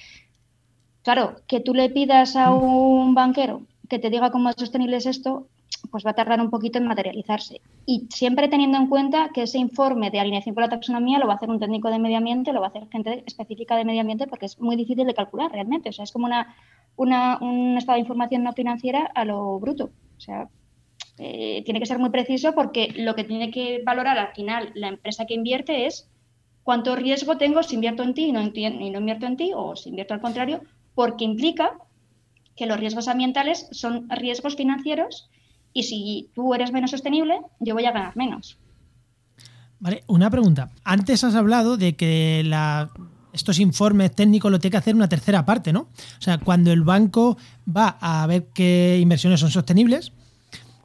claro, 1.03 1.41
que 1.49 1.59
tú 1.59 1.75
le 1.75 1.91
pidas 1.91 2.37
a 2.37 2.53
un 2.53 3.15
banquero 3.15 3.67
que 3.93 3.99
te 3.99 4.09
diga 4.09 4.31
cómo 4.31 4.49
es 4.49 4.57
sostenible 4.57 4.97
es 4.97 5.05
esto, 5.05 5.49
pues 5.93 6.05
va 6.05 6.11
a 6.11 6.15
tardar 6.15 6.41
un 6.41 6.51
poquito 6.51 6.79
en 6.79 6.87
materializarse. 6.87 7.61
Y 7.87 8.09
siempre 8.09 8.49
teniendo 8.49 8.79
en 8.79 8.89
cuenta 8.89 9.31
que 9.33 9.43
ese 9.43 9.59
informe 9.59 10.11
de 10.11 10.19
alineación 10.19 10.55
con 10.55 10.63
la 10.63 10.71
taxonomía 10.71 11.19
lo 11.19 11.27
va 11.27 11.35
a 11.35 11.37
hacer 11.37 11.51
un 11.51 11.61
técnico 11.61 11.91
de 11.91 11.99
medio 11.99 12.17
ambiente, 12.17 12.53
lo 12.53 12.61
va 12.61 12.69
a 12.69 12.71
hacer 12.71 12.89
gente 12.91 13.23
específica 13.27 13.77
de 13.77 13.85
medio 13.85 14.01
ambiente, 14.01 14.27
porque 14.27 14.47
es 14.47 14.59
muy 14.59 14.75
difícil 14.75 15.07
de 15.07 15.15
calcular 15.15 15.53
realmente. 15.53 15.91
O 15.91 15.93
sea, 15.93 16.05
es 16.05 16.11
como 16.11 16.25
una, 16.25 16.57
una 16.97 17.39
un 17.43 17.77
estado 17.77 17.97
de 17.97 18.01
información 18.01 18.43
no 18.43 18.55
financiera 18.55 19.11
a 19.15 19.25
lo 19.27 19.61
bruto. 19.61 19.91
O 20.17 20.21
sea, 20.21 20.49
eh, 21.19 21.63
tiene 21.65 21.79
que 21.79 21.87
ser 21.87 21.99
muy 21.99 22.09
preciso 22.09 22.55
porque 22.55 22.95
lo 22.97 23.15
que 23.15 23.25
tiene 23.25 23.51
que 23.51 23.83
valorar 23.85 24.19
al 24.19 24.33
final 24.33 24.73
la 24.75 24.89
empresa 24.89 25.27
que 25.27 25.35
invierte 25.35 25.85
es 25.87 26.11
cuánto 26.63 26.97
riesgo 26.97 27.37
tengo 27.37 27.63
si 27.63 27.75
invierto 27.75 28.03
en 28.03 28.15
ti 28.15 28.25
y 28.27 28.33
no, 28.33 28.41
y 28.41 28.91
no 28.91 28.99
invierto 28.99 29.27
en 29.27 29.37
ti, 29.37 29.53
o 29.55 29.77
si 29.77 29.91
invierto 29.91 30.15
al 30.15 30.23
contrario, 30.23 30.63
porque 30.95 31.25
implica 31.25 31.77
que 32.57 32.67
los 32.67 32.81
riesgos 32.81 33.09
ambientales 33.09 33.69
son 33.73 34.09
riesgos 34.09 34.57
financieros 34.57 35.29
y 35.73 35.83
si 35.85 36.31
tú 36.35 36.55
eres 36.55 36.73
menos 36.73 36.91
sostenible, 36.91 37.41
yo 37.61 37.75
voy 37.75 37.87
a 37.87 37.93
ganar 37.93 38.17
menos. 38.17 38.59
Vale, 39.81 40.05
una 40.07 40.31
pregunta. 40.31 40.71
Antes 40.85 41.25
has 41.25 41.35
hablado 41.35 41.77
de 41.77 41.97
que 41.97 42.49
estos 43.33 43.59
informes 43.59 44.15
técnicos 44.15 44.51
lo 44.51 44.61
tiene 44.61 44.73
que 44.73 44.77
hacer 44.77 44.95
una 44.95 45.09
tercera 45.09 45.45
parte, 45.45 45.73
¿no? 45.73 45.81
O 45.81 46.21
sea, 46.21 46.39
cuando 46.39 46.71
el 46.73 46.83
banco 46.83 47.37
va 47.67 47.97
a 48.01 48.25
ver 48.27 48.49
qué 48.55 48.99
inversiones 49.01 49.41
son 49.41 49.51
sostenibles, 49.51 50.13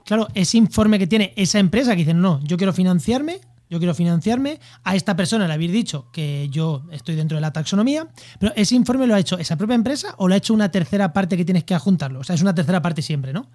claro, 0.04 0.28
ese 0.34 0.58
informe 0.58 0.97
que 0.97 1.06
tiene 1.06 1.34
esa 1.36 1.60
empresa 1.60 1.91
que 1.91 1.97
dice, 2.00 2.15
no, 2.15 2.39
yo 2.43 2.58
quiero 2.58 2.73
financiarme, 2.73 3.39
yo 3.69 3.78
quiero 3.78 3.93
financiarme, 3.93 4.60
a 4.84 4.95
esta 4.95 5.15
persona 5.15 5.47
le 5.47 5.54
habéis 5.54 5.73
dicho 5.73 6.10
que 6.12 6.47
yo 6.50 6.84
estoy 6.91 7.15
dentro 7.15 7.36
de 7.36 7.41
la 7.41 7.52
taxonomía, 7.52 8.08
pero 8.39 8.54
ese 8.56 8.76
informe 8.76 9.06
lo 9.06 9.13
ha 9.13 9.19
hecho 9.19 9.38
esa 9.38 9.58
propia 9.58 9.76
empresa 9.76 10.15
o 10.17 10.28
lo 10.28 10.34
ha 10.34 10.38
hecho 10.38 10.54
una 10.54 10.71
tercera 10.71 11.13
parte 11.13 11.38
que 11.38 11.45
tienes 11.45 11.65
que 11.65 11.76
adjuntarlo. 11.76 12.21
O 12.21 12.23
sea, 12.23 12.34
es 12.34 12.41
una 12.41 12.56
tercera 12.56 12.82
parte 12.82 13.02
siempre, 13.02 13.34
¿no? 13.34 13.47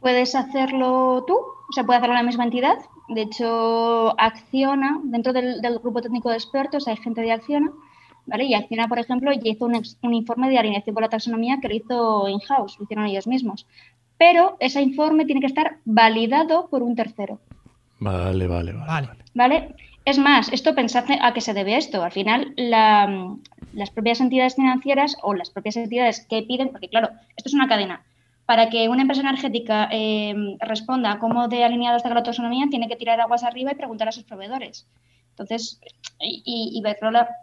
Puedes 0.00 0.34
hacerlo 0.34 1.24
tú, 1.26 1.34
o 1.36 1.72
sea, 1.72 1.84
puede 1.84 1.98
hacerlo 1.98 2.14
la 2.14 2.22
misma 2.22 2.44
entidad. 2.44 2.78
De 3.08 3.22
hecho, 3.22 4.18
Acciona, 4.20 5.00
dentro 5.04 5.32
del, 5.32 5.60
grupo 5.80 6.00
técnico 6.00 6.30
de 6.30 6.36
expertos 6.36 6.86
hay 6.88 6.96
gente 6.96 7.20
de 7.20 7.32
Acciona, 7.32 7.72
¿vale? 8.26 8.44
Y 8.44 8.54
Acciona, 8.54 8.88
por 8.88 8.98
ejemplo, 8.98 9.32
ya 9.32 9.50
hizo 9.50 9.66
un, 9.66 10.14
informe 10.14 10.50
de 10.50 10.58
alineación 10.58 10.94
con 10.94 11.02
la 11.02 11.08
taxonomía 11.08 11.58
que 11.60 11.68
lo 11.68 11.74
hizo 11.74 12.28
in-house, 12.28 12.76
lo 12.78 12.84
hicieron 12.84 13.06
ellos 13.06 13.26
mismos. 13.26 13.66
Pero 14.18 14.56
ese 14.60 14.82
informe 14.82 15.24
tiene 15.24 15.40
que 15.40 15.46
estar 15.46 15.78
validado 15.84 16.68
por 16.68 16.82
un 16.82 16.94
tercero. 16.94 17.40
Vale, 17.98 18.46
vale, 18.46 18.72
vale. 18.72 19.08
Vale. 19.34 19.74
Es 20.04 20.18
más, 20.18 20.52
esto 20.52 20.74
pensad 20.74 21.04
a 21.20 21.34
qué 21.34 21.40
se 21.40 21.54
debe 21.54 21.76
esto. 21.76 22.02
Al 22.02 22.12
final, 22.12 22.54
las 22.56 23.90
propias 23.90 24.20
entidades 24.20 24.54
financieras 24.54 25.16
o 25.22 25.34
las 25.34 25.50
propias 25.50 25.76
entidades 25.76 26.26
que 26.28 26.42
piden, 26.42 26.70
porque 26.70 26.88
claro, 26.88 27.10
esto 27.36 27.48
es 27.48 27.54
una 27.54 27.68
cadena 27.68 28.02
para 28.48 28.70
que 28.70 28.88
una 28.88 29.02
empresa 29.02 29.20
energética 29.20 29.90
eh, 29.92 30.34
responda 30.60 31.18
cómo 31.18 31.48
de 31.48 31.64
alineado 31.64 31.98
está 31.98 32.08
la 32.08 32.20
autonomía, 32.20 32.64
tiene 32.70 32.88
que 32.88 32.96
tirar 32.96 33.20
aguas 33.20 33.44
arriba 33.44 33.72
y 33.72 33.74
preguntar 33.74 34.08
a 34.08 34.12
sus 34.12 34.24
proveedores. 34.24 34.88
Entonces, 35.28 35.78
y, 36.18 36.42
y 36.46 36.82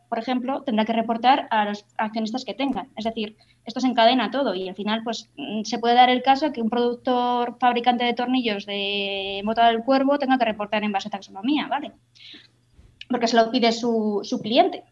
por 0.10 0.18
ejemplo, 0.18 0.64
tendrá 0.64 0.84
que 0.84 0.94
reportar 0.94 1.48
a 1.52 1.66
los 1.66 1.86
accionistas 2.00 2.44
que 2.44 2.56
tengan. 2.56 2.90
Es 2.98 3.06
decir, 3.06 3.38
esto 3.66 3.82
se 3.82 3.88
encadena 3.88 4.32
todo 4.32 4.56
y 4.56 4.68
al 4.68 4.74
final, 4.74 5.04
pues 5.04 5.30
mm, 5.38 5.62
se 5.62 5.78
puede 5.78 5.94
dar 5.94 6.10
el 6.10 6.24
caso 6.24 6.52
que 6.52 6.64
un 6.64 6.72
productor 6.72 7.60
fabricante 7.60 8.04
de 8.04 8.16
tornillos 8.16 8.66
de 8.66 9.44
Mota 9.46 9.68
del 9.68 9.84
Cuervo 9.84 10.18
tenga 10.18 10.40
que 10.40 10.46
reportar 10.46 10.84
en 10.84 10.92
base 10.92 11.10
a 11.10 11.12
taxonomía, 11.12 11.68
¿vale? 11.68 11.92
Porque 13.08 13.28
se 13.28 13.36
lo 13.36 13.52
pide 13.52 13.72
su, 13.74 14.22
su 14.24 14.42
cliente. 14.42 14.84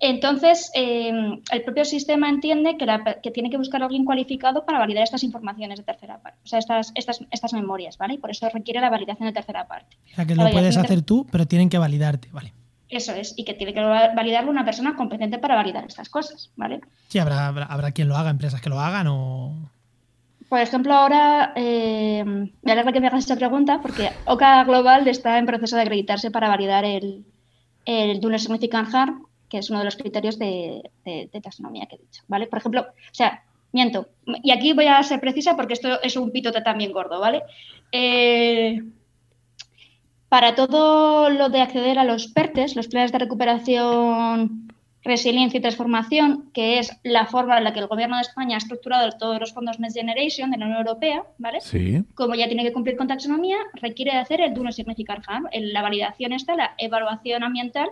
Entonces, 0.00 0.70
em, 0.74 1.42
el 1.52 1.62
propio 1.62 1.84
sistema 1.84 2.30
entiende 2.30 2.78
que, 2.78 3.30
tiene 3.30 3.50
que 3.50 3.58
buscar 3.58 3.82
a 3.82 3.84
alguien 3.84 4.06
cualificado 4.06 4.64
para 4.64 4.78
validar 4.78 5.04
estas 5.04 5.22
informaciones 5.22 5.78
de 5.78 5.84
tercera 5.84 6.18
parte, 6.18 6.38
o 6.42 6.48
sea, 6.48 6.58
estas, 6.58 6.90
estas, 6.94 7.20
estas 7.30 7.52
memorias, 7.52 7.98
¿vale? 7.98 8.14
Y 8.14 8.18
por 8.18 8.30
eso 8.30 8.48
requiere 8.48 8.80
la 8.80 8.88
validación 8.88 9.28
de 9.28 9.34
tercera 9.34 9.68
parte. 9.68 9.98
O 10.12 10.14
sea, 10.16 10.24
que 10.24 10.34
lo 10.34 10.50
puedes 10.50 10.78
hacer 10.78 11.02
tú, 11.02 11.26
pero 11.30 11.46
tienen 11.46 11.68
que 11.68 11.76
validarte, 11.76 12.28
¿vale? 12.32 12.54
Eso 12.88 13.12
es, 13.12 13.34
y 13.36 13.44
que 13.44 13.52
tiene 13.52 13.74
que 13.74 13.80
validarlo 13.80 14.50
una 14.50 14.64
persona 14.64 14.96
competente 14.96 15.38
para 15.38 15.54
validar 15.54 15.84
estas 15.84 16.08
cosas, 16.08 16.50
¿vale? 16.56 16.80
Sí, 17.08 17.18
habrá, 17.18 17.48
habrá, 17.48 17.92
quien 17.92 18.08
lo 18.08 18.16
haga, 18.16 18.30
empresas 18.30 18.62
que 18.62 18.70
lo 18.70 18.80
hagan 18.80 19.06
o... 19.06 19.70
Por 20.48 20.60
ejemplo, 20.60 20.94
ahora 20.94 21.52
eh, 21.54 22.24
me 22.24 22.72
alegra 22.72 22.92
que 22.92 23.00
me 23.00 23.06
hagas 23.06 23.20
esta 23.20 23.36
pregunta 23.36 23.80
porque 23.80 24.10
OCA 24.24 24.64
Global 24.64 25.06
está 25.06 25.38
en 25.38 25.46
proceso 25.46 25.76
de 25.76 25.82
acreditarse 25.82 26.32
para 26.32 26.48
validar 26.48 26.84
el, 26.84 27.24
el 27.84 28.20
Duner 28.20 28.40
Significant 28.40 28.92
Harm 28.92 29.29
que 29.50 29.58
es 29.58 29.68
uno 29.68 29.80
de 29.80 29.84
los 29.84 29.96
criterios 29.96 30.38
de, 30.38 30.90
taxonomía 31.42 31.86
que 31.86 31.96
he 31.96 31.98
dicho, 31.98 32.22
¿vale? 32.28 32.46
Por 32.46 32.60
ejemplo, 32.60 32.82
o 32.82 33.14
sea, 33.14 33.42
miento, 33.72 34.06
y 34.42 34.52
aquí 34.52 34.72
voy 34.72 34.86
a 34.86 35.02
ser 35.02 35.20
precisa 35.20 35.56
porque 35.56 35.74
esto 35.74 36.00
es 36.02 36.16
un 36.16 36.30
pitote 36.30 36.62
también 36.62 36.92
gordo, 36.92 37.20
¿vale? 37.20 37.42
Eh, 37.92 38.80
para 40.28 40.54
todo 40.54 41.28
lo 41.28 41.48
de 41.48 41.60
acceder 41.60 41.98
a 41.98 42.04
los 42.04 42.28
PERTES, 42.28 42.76
los 42.76 42.86
planes 42.86 43.10
de 43.10 43.18
recuperación, 43.18 44.72
resiliencia 45.02 45.58
y 45.58 45.60
transformación, 45.60 46.50
que 46.52 46.78
es 46.78 46.96
la 47.02 47.26
forma 47.26 47.58
en 47.58 47.64
la 47.64 47.72
que 47.72 47.80
el 47.80 47.88
gobierno 47.88 48.16
de 48.16 48.22
España 48.22 48.54
ha 48.54 48.58
estructurado 48.58 49.10
todos 49.18 49.40
los 49.40 49.52
fondos 49.52 49.80
Next 49.80 49.96
Generation 49.96 50.52
de 50.52 50.58
la 50.58 50.66
Unión 50.66 50.78
Europea, 50.78 51.24
¿vale? 51.38 51.60
Sí. 51.60 52.04
Como 52.14 52.36
ya 52.36 52.46
tiene 52.46 52.62
que 52.62 52.72
cumplir 52.72 52.96
con 52.96 53.08
taxonomía, 53.08 53.56
requiere 53.74 54.12
de 54.12 54.18
hacer 54.18 54.40
el 54.40 54.54
Do 54.54 54.62
No 54.62 54.70
Significant 54.70 55.24
Harm, 55.26 55.48
la 55.52 55.82
validación 55.82 56.32
está, 56.32 56.54
la 56.54 56.74
evaluación 56.78 57.42
ambiental 57.42 57.90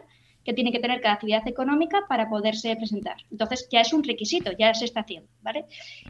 que 0.48 0.54
tiene 0.54 0.72
que 0.72 0.78
tener 0.78 1.02
cada 1.02 1.16
actividad 1.16 1.46
económica 1.46 2.06
para 2.08 2.30
poderse 2.30 2.74
presentar. 2.74 3.16
Entonces 3.30 3.68
ya 3.70 3.82
es 3.82 3.92
un 3.92 4.02
requisito, 4.02 4.50
ya 4.58 4.72
se 4.72 4.86
está 4.86 5.00
haciendo, 5.00 5.28
¿vale? 5.42 5.66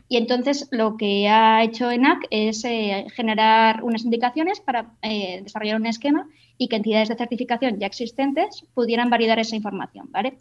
Y 0.08 0.16
entonces 0.16 0.68
lo 0.70 0.96
que 0.96 1.28
ha 1.28 1.64
hecho 1.64 1.90
ENAC 1.90 2.28
es 2.30 2.64
eh, 2.64 3.06
generar 3.16 3.82
unas 3.82 4.04
indicaciones 4.04 4.60
para 4.60 4.92
eh, 5.02 5.40
desarrollar 5.42 5.80
un 5.80 5.86
esquema 5.86 6.28
y 6.56 6.68
que 6.68 6.76
entidades 6.76 7.08
de 7.08 7.16
certificación 7.16 7.80
ya 7.80 7.88
existentes 7.88 8.64
pudieran 8.74 9.10
validar 9.10 9.40
esa 9.40 9.56
información, 9.56 10.06
¿vale? 10.12 10.38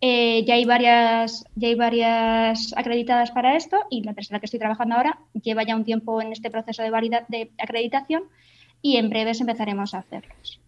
Eh, 0.00 0.44
ya, 0.46 0.54
hay 0.54 0.64
varias, 0.64 1.46
ya 1.56 1.66
hay 1.66 1.74
varias 1.74 2.72
acreditadas 2.76 3.32
para 3.32 3.56
esto 3.56 3.76
y 3.90 4.04
la 4.04 4.12
persona 4.12 4.38
que 4.38 4.46
estoy 4.46 4.60
trabajando 4.60 4.94
ahora 4.94 5.18
lleva 5.32 5.64
ya 5.64 5.74
un 5.74 5.84
tiempo 5.84 6.22
en 6.22 6.30
este 6.30 6.48
proceso 6.48 6.84
de, 6.84 6.90
de 7.26 7.50
acreditación 7.58 8.22
y 8.82 8.98
en 8.98 9.10
breves 9.10 9.40
empezaremos 9.40 9.94
a 9.94 9.98
hacerlos. 9.98 10.60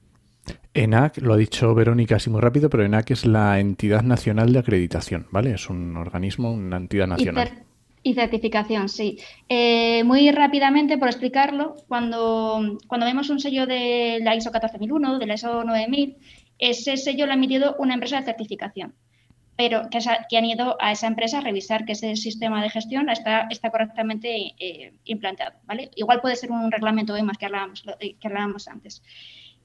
ENAC, 0.79 1.19
lo 1.19 1.35
ha 1.35 1.37
dicho 1.37 1.75
Verónica 1.75 2.17
así 2.17 2.31
muy 2.31 2.41
rápido, 2.41 2.71
pero 2.71 2.85
ENAC 2.85 3.11
es 3.11 3.27
la 3.27 3.59
entidad 3.59 4.03
nacional 4.03 4.53
de 4.53 4.61
acreditación, 4.61 5.27
¿vale? 5.31 5.53
Es 5.53 5.69
un 5.69 5.97
organismo, 5.97 6.53
una 6.53 6.77
entidad 6.77 7.07
nacional. 7.07 7.65
Y, 8.03 8.15
certificación, 8.15 8.89
sí. 8.89 9.19
Eh, 9.49 10.05
muy 10.05 10.31
rápidamente, 10.31 10.97
por 10.97 11.09
explicarlo, 11.09 11.77
cuando, 11.89 12.79
cuando 12.87 13.07
vemos 13.07 13.29
un 13.29 13.41
sello 13.41 13.67
de 13.67 14.21
la 14.23 14.37
ISO 14.37 14.51
14001, 14.53 15.19
de 15.19 15.27
la 15.27 15.35
ISO 15.35 15.65
9000, 15.65 16.17
ese 16.59 16.97
sello 16.97 17.27
lo 17.27 17.33
ha 17.33 17.35
emitido 17.35 17.77
una 17.79 17.95
empresa 17.95 18.21
de 18.21 18.27
certificación, 18.27 18.95
pero 19.57 19.89
que, 19.91 20.37
han 20.37 20.45
ido 20.45 20.77
a 20.81 20.93
esa 20.93 21.09
empresa 21.09 21.39
a 21.39 21.41
revisar 21.41 21.85
que 21.85 21.93
ese 21.93 22.15
sistema 22.17 22.63
de 22.63 22.71
gestión 22.71 23.11
está, 23.11 23.49
está 23.51 23.71
correctamente 23.71 24.55
eh, 24.59 24.93
implantado, 25.05 25.59
¿vale? 25.65 25.91
Igual 25.97 26.21
puede 26.21 26.37
ser 26.37 26.53
un 26.53 26.71
reglamento 26.71 27.17
EMAS 27.17 27.37
que 27.37 27.47
hablábamos, 27.47 27.85
que 27.99 28.29
hablábamos 28.29 28.69
antes. 28.69 29.03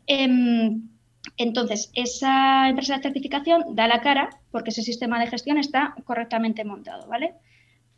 Em, 0.07 0.89
entonces, 1.37 1.89
esa 1.93 2.69
empresa 2.69 2.97
de 2.97 3.03
certificación 3.03 3.75
da 3.75 3.87
la 3.87 4.01
cara 4.01 4.29
porque 4.51 4.69
ese 4.69 4.83
sistema 4.83 5.19
de 5.19 5.27
gestión 5.27 5.57
está 5.57 5.95
correctamente 6.05 6.65
montado, 6.65 7.07
¿vale? 7.07 7.33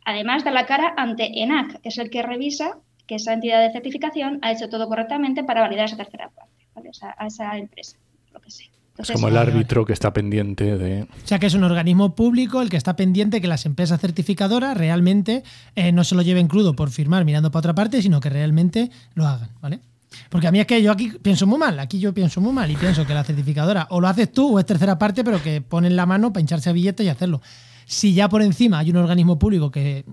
Además, 0.04 0.44
da 0.44 0.52
la 0.52 0.66
cara 0.66 0.94
ante 0.96 1.42
ENAC, 1.42 1.80
que 1.80 1.88
es 1.88 1.98
el 1.98 2.10
que 2.10 2.22
revisa 2.22 2.78
que 3.06 3.16
esa 3.16 3.32
entidad 3.32 3.60
de 3.60 3.72
certificación 3.72 4.38
ha 4.42 4.52
hecho 4.52 4.68
todo 4.68 4.88
correctamente 4.88 5.44
para 5.44 5.60
validar 5.60 5.86
esa 5.86 5.96
tercera 5.96 6.28
parte, 6.30 6.66
¿vale? 6.74 6.90
O 6.90 6.94
sea, 6.94 7.14
a 7.18 7.26
esa 7.26 7.56
empresa, 7.58 7.96
lo 8.32 8.40
que 8.40 8.50
sea. 8.50 8.66
es 8.98 9.10
como 9.10 9.28
el 9.28 9.36
árbitro 9.36 9.84
que 9.84 9.92
está 9.92 10.12
pendiente 10.12 10.76
de... 10.78 11.02
O 11.02 11.26
sea, 11.26 11.38
que 11.38 11.46
es 11.46 11.54
un 11.54 11.64
organismo 11.64 12.14
público 12.14 12.62
el 12.62 12.70
que 12.70 12.76
está 12.76 12.96
pendiente 12.96 13.40
que 13.40 13.48
las 13.48 13.66
empresas 13.66 14.00
certificadoras 14.00 14.76
realmente 14.76 15.42
eh, 15.74 15.92
no 15.92 16.04
se 16.04 16.14
lo 16.14 16.22
lleven 16.22 16.48
crudo 16.48 16.74
por 16.74 16.90
firmar 16.90 17.24
mirando 17.24 17.50
para 17.50 17.60
otra 17.60 17.74
parte, 17.74 18.02
sino 18.02 18.20
que 18.20 18.30
realmente 18.30 18.90
lo 19.14 19.26
hagan, 19.26 19.50
¿vale? 19.60 19.80
Porque 20.28 20.46
a 20.46 20.52
mí 20.52 20.60
es 20.60 20.66
que 20.66 20.82
yo 20.82 20.92
aquí 20.92 21.12
pienso 21.22 21.46
muy 21.46 21.58
mal, 21.58 21.78
aquí 21.78 21.98
yo 21.98 22.12
pienso 22.14 22.40
muy 22.40 22.52
mal 22.52 22.70
y 22.70 22.76
pienso 22.76 23.06
que 23.06 23.14
la 23.14 23.24
certificadora 23.24 23.86
o 23.90 24.00
lo 24.00 24.08
haces 24.08 24.32
tú 24.32 24.56
o 24.56 24.58
es 24.58 24.66
tercera 24.66 24.98
parte, 24.98 25.24
pero 25.24 25.42
que 25.42 25.60
ponen 25.60 25.96
la 25.96 26.06
mano 26.06 26.32
para 26.32 26.40
hincharse 26.40 26.70
a 26.70 26.72
billete 26.72 27.04
y 27.04 27.08
hacerlo. 27.08 27.40
Si 27.84 28.14
ya 28.14 28.28
por 28.28 28.42
encima 28.42 28.78
hay 28.78 28.90
un 28.90 28.96
organismo 28.96 29.38
público 29.38 29.70
que, 29.70 30.04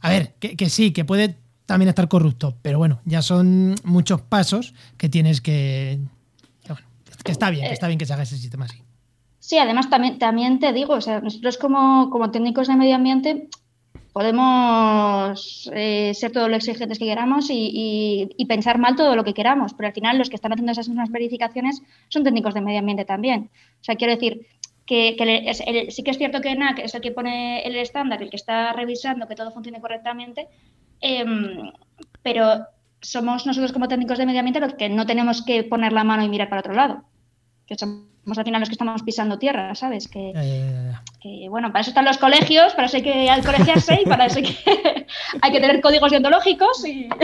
a 0.00 0.10
ver, 0.10 0.34
que, 0.34 0.68
sí, 0.70 0.92
que 0.92 1.04
puede 1.04 1.36
también 1.66 1.88
estar 1.88 2.08
corrupto, 2.08 2.56
pero 2.62 2.78
bueno, 2.78 3.00
ya 3.04 3.20
son 3.20 3.74
muchos 3.84 4.22
pasos 4.22 4.74
que 4.96 5.08
tienes 5.08 5.40
que... 5.40 5.98
Que, 6.64 6.74
que 7.24 7.32
está 7.32 7.50
bien, 7.50 7.66
que 7.66 7.72
está 7.74 7.88
bien 7.88 7.98
que 7.98 8.06
se 8.06 8.12
haga 8.12 8.22
ese 8.22 8.38
sistema 8.38 8.64
así. 8.64 8.82
Sí, 9.40 9.58
además 9.58 9.90
también, 9.90 10.18
también 10.18 10.58
te 10.58 10.72
digo, 10.72 10.94
o 10.94 11.00
sea, 11.00 11.20
nosotros 11.20 11.58
como, 11.58 12.10
como 12.10 12.30
técnicos 12.30 12.68
de 12.68 12.76
medio 12.76 12.94
ambiente 12.94 13.48
podemos 14.18 15.70
eh, 15.72 16.12
ser 16.12 16.32
todo 16.32 16.48
lo 16.48 16.56
exigentes 16.56 16.98
que 16.98 17.04
queramos 17.04 17.46
y, 17.50 18.28
pensar 18.48 18.76
mal 18.76 18.96
todo 18.96 19.14
lo 19.14 19.22
que 19.22 19.32
queramos, 19.32 19.74
pero 19.74 19.86
al 19.86 19.94
final 19.94 20.18
los 20.18 20.28
que 20.28 20.34
están 20.34 20.52
haciendo 20.52 20.72
esas 20.72 20.88
mismas 20.88 21.12
verificaciones 21.12 21.82
son 22.08 22.24
técnicos 22.24 22.52
de 22.52 22.60
medio 22.60 22.80
ambiente 22.80 23.04
también. 23.04 23.48
O 23.80 23.84
sea, 23.84 23.94
quiero 23.94 24.14
decir 24.14 24.48
que, 24.86 25.14
sí 25.90 26.02
que 26.02 26.10
es 26.10 26.18
cierto 26.18 26.40
que 26.40 26.56
NAC 26.56 26.80
es 26.80 26.96
el 26.96 27.00
que 27.00 27.12
pone 27.12 27.62
el 27.62 27.76
estándar, 27.76 28.20
el 28.20 28.28
que 28.28 28.34
está 28.34 28.72
revisando 28.72 29.28
que 29.28 29.36
todo 29.36 29.52
funcione 29.52 29.80
correctamente, 29.80 30.48
em, 31.00 31.70
pero 32.20 32.66
somos 33.00 33.46
nosotros 33.46 33.70
como 33.70 33.86
técnicos 33.86 34.18
de 34.18 34.26
medio 34.26 34.40
ambiente 34.40 34.58
los 34.58 34.74
que 34.74 34.88
no 34.88 35.06
tenemos 35.06 35.44
que 35.44 35.62
poner 35.62 35.92
la 35.92 36.02
mano 36.02 36.24
y 36.24 36.28
mirar 36.28 36.48
para 36.48 36.62
otro 36.62 36.74
lado. 36.74 37.04
Al 38.26 38.44
final 38.44 38.60
los 38.60 38.68
que 38.68 38.74
estamos 38.74 39.02
pisando 39.02 39.38
tierra, 39.38 39.74
¿sabes? 39.74 40.08
Que, 40.08 40.32
bueno, 41.48 41.72
para 41.72 41.80
eso 41.80 41.90
están 41.90 42.04
los 42.04 42.18
colegios, 42.18 42.74
para 42.74 42.86
eso 42.86 42.96
hay 42.98 43.02
que 43.02 43.28
colegiarse 43.44 44.00
y 44.02 44.04
para 44.04 44.26
eso 44.26 44.38
hay 44.38 44.44
que, 44.44 45.06
hay 45.40 45.52
que 45.52 45.60
tener 45.60 45.80
códigos 45.80 46.10
deontológicos 46.10 46.86
y... 46.86 47.08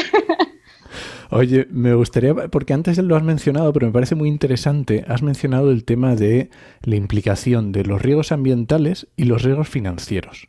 Oye, 1.30 1.66
me 1.70 1.94
gustaría, 1.94 2.34
porque 2.34 2.74
antes 2.74 2.98
lo 2.98 3.16
has 3.16 3.22
mencionado, 3.22 3.72
pero 3.72 3.86
me 3.86 3.92
parece 3.92 4.14
muy 4.14 4.28
interesante, 4.28 5.04
has 5.08 5.22
mencionado 5.22 5.70
el 5.70 5.84
tema 5.84 6.14
de 6.14 6.50
la 6.82 6.96
implicación 6.96 7.72
de 7.72 7.84
los 7.84 8.00
riesgos 8.00 8.30
ambientales 8.30 9.08
y 9.16 9.24
los 9.24 9.42
riesgos 9.42 9.68
financieros. 9.68 10.48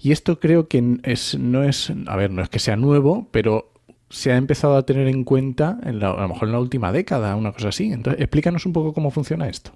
Y 0.00 0.12
esto 0.12 0.40
creo 0.40 0.68
que 0.68 0.98
es, 1.04 1.38
no 1.38 1.62
es, 1.62 1.92
a 2.06 2.16
ver, 2.16 2.30
no 2.30 2.42
es 2.42 2.48
que 2.48 2.58
sea 2.58 2.76
nuevo, 2.76 3.28
pero 3.30 3.73
se 4.10 4.32
ha 4.32 4.36
empezado 4.36 4.76
a 4.76 4.86
tener 4.86 5.08
en 5.08 5.24
cuenta 5.24 5.78
en 5.82 6.02
a 6.02 6.12
lo 6.12 6.28
mejor 6.28 6.48
en 6.48 6.52
la 6.52 6.60
última 6.60 6.92
década, 6.92 7.36
una 7.36 7.52
cosa 7.52 7.68
así. 7.68 7.92
Entonces, 7.92 8.20
explícanos 8.20 8.66
un 8.66 8.72
poco 8.72 8.92
cómo 8.92 9.10
funciona 9.10 9.48
esto. 9.48 9.72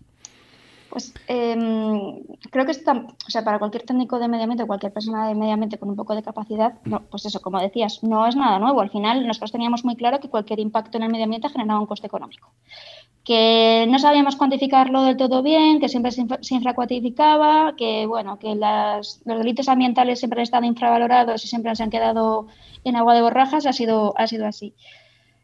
Pues 0.91 1.12
em, 1.26 2.22
creo 2.51 2.64
que 2.64 2.70
está, 2.70 2.93
o 2.93 3.30
sea, 3.30 3.45
para 3.45 3.59
cualquier 3.59 3.84
técnico 3.84 4.18
de 4.18 4.26
medio 4.28 4.45
ambiente, 4.45 4.64
cualquier 4.66 4.93
persona 4.93 5.28
de 5.28 5.34
medio 5.34 5.53
ambiente 5.53 5.78
con 5.78 5.91
un 5.91 5.97
poco 5.97 6.14
de 6.14 6.22
capacidad, 6.22 6.74
no, 6.84 7.03
pues 7.11 7.26
eso, 7.26 7.41
como 7.41 7.61
decías, 7.61 8.03
no 8.03 8.26
es 8.26 8.36
nada 8.36 8.59
nuevo. 8.59 8.80
Al 8.80 8.91
final 8.91 9.26
nosotros 9.26 9.53
teníamos 9.53 9.84
muy 9.84 9.97
claro 9.97 10.18
que 10.18 10.30
cualquier 10.30 10.61
impacto 10.61 10.97
en 10.97 11.05
el 11.05 11.11
medio 11.11 11.24
ambiente 11.24 11.51
generaba 11.51 11.80
un 11.80 11.86
coste 11.86 12.07
económico. 12.07 12.53
Que 13.22 13.86
no 13.91 13.99
sabíamos 13.99 14.36
cuantificarlo 14.36 15.03
del 15.03 15.18
todo 15.18 15.43
bien, 15.43 15.78
que 15.78 15.91
siempre 15.91 16.11
se, 16.11 16.22
infracuantificaba, 16.55 17.74
que 17.76 18.07
bueno, 18.07 18.39
que 18.39 18.55
los 18.55 19.20
delitos 19.24 19.68
ambientales 19.68 20.20
siempre 20.20 20.41
han 20.41 20.45
estado 20.45 20.64
infravalorados 20.64 21.45
y 21.45 21.49
siempre 21.49 21.76
se 21.76 21.82
han 21.82 21.91
quedado 21.91 22.47
en 22.84 22.97
agua 22.97 23.14
de 23.14 23.20
borrajas, 23.22 23.66
ha 23.66 23.74
sido, 23.74 24.14
ha 24.16 24.26
sido 24.26 24.47
así. 24.47 24.74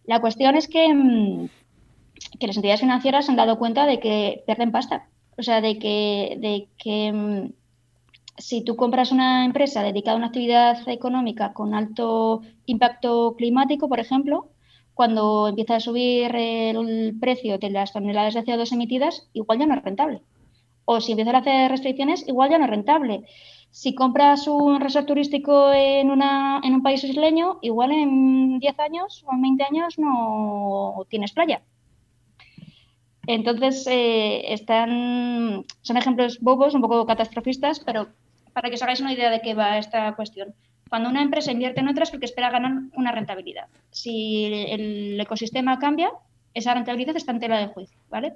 La 0.06 0.20
cuestión 0.20 0.56
es 0.56 0.68
que, 0.68 0.94
mm, 0.94 1.48
que 2.40 2.46
las 2.46 2.56
entidades 2.56 2.80
financieras 2.80 3.26
se 3.26 3.32
han 3.32 3.36
dado 3.36 3.58
cuenta 3.58 3.84
de 3.84 4.00
que 4.00 4.42
pierden 4.46 4.72
pasta 4.72 5.08
o 5.38 5.42
sea, 5.42 5.60
de 5.60 5.78
que, 5.78 6.36
de 6.40 6.68
que 6.78 7.12
mm, 7.12 7.52
si 8.38 8.64
tú 8.64 8.76
compras 8.76 9.12
una 9.12 9.44
empresa 9.44 9.82
dedicada 9.82 10.14
a 10.14 10.18
una 10.18 10.26
actividad 10.28 10.88
económica 10.88 11.52
con 11.52 11.74
alto 11.74 12.42
impacto 12.66 13.34
climático, 13.36 13.88
por 13.88 14.00
ejemplo, 14.00 14.50
cuando 14.94 15.48
empieza 15.48 15.76
a 15.76 15.80
subir 15.80 16.34
el 16.34 17.16
precio 17.20 17.58
de 17.58 17.70
las 17.70 17.92
toneladas 17.92 18.34
de 18.34 18.44
CO2 18.44 18.72
emitidas, 18.72 19.28
igual 19.32 19.58
ya 19.58 19.66
no 19.66 19.74
es 19.74 19.82
rentable. 19.82 20.22
O 20.84 21.00
si 21.00 21.12
empiezan 21.12 21.36
a 21.36 21.38
hacer 21.38 21.70
restricciones, 21.70 22.26
igual 22.28 22.50
ya 22.50 22.58
no 22.58 22.64
es 22.64 22.70
rentable. 22.70 23.24
Si 23.70 23.94
compras 23.94 24.46
un 24.46 24.80
resort 24.80 25.06
turístico 25.06 25.72
en, 25.72 26.10
una, 26.10 26.60
en 26.62 26.74
un 26.74 26.82
país 26.82 27.02
isleño, 27.02 27.58
igual 27.62 27.90
en 27.92 28.58
10 28.60 28.78
años 28.78 29.24
o 29.26 29.32
en 29.34 29.42
20 29.42 29.64
años 29.64 29.98
no 29.98 31.04
tienes 31.08 31.32
playa. 31.32 31.62
Entonces, 33.26 33.86
eh, 33.86 34.52
están, 34.52 35.64
son 35.82 35.96
ejemplos 35.96 36.40
bobos, 36.40 36.74
un 36.74 36.82
poco 36.82 37.06
catastrofistas, 37.06 37.80
pero 37.80 38.08
para 38.52 38.68
que 38.68 38.76
os 38.76 38.82
hagáis 38.82 39.00
una 39.00 39.12
idea 39.12 39.30
de 39.30 39.40
qué 39.40 39.54
va 39.54 39.78
esta 39.78 40.14
cuestión. 40.14 40.54
Cuando 40.88 41.08
una 41.08 41.22
empresa 41.22 41.50
invierte 41.50 41.80
en 41.80 41.88
otras, 41.88 42.10
porque 42.10 42.26
espera 42.26 42.50
ganar 42.50 42.72
una 42.94 43.12
rentabilidad. 43.12 43.66
Si 43.90 44.44
el 44.44 45.20
ecosistema 45.20 45.78
cambia, 45.78 46.10
esa 46.52 46.74
rentabilidad 46.74 47.16
está 47.16 47.32
en 47.32 47.40
tela 47.40 47.58
de 47.58 47.66
juicio, 47.66 47.98
¿vale? 48.10 48.34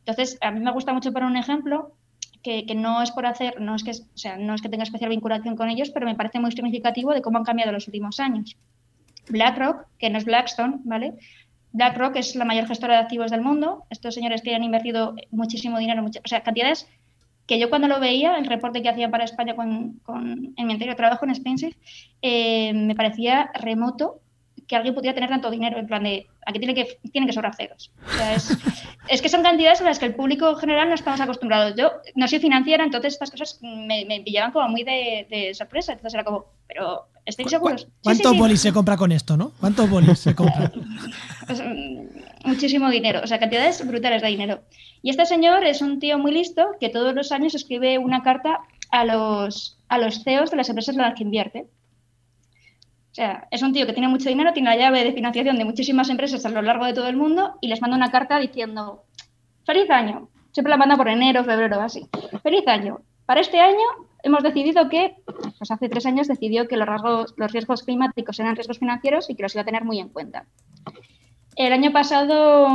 Entonces, 0.00 0.38
a 0.40 0.50
mí 0.50 0.60
me 0.60 0.72
gusta 0.72 0.92
mucho 0.92 1.12
poner 1.12 1.28
un 1.28 1.36
ejemplo 1.36 1.92
que, 2.42 2.74
no 2.76 3.02
es 3.02 3.10
por 3.10 3.26
hacer, 3.26 3.60
no 3.60 3.74
es 3.74 3.82
que, 3.82 3.90
o 3.90 4.16
sea, 4.16 4.36
no 4.36 4.54
es 4.54 4.62
que 4.62 4.68
tenga 4.68 4.84
especial 4.84 5.10
vinculación 5.10 5.56
con 5.56 5.68
ellos, 5.68 5.90
pero 5.90 6.06
me 6.06 6.14
parece 6.14 6.38
muy 6.38 6.52
significativo 6.52 7.12
de 7.12 7.20
cómo 7.20 7.38
han 7.38 7.44
cambiado 7.44 7.72
los 7.72 7.88
últimos 7.88 8.20
años. 8.20 8.56
BlackRock, 9.28 9.86
que 9.98 10.10
no 10.10 10.18
es 10.18 10.24
Blackstone, 10.24 10.78
¿vale? 10.84 11.14
BlackRock 11.76 12.16
es 12.16 12.34
la 12.34 12.44
mayor 12.44 12.66
gestora 12.66 12.94
de 12.94 13.00
activos 13.00 13.30
del 13.30 13.42
mundo. 13.42 13.84
Estos 13.90 14.14
señores 14.14 14.42
que 14.42 14.54
han 14.54 14.64
invertido 14.64 15.14
muchísimo 15.30 15.78
dinero, 15.78 16.04
o 16.04 16.28
sea, 16.28 16.42
cantidades 16.42 16.88
que 17.46 17.58
yo 17.58 17.70
cuando 17.70 17.86
lo 17.86 18.00
veía, 18.00 18.36
el 18.38 18.46
reporte 18.46 18.82
que 18.82 18.88
hacían 18.88 19.10
para 19.10 19.24
España 19.24 19.54
con, 19.54 20.00
en 20.56 20.66
mi 20.66 20.72
anterior 20.72 20.96
trabajo 20.96 21.24
en 21.24 21.30
Spencer, 21.30 21.76
eh, 22.22 22.72
me 22.72 22.94
parecía 22.94 23.50
remoto 23.54 24.20
que 24.66 24.74
alguien 24.74 24.94
pudiera 24.94 25.14
tener 25.14 25.30
tanto 25.30 25.50
dinero, 25.50 25.78
en 25.78 25.86
plan 25.86 26.02
de, 26.02 26.26
aquí 26.44 26.58
tiene 26.58 26.74
que, 26.74 26.98
tiene 27.12 27.26
que 27.26 27.32
sobrar 27.32 27.54
ceros. 27.54 27.92
es, 29.08 29.22
que 29.22 29.28
son 29.28 29.42
cantidades 29.42 29.80
a 29.80 29.84
las 29.84 29.98
que 29.98 30.06
el 30.06 30.14
público 30.14 30.56
general 30.56 30.88
no 30.88 30.94
estamos 30.96 31.20
acostumbrados. 31.20 31.74
Yo 31.76 31.92
no 32.16 32.26
soy 32.26 32.40
financiera, 32.40 32.82
entonces 32.82 33.12
estas 33.12 33.30
cosas 33.30 33.58
me, 33.62 34.04
me 34.06 34.20
pillaban 34.22 34.50
como 34.50 34.68
muy 34.68 34.82
de, 34.82 35.52
sorpresa. 35.54 35.92
Entonces 35.92 36.14
era 36.14 36.24
como, 36.24 36.46
pero 36.66 37.06
¿estáis 37.24 37.50
seguros? 37.50 37.86
¿Cuántos 38.02 38.36
bolis 38.36 38.60
se 38.60 38.72
compra 38.72 38.96
con 38.96 39.12
esto, 39.12 39.36
no? 39.36 39.52
¿Cuántos 39.60 39.88
bolis 39.88 40.18
se 40.18 40.34
compra? 40.34 40.72
Muchísimo 42.46 42.88
dinero, 42.90 43.20
o 43.24 43.26
sea, 43.26 43.40
cantidades 43.40 43.84
brutales 43.86 44.22
de 44.22 44.28
dinero. 44.28 44.62
Y 45.02 45.10
este 45.10 45.26
señor 45.26 45.64
es 45.64 45.82
un 45.82 45.98
tío 45.98 46.16
muy 46.18 46.30
listo 46.30 46.68
que 46.78 46.88
todos 46.88 47.12
los 47.14 47.32
años 47.32 47.54
escribe 47.54 47.98
una 47.98 48.22
carta 48.22 48.60
a 48.90 49.04
los, 49.04 49.78
a 49.88 49.98
los 49.98 50.22
CEOs 50.22 50.50
de 50.52 50.56
las 50.56 50.68
empresas 50.68 50.94
en 50.94 51.02
las 51.02 51.14
que 51.14 51.24
invierte. 51.24 51.66
O 53.10 53.14
sea, 53.16 53.48
es 53.50 53.62
un 53.62 53.72
tío 53.72 53.86
que 53.86 53.92
tiene 53.92 54.08
mucho 54.08 54.28
dinero, 54.28 54.52
tiene 54.52 54.70
la 54.70 54.76
llave 54.76 55.02
de 55.02 55.12
financiación 55.12 55.58
de 55.58 55.64
muchísimas 55.64 56.08
empresas 56.08 56.44
a 56.46 56.50
lo 56.50 56.62
largo 56.62 56.84
de 56.86 56.92
todo 56.92 57.08
el 57.08 57.16
mundo 57.16 57.56
y 57.60 57.68
les 57.68 57.80
manda 57.80 57.96
una 57.96 58.10
carta 58.10 58.38
diciendo, 58.38 59.04
feliz 59.64 59.90
año. 59.90 60.28
Siempre 60.52 60.70
la 60.70 60.76
manda 60.76 60.96
por 60.96 61.08
enero, 61.08 61.42
febrero, 61.42 61.80
así. 61.80 62.08
Feliz 62.42 62.66
año. 62.68 63.00
Para 63.26 63.40
este 63.40 63.58
año 63.58 63.86
hemos 64.22 64.42
decidido 64.42 64.88
que, 64.88 65.16
pues 65.58 65.70
hace 65.70 65.88
tres 65.88 66.06
años 66.06 66.28
decidió 66.28 66.68
que 66.68 66.76
los, 66.76 66.86
rasgos, 66.86 67.34
los 67.36 67.52
riesgos 67.52 67.82
climáticos 67.82 68.38
eran 68.38 68.54
riesgos 68.54 68.78
financieros 68.78 69.28
y 69.30 69.34
que 69.34 69.42
los 69.42 69.54
iba 69.54 69.62
a 69.62 69.66
tener 69.66 69.84
muy 69.84 69.98
en 69.98 70.10
cuenta. 70.10 70.46
El 71.56 71.72
año 71.72 71.92
pasado 71.92 72.66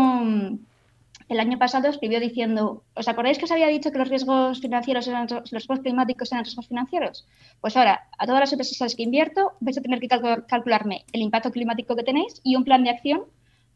el 1.32 1.39
año 1.39 1.57
pasado 1.57 1.88
escribió 1.88 2.19
diciendo, 2.19 2.84
¿os 2.93 3.07
acordáis 3.07 3.38
que 3.38 3.45
os 3.45 3.51
había 3.51 3.67
dicho 3.67 3.89
que 3.89 3.97
los 3.97 4.09
riesgos 4.09 4.59
financieros 4.59 5.07
eran 5.07 5.27
los 5.29 5.49
riesgos 5.49 5.79
climáticos 5.79 6.29
eran 6.34 6.43
riesgos 6.43 6.67
financieros? 6.67 7.25
Pues 7.61 7.77
ahora, 7.77 8.09
a 8.17 8.25
todas 8.25 8.41
las 8.41 8.51
empresas 8.51 8.95
que 8.95 9.03
invierto, 9.03 9.53
vais 9.61 9.77
a 9.77 9.82
tener 9.82 10.01
que 10.01 10.09
calcularme 10.09 11.05
el 11.13 11.21
impacto 11.21 11.51
climático 11.51 11.95
que 11.95 12.03
tenéis 12.03 12.41
y 12.43 12.57
un 12.57 12.65
plan 12.65 12.84
de 12.84 12.89
acción 12.89 13.21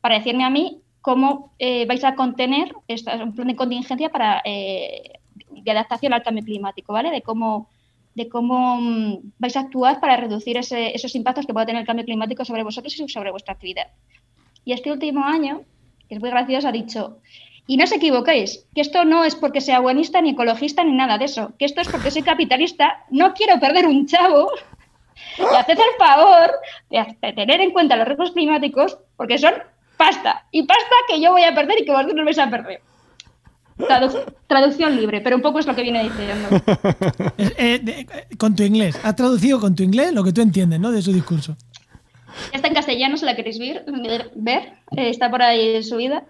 para 0.01 0.17
decirme 0.17 0.43
a 0.43 0.49
mí 0.49 0.81
cómo 0.99 1.53
eh, 1.57 1.85
vais 1.85 2.03
a 2.03 2.15
contener 2.15 2.75
un 3.23 3.33
plan 3.33 3.47
de 3.47 3.55
contingencia 3.55 4.09
para 4.09 4.41
eh, 4.43 5.13
de 5.49 5.71
adaptación 5.71 6.11
al 6.11 6.23
cambio 6.23 6.43
climático, 6.43 6.91
¿vale? 6.91 7.09
De 7.09 7.21
cómo 7.21 7.69
de 8.15 8.27
cómo 8.27 8.81
mm, 8.81 9.31
vais 9.39 9.55
a 9.55 9.61
actuar 9.61 10.01
para 10.01 10.17
reducir 10.17 10.57
esos 10.57 11.15
impactos 11.15 11.45
que 11.45 11.53
pueda 11.53 11.65
tener 11.65 11.81
el 11.81 11.87
cambio 11.87 12.05
climático 12.05 12.43
sobre 12.43 12.63
vosotros 12.63 12.99
y 12.99 13.07
sobre 13.07 13.31
vuestra 13.31 13.53
actividad. 13.53 13.87
Y 14.65 14.73
este 14.73 14.91
último 14.91 15.23
año, 15.23 15.61
que 16.09 16.15
es 16.15 16.21
muy 16.21 16.31
gracioso, 16.31 16.67
ha 16.67 16.71
dicho, 16.71 17.19
y 17.67 17.77
no 17.77 17.83
os 17.83 17.91
equivoquéis, 17.91 18.65
que 18.73 18.81
esto 18.81 19.05
no 19.05 19.23
es 19.23 19.35
porque 19.35 19.61
sea 19.61 19.79
buenista 19.79 20.21
ni 20.21 20.31
ecologista 20.31 20.83
ni 20.83 20.91
nada 20.91 21.17
de 21.17 21.25
eso, 21.25 21.53
que 21.57 21.65
esto 21.65 21.81
es 21.81 21.87
porque 21.87 22.11
soy 22.11 22.21
capitalista, 22.21 23.03
no 23.09 23.33
quiero 23.33 23.59
perder 23.59 23.87
un 23.87 24.05
chavo 24.05 24.51
y 25.37 25.55
haced 25.55 25.77
el 25.77 25.97
favor 25.97 26.51
de 26.89 27.33
tener 27.33 27.61
en 27.61 27.71
cuenta 27.71 27.95
los 27.95 28.07
riesgos 28.07 28.31
climáticos 28.31 28.97
porque 29.15 29.37
son 29.37 29.53
pasta 29.97 30.45
y 30.51 30.63
pasta 30.63 30.95
que 31.07 31.21
yo 31.21 31.31
voy 31.31 31.43
a 31.43 31.55
perder 31.55 31.81
y 31.81 31.85
que 31.85 31.91
vosotros 31.91 32.15
no 32.15 32.25
vais 32.25 32.39
a 32.39 32.49
perder. 32.49 32.81
traducción 34.47 34.95
libre, 34.95 35.21
pero 35.21 35.35
un 35.35 35.41
poco 35.41 35.59
es 35.59 35.65
lo 35.65 35.75
que 35.75 35.83
viene 35.83 36.03
diciendo. 36.03 36.49
Eh, 37.37 37.81
eh, 37.85 38.05
con 38.37 38.55
tu 38.55 38.63
inglés, 38.63 38.99
has 39.03 39.15
traducido 39.15 39.59
con 39.59 39.75
tu 39.75 39.83
inglés 39.83 40.13
lo 40.13 40.23
que 40.23 40.31
tú 40.31 40.41
entiendes, 40.41 40.79
¿no? 40.79 40.91
De 40.91 41.01
su 41.01 41.11
discurso. 41.11 41.55
Está 42.51 42.67
en 42.67 42.73
castellano, 42.73 43.17
si 43.17 43.25
la 43.25 43.35
queréis 43.35 43.59
ver, 43.59 43.85
ver 44.35 44.73
eh, 44.95 45.09
está 45.09 45.29
por 45.29 45.41
ahí 45.41 45.83
subida. 45.83 46.25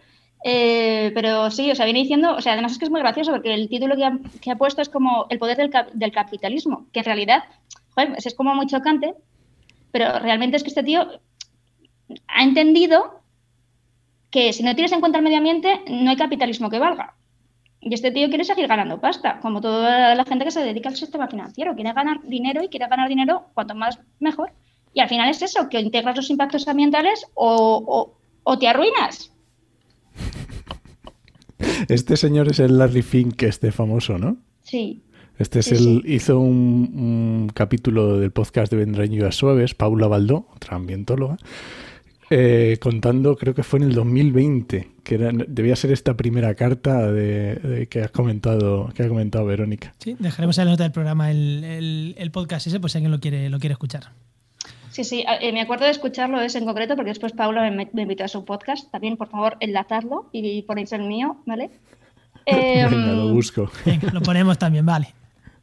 Eh, 0.47 1.12
pero 1.16 1.49
sí, 1.49 1.72
o 1.72 1.76
sea, 1.76 1.86
viene 1.86 2.01
diciendo, 2.01 2.36
o 2.36 2.41
sea, 2.41 2.53
además 2.53 2.74
es 2.74 2.78
que 2.78 2.86
es 2.86 2.91
muy 2.91 3.01
gracioso 3.01 3.32
porque 3.32 3.53
el 3.53 3.68
título 3.68 3.95
que 3.95 4.51
ha, 4.51 4.56
puesto 4.56 4.82
es 4.82 4.89
como 4.89 5.26
el 5.30 5.39
poder 5.39 5.58
del, 5.58 6.12
capitalismo, 6.12 6.86
que 6.93 6.99
en 6.99 7.06
realidad, 7.06 7.45
es 8.18 8.36
como 8.36 8.53
muy 8.53 8.68
chocante, 8.68 9.16
pero 9.91 10.20
realmente 10.20 10.58
es 10.58 10.64
que 10.64 10.70
este 10.70 10.84
tío 10.84 11.20
ha 12.28 12.43
entendido 12.43 13.22
que 14.30 14.53
si 14.53 14.62
no 14.62 14.76
tienes 14.76 14.91
en 14.91 14.99
cuenta 14.99 15.18
el 15.18 15.24
medio 15.24 15.38
ambiente, 15.38 15.82
no 15.89 16.12
hay 16.12 16.16
capitalismo 16.16 16.70
que 16.70 16.78
valga. 16.78 17.16
Y 17.80 17.93
este 17.93 18.12
tío 18.12 18.30
quiere 18.30 18.43
seguir 18.43 18.68
ganando 18.68 18.99
pasta, 18.99 19.39
como 19.39 19.62
toda 19.62 20.14
la 20.14 20.26
gente 20.26 20.45
que 20.45 20.51
se 20.51 20.64
dedica 20.64 20.89
al 20.89 20.95
sistema 20.95 21.28
financiero. 21.28 21.74
Quiere 21.74 21.93
ganar 21.93 22.22
dinero 22.24 22.64
y 22.64 22.68
quiere 22.68 22.88
ganar 22.88 23.10
dinero 23.10 23.47
cuanto 23.53 23.74
más 23.74 23.99
mejor. 24.20 24.51
Y 24.96 25.02
al 25.02 25.10
final 25.10 25.30
es 25.30 25.43
eso, 25.43 25.70
que 25.70 25.80
integras 25.80 26.16
los 26.16 26.32
impactos 26.32 26.68
ambientales 26.68 27.28
o, 27.36 28.16
o 28.43 28.58
te 28.58 28.68
arruinas. 28.68 29.32
Este 31.89 32.18
señor 32.18 32.48
es 32.48 32.60
el 32.60 32.78
Larry 32.78 33.02
Fink, 33.02 33.43
este 33.43 33.72
famoso, 33.72 34.18
¿no? 34.18 34.38
Sí. 34.64 35.04
Este 35.38 35.60
es 35.60 35.72
el, 35.72 36.04
hizo 36.06 36.39
un, 36.39 37.52
capítulo 37.54 38.20
del 38.20 38.32
podcast 38.32 38.72
de 38.72 38.78
Vendrán 38.78 39.32
Suaves, 39.32 39.74
Paula 39.74 40.08
Baldó, 40.08 40.48
otra 40.56 40.78
ambientóloga, 40.78 41.38
eh, 42.30 42.78
contando, 42.80 43.36
creo 43.36 43.54
que 43.54 43.64
fue 43.64 43.80
en 43.80 43.86
el 43.86 43.96
2020, 43.96 44.91
que 45.04 45.18
debía 45.18 45.76
ser 45.76 45.91
esta 45.91 46.16
primera 46.16 46.56
carta 46.56 47.12
de, 47.12 47.88
que 47.89 48.02
has 48.02 48.12
comentado, 48.12 48.89
que 48.96 49.04
ha 49.04 49.10
comentado 49.10 49.46
Verónica. 49.46 49.93
Sí, 50.00 50.16
dejaremos 50.20 50.58
en 50.58 50.66
la 50.66 50.72
nota 50.72 50.84
del 50.84 50.93
programa 50.93 51.30
el, 51.32 52.30
podcast 52.32 52.68
ese, 52.68 52.80
pues 52.80 52.93
si 52.93 53.00
alguien 53.00 53.12
lo 53.12 53.20
quiere, 53.20 53.50
lo 53.50 53.60
quiere 53.60 53.74
escuchar. 53.74 54.14
Sí, 54.96 55.04
sí, 55.04 55.26
eh, 55.28 55.52
me 55.52 55.60
acuerdo 55.60 55.84
de 55.84 55.91
escucharlo 55.91 56.39
ese 56.39 56.58
en 56.58 56.64
concreto, 56.64 56.96
porque 56.96 57.10
después 57.10 57.34
Paula 57.34 57.70
me, 57.70 57.89
invitó 58.02 58.24
a 58.24 58.30
su 58.30 58.46
podcast. 58.46 58.89
También, 58.91 59.18
por 59.18 59.28
favor, 59.28 59.58
enlazarlo 59.60 60.30
y 60.32 60.62
ponéis 60.62 60.93
el 60.93 61.02
mío, 61.02 61.36
¿vale? 61.46 61.70
Venga, 62.46 62.89
lo 62.89 63.28
em, 63.28 63.34
busco. 63.34 63.70
Venga, 63.86 64.10
lo 64.14 64.22
ponemos 64.22 64.58
también, 64.58 64.86
vale. 64.86 65.14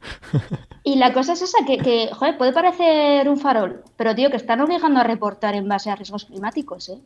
Y 0.85 0.97
la 0.97 1.13
cosa 1.13 1.33
es 1.33 1.41
esa, 1.41 1.65
que, 1.65 2.09
joder, 2.13 2.37
puede 2.37 2.51
parecer 2.51 3.27
un 3.27 3.39
farol, 3.39 3.83
pero 3.95 4.13
tío, 4.13 4.29
que 4.29 4.35
están 4.35 4.59
obligando 4.59 4.99
a 4.99 5.03
reportar 5.03 5.55
en 5.55 5.67
base 5.67 5.89
a 5.89 5.95
riesgos 5.95 6.25
climáticos, 6.25 6.89
¿eh? 6.89 6.99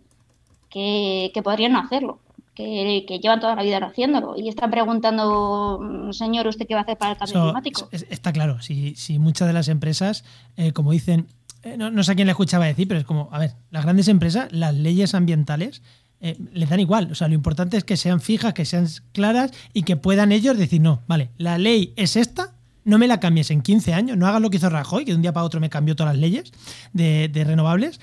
Que, 0.70 1.42
podrían 1.44 1.74
no 1.74 1.80
hacerlo, 1.80 2.20
que, 2.56 3.06
llevan 3.22 3.40
toda 3.40 3.56
la 3.56 3.62
vida 3.62 3.78
haciéndolo 3.78 4.36
y 4.36 4.50
están 4.50 4.72
preguntando, 4.72 5.80
mm, 5.80 6.12
señor, 6.12 6.48
¿usted 6.48 6.68
qué 6.68 6.74
va 6.74 6.82
a 6.82 6.84
hacer 6.84 6.98
para 6.98 7.12
el 7.12 7.18
cambio 7.18 7.44
climático? 7.44 7.88
está 7.92 8.34
claro, 8.34 8.60
si, 8.62 8.96
muchas 9.20 9.48
de 9.48 9.54
las 9.54 9.70
empresas, 9.70 10.26
eh, 10.58 10.74
como 10.74 10.92
dicen, 10.92 11.28
eh, 11.68 11.78
no, 11.78 12.04
sé 12.04 12.12
a 12.12 12.16
quién 12.16 12.28
le 12.28 12.32
escuchaba 12.32 12.66
decir, 12.66 12.88
pero 12.88 13.00
es 13.00 13.06
como, 13.06 13.30
a 13.32 13.40
ver, 13.40 13.54
las 13.72 13.84
grandes 13.84 14.08
empresas, 14.08 14.48
las 14.52 14.74
leyes 14.74 15.14
ambientales 15.14 15.82
eh, 16.22 16.38
les 16.54 16.70
dan 16.70 16.80
igual. 16.80 17.10
O 17.12 17.16
sea, 17.16 17.28
lo 17.28 17.34
importante 17.34 17.76
es 17.76 17.84
que 17.84 17.98
sean 17.98 18.22
fijas, 18.22 18.54
que 18.54 18.64
sean 18.64 18.88
claras 19.12 19.52
y 19.74 19.84
que 19.84 19.98
puedan 19.98 20.32
ellos 20.32 20.58
decir, 20.58 20.80
no, 20.80 21.02
vale, 21.08 21.30
la 21.38 21.58
ley 21.58 21.94
es 21.98 22.16
esta, 22.16 22.54
no 22.86 22.98
me 22.98 23.08
la 23.08 23.20
cambies 23.20 23.52
en 23.52 23.62
15 23.62 23.94
años, 23.94 24.18
no 24.18 24.28
hagas 24.28 24.42
lo 24.42 24.50
que 24.50 24.58
hizo 24.58 24.70
Rajoy, 24.70 25.04
que 25.04 25.12
de 25.12 25.18
un 25.18 25.22
día 25.22 25.34
para 25.34 25.46
otro 25.46 25.60
me 25.60 25.70
cambió 25.70 25.96
todas 25.96 26.14
las 26.14 26.22
leyes 26.22 26.54
de, 26.94 27.30
renovables, 27.46 28.00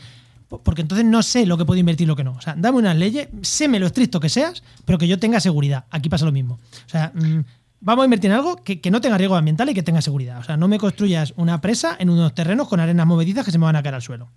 porque 0.62 0.82
entonces 0.82 1.06
no 1.06 1.22
sé 1.22 1.46
lo 1.46 1.56
que 1.56 1.64
puedo 1.64 1.80
invertir 1.80 2.04
y 2.04 2.08
lo 2.08 2.16
que 2.16 2.22
no. 2.22 2.32
O 2.32 2.40
sea, 2.42 2.54
dame 2.56 2.78
unas 2.78 2.96
leyes, 2.96 3.28
séme 3.40 3.80
lo 3.80 3.86
estricto 3.86 4.20
que 4.20 4.28
seas, 4.28 4.62
pero 4.84 4.98
que 4.98 5.08
yo 5.08 5.18
tenga 5.18 5.40
seguridad. 5.40 5.86
Aquí 5.90 6.10
pasa 6.10 6.26
lo 6.26 6.32
mismo. 6.32 6.60
O 6.86 6.88
sea, 6.88 7.12
mm, 7.14 7.40
vamos 7.84 8.02
a 8.02 8.06
invertir 8.06 8.30
en 8.30 8.36
algo 8.36 8.56
que, 8.56 8.80
no 8.90 9.00
tenga 9.00 9.18
riesgo 9.18 9.36
ambiental 9.36 9.68
y 9.68 9.74
que 9.74 9.82
tenga 9.82 10.00
seguridad. 10.00 10.38
O 10.38 10.42
sea, 10.42 10.56
no 10.56 10.68
me 10.68 10.78
construyas 10.78 11.34
una 11.36 11.60
presa 11.60 11.96
en 11.98 12.10
unos 12.10 12.34
terrenos 12.34 12.68
con 12.68 12.80
arenas 12.80 13.06
movedizas 13.06 13.44
que 13.44 13.50
se 13.50 13.58
me 13.58 13.66
van 13.66 13.76
a 13.76 13.82
caer 13.82 13.94
al 13.94 14.02
suelo. 14.02 14.28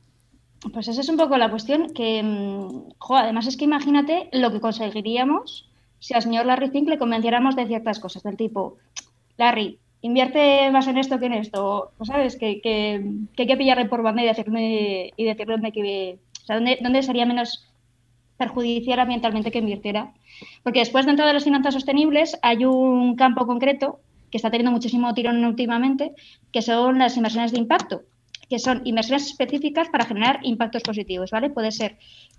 Pues 0.73 0.87
esa 0.87 1.01
es 1.01 1.09
un 1.09 1.17
poco 1.17 1.37
la 1.37 1.49
cuestión 1.49 1.93
que, 1.93 2.21
mm, 2.21 2.91
además 3.09 3.47
es 3.47 3.55
que 3.55 3.65
imagínate 3.65 4.29
lo 4.33 4.51
que 4.51 4.59
conseguiríamos 4.59 5.69
si 5.99 6.13
al 6.13 6.21
señor 6.21 6.45
Larry 6.45 6.69
Fink 6.69 6.89
le 6.89 6.97
convenciéramos 6.97 7.55
de 7.55 7.65
ciertas 7.65 7.99
cosas, 7.99 8.21
del 8.21 8.37
tipo, 8.37 8.77
Larry, 9.37 9.79
invierte 10.01 10.69
más 10.71 10.87
en 10.87 10.97
esto 10.97 11.17
que 11.19 11.25
en 11.25 11.33
esto, 11.33 11.91
¿sabes? 12.03 12.35
Que, 12.35 12.61
hay 13.37 13.47
que 13.47 13.57
pillarle 13.57 13.85
por 13.85 14.03
banda 14.03 14.21
y 14.21 14.27
decirle, 14.27 15.13
y 15.15 15.23
decirle 15.23 15.71
que, 15.71 16.19
o 16.43 16.45
sea, 16.45 16.57
dónde, 16.57 16.77
dónde 16.81 17.01
sería 17.01 17.25
menos 17.25 17.67
perjudicial 18.37 18.99
ambientalmente 18.99 19.51
que 19.51 19.59
invirtiera. 19.59 20.13
Porque 20.63 20.79
después, 20.79 21.05
dentro 21.05 21.25
de 21.25 21.33
las 21.33 21.43
finanzas 21.43 21.73
sostenibles, 21.73 22.37
hay 22.41 22.65
un 22.65 23.15
campo 23.15 23.45
concreto 23.45 23.99
que 24.31 24.37
está 24.37 24.51
teniendo 24.51 24.71
muchísimo 24.71 25.13
tirón 25.13 25.43
últimamente, 25.45 26.13
que 26.51 26.61
son 26.61 26.99
las 26.99 27.15
inversiones 27.17 27.51
de 27.51 27.59
impacto, 27.59 28.01
que 28.49 28.59
son 28.59 28.81
inversiones 28.85 29.27
específicas 29.27 29.89
para 29.89 30.05
generar 30.05 30.39
impactos 30.43 30.83
positivos, 30.83 31.31
¿vale? 31.31 31.49
Puede 31.49 31.71
ser 31.71 31.97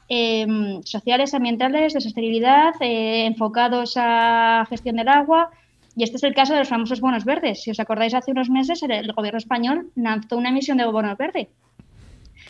em, 0.09 0.83
sociales, 0.83 1.35
ambientales, 1.35 1.95
de 1.95 2.01
sostenibilidad, 2.01 2.75
eh, 2.81 3.27
enfocados 3.27 3.95
a 3.97 4.67
gestión 4.69 4.97
del 4.97 5.09
agua, 5.09 5.51
y 5.99 6.05
este 6.05 6.17
es 6.17 6.23
el 6.23 6.35
caso 6.35 6.53
de 6.53 6.61
los 6.61 6.69
famosos 6.69 7.01
bonos 7.01 7.25
verdes. 7.25 7.63
Si 7.63 7.73
os 7.73 7.81
acordáis, 7.81 8.15
hace 8.15 8.31
unos 8.31 8.51
meses 8.51 8.83
el, 8.85 9.13
gobierno 9.13 9.39
español 9.39 9.91
lanzó 9.97 10.37
una 10.37 10.51
emisión 10.51 10.79
de 10.79 10.85
bonos 10.85 11.19
verdes. 11.19 11.49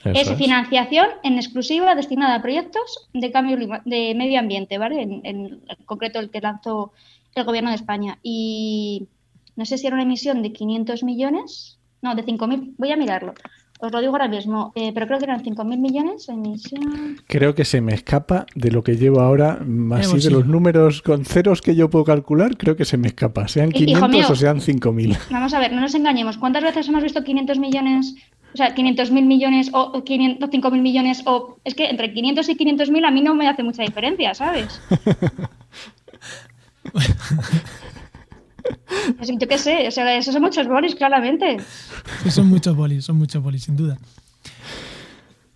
Es, 0.04 0.32
financiación 0.34 1.06
en 1.22 1.34
exclusiva 1.34 1.94
destinada 1.94 2.36
a 2.36 2.42
proyectos 2.42 3.08
de 3.12 3.30
cambio 3.30 3.56
de 3.84 4.14
medio 4.14 4.38
ambiente, 4.38 4.78
¿vale? 4.78 5.02
En, 5.02 5.60
concreto 5.86 6.18
el 6.18 6.30
que 6.30 6.40
lanzó 6.40 6.92
el 7.34 7.44
gobierno 7.44 7.70
de 7.70 7.76
España. 7.76 8.18
Y 8.22 9.08
no 9.56 9.64
sé 9.64 9.78
si 9.78 9.86
era 9.86 9.94
una 9.94 10.02
emisión 10.02 10.42
de 10.42 10.52
500 10.52 11.02
millones, 11.02 11.78
no, 12.02 12.14
de 12.14 12.24
5.000, 12.24 12.74
voy 12.76 12.92
a 12.92 12.96
mirarlo. 12.96 13.34
Os 13.80 13.92
lo 13.92 14.00
digo 14.00 14.12
ahora 14.12 14.26
mismo, 14.26 14.72
eh, 14.74 14.90
pero 14.92 15.06
creo 15.06 15.18
que 15.18 15.24
eran 15.24 15.44
5.000 15.44 15.78
millones 15.78 16.28
en 16.28 16.44
emisión. 16.44 17.20
Creo 17.28 17.54
que 17.54 17.64
se 17.64 17.80
me 17.80 17.94
escapa 17.94 18.44
de 18.56 18.72
lo 18.72 18.82
que 18.82 18.96
llevo 18.96 19.20
ahora, 19.20 19.60
más 19.64 20.20
de 20.20 20.30
los 20.30 20.46
números 20.46 21.00
con 21.00 21.24
ceros 21.24 21.62
que 21.62 21.76
yo 21.76 21.88
puedo 21.88 22.04
calcular, 22.04 22.56
creo 22.56 22.74
que 22.74 22.84
se 22.84 22.96
me 22.96 23.06
escapa, 23.06 23.46
sean 23.46 23.70
500 23.70 24.30
o 24.30 24.34
sean 24.34 24.58
5.000. 24.58 25.16
Vamos 25.30 25.54
a 25.54 25.60
ver, 25.60 25.72
no 25.72 25.80
nos 25.80 25.94
engañemos. 25.94 26.38
¿Cuántas 26.38 26.64
veces 26.64 26.88
hemos 26.88 27.04
visto 27.04 27.22
500 27.22 27.58
millones, 27.60 28.16
o 28.58 28.64
sea, 28.64 28.74
500.000 28.74 29.24
millones 29.24 29.70
o, 29.72 29.92
o 29.92 30.04
5.000 30.04 30.80
millones? 30.82 31.22
O 31.26 31.58
es 31.62 31.76
que 31.76 31.88
entre 31.88 32.12
500 32.12 32.48
y 32.48 32.56
500.000 32.56 33.06
a 33.06 33.10
mí 33.12 33.22
no 33.22 33.34
me 33.36 33.46
hace 33.46 33.62
mucha 33.62 33.84
diferencia, 33.84 34.34
¿sabes? 34.34 34.80
Yo 39.20 39.48
qué 39.48 39.58
sé, 39.58 39.86
o 39.86 39.90
sea, 39.92 40.16
esos 40.16 40.34
son 40.34 40.42
muchos 40.42 40.66
bolis, 40.66 40.96
claramente. 40.96 41.58
son 42.28 42.48
muchos 42.48 42.74
bolis, 42.74 43.04
son 43.04 43.16
muchos 43.16 43.40
bolis, 43.40 43.62
sin 43.62 43.76
duda. 43.76 43.96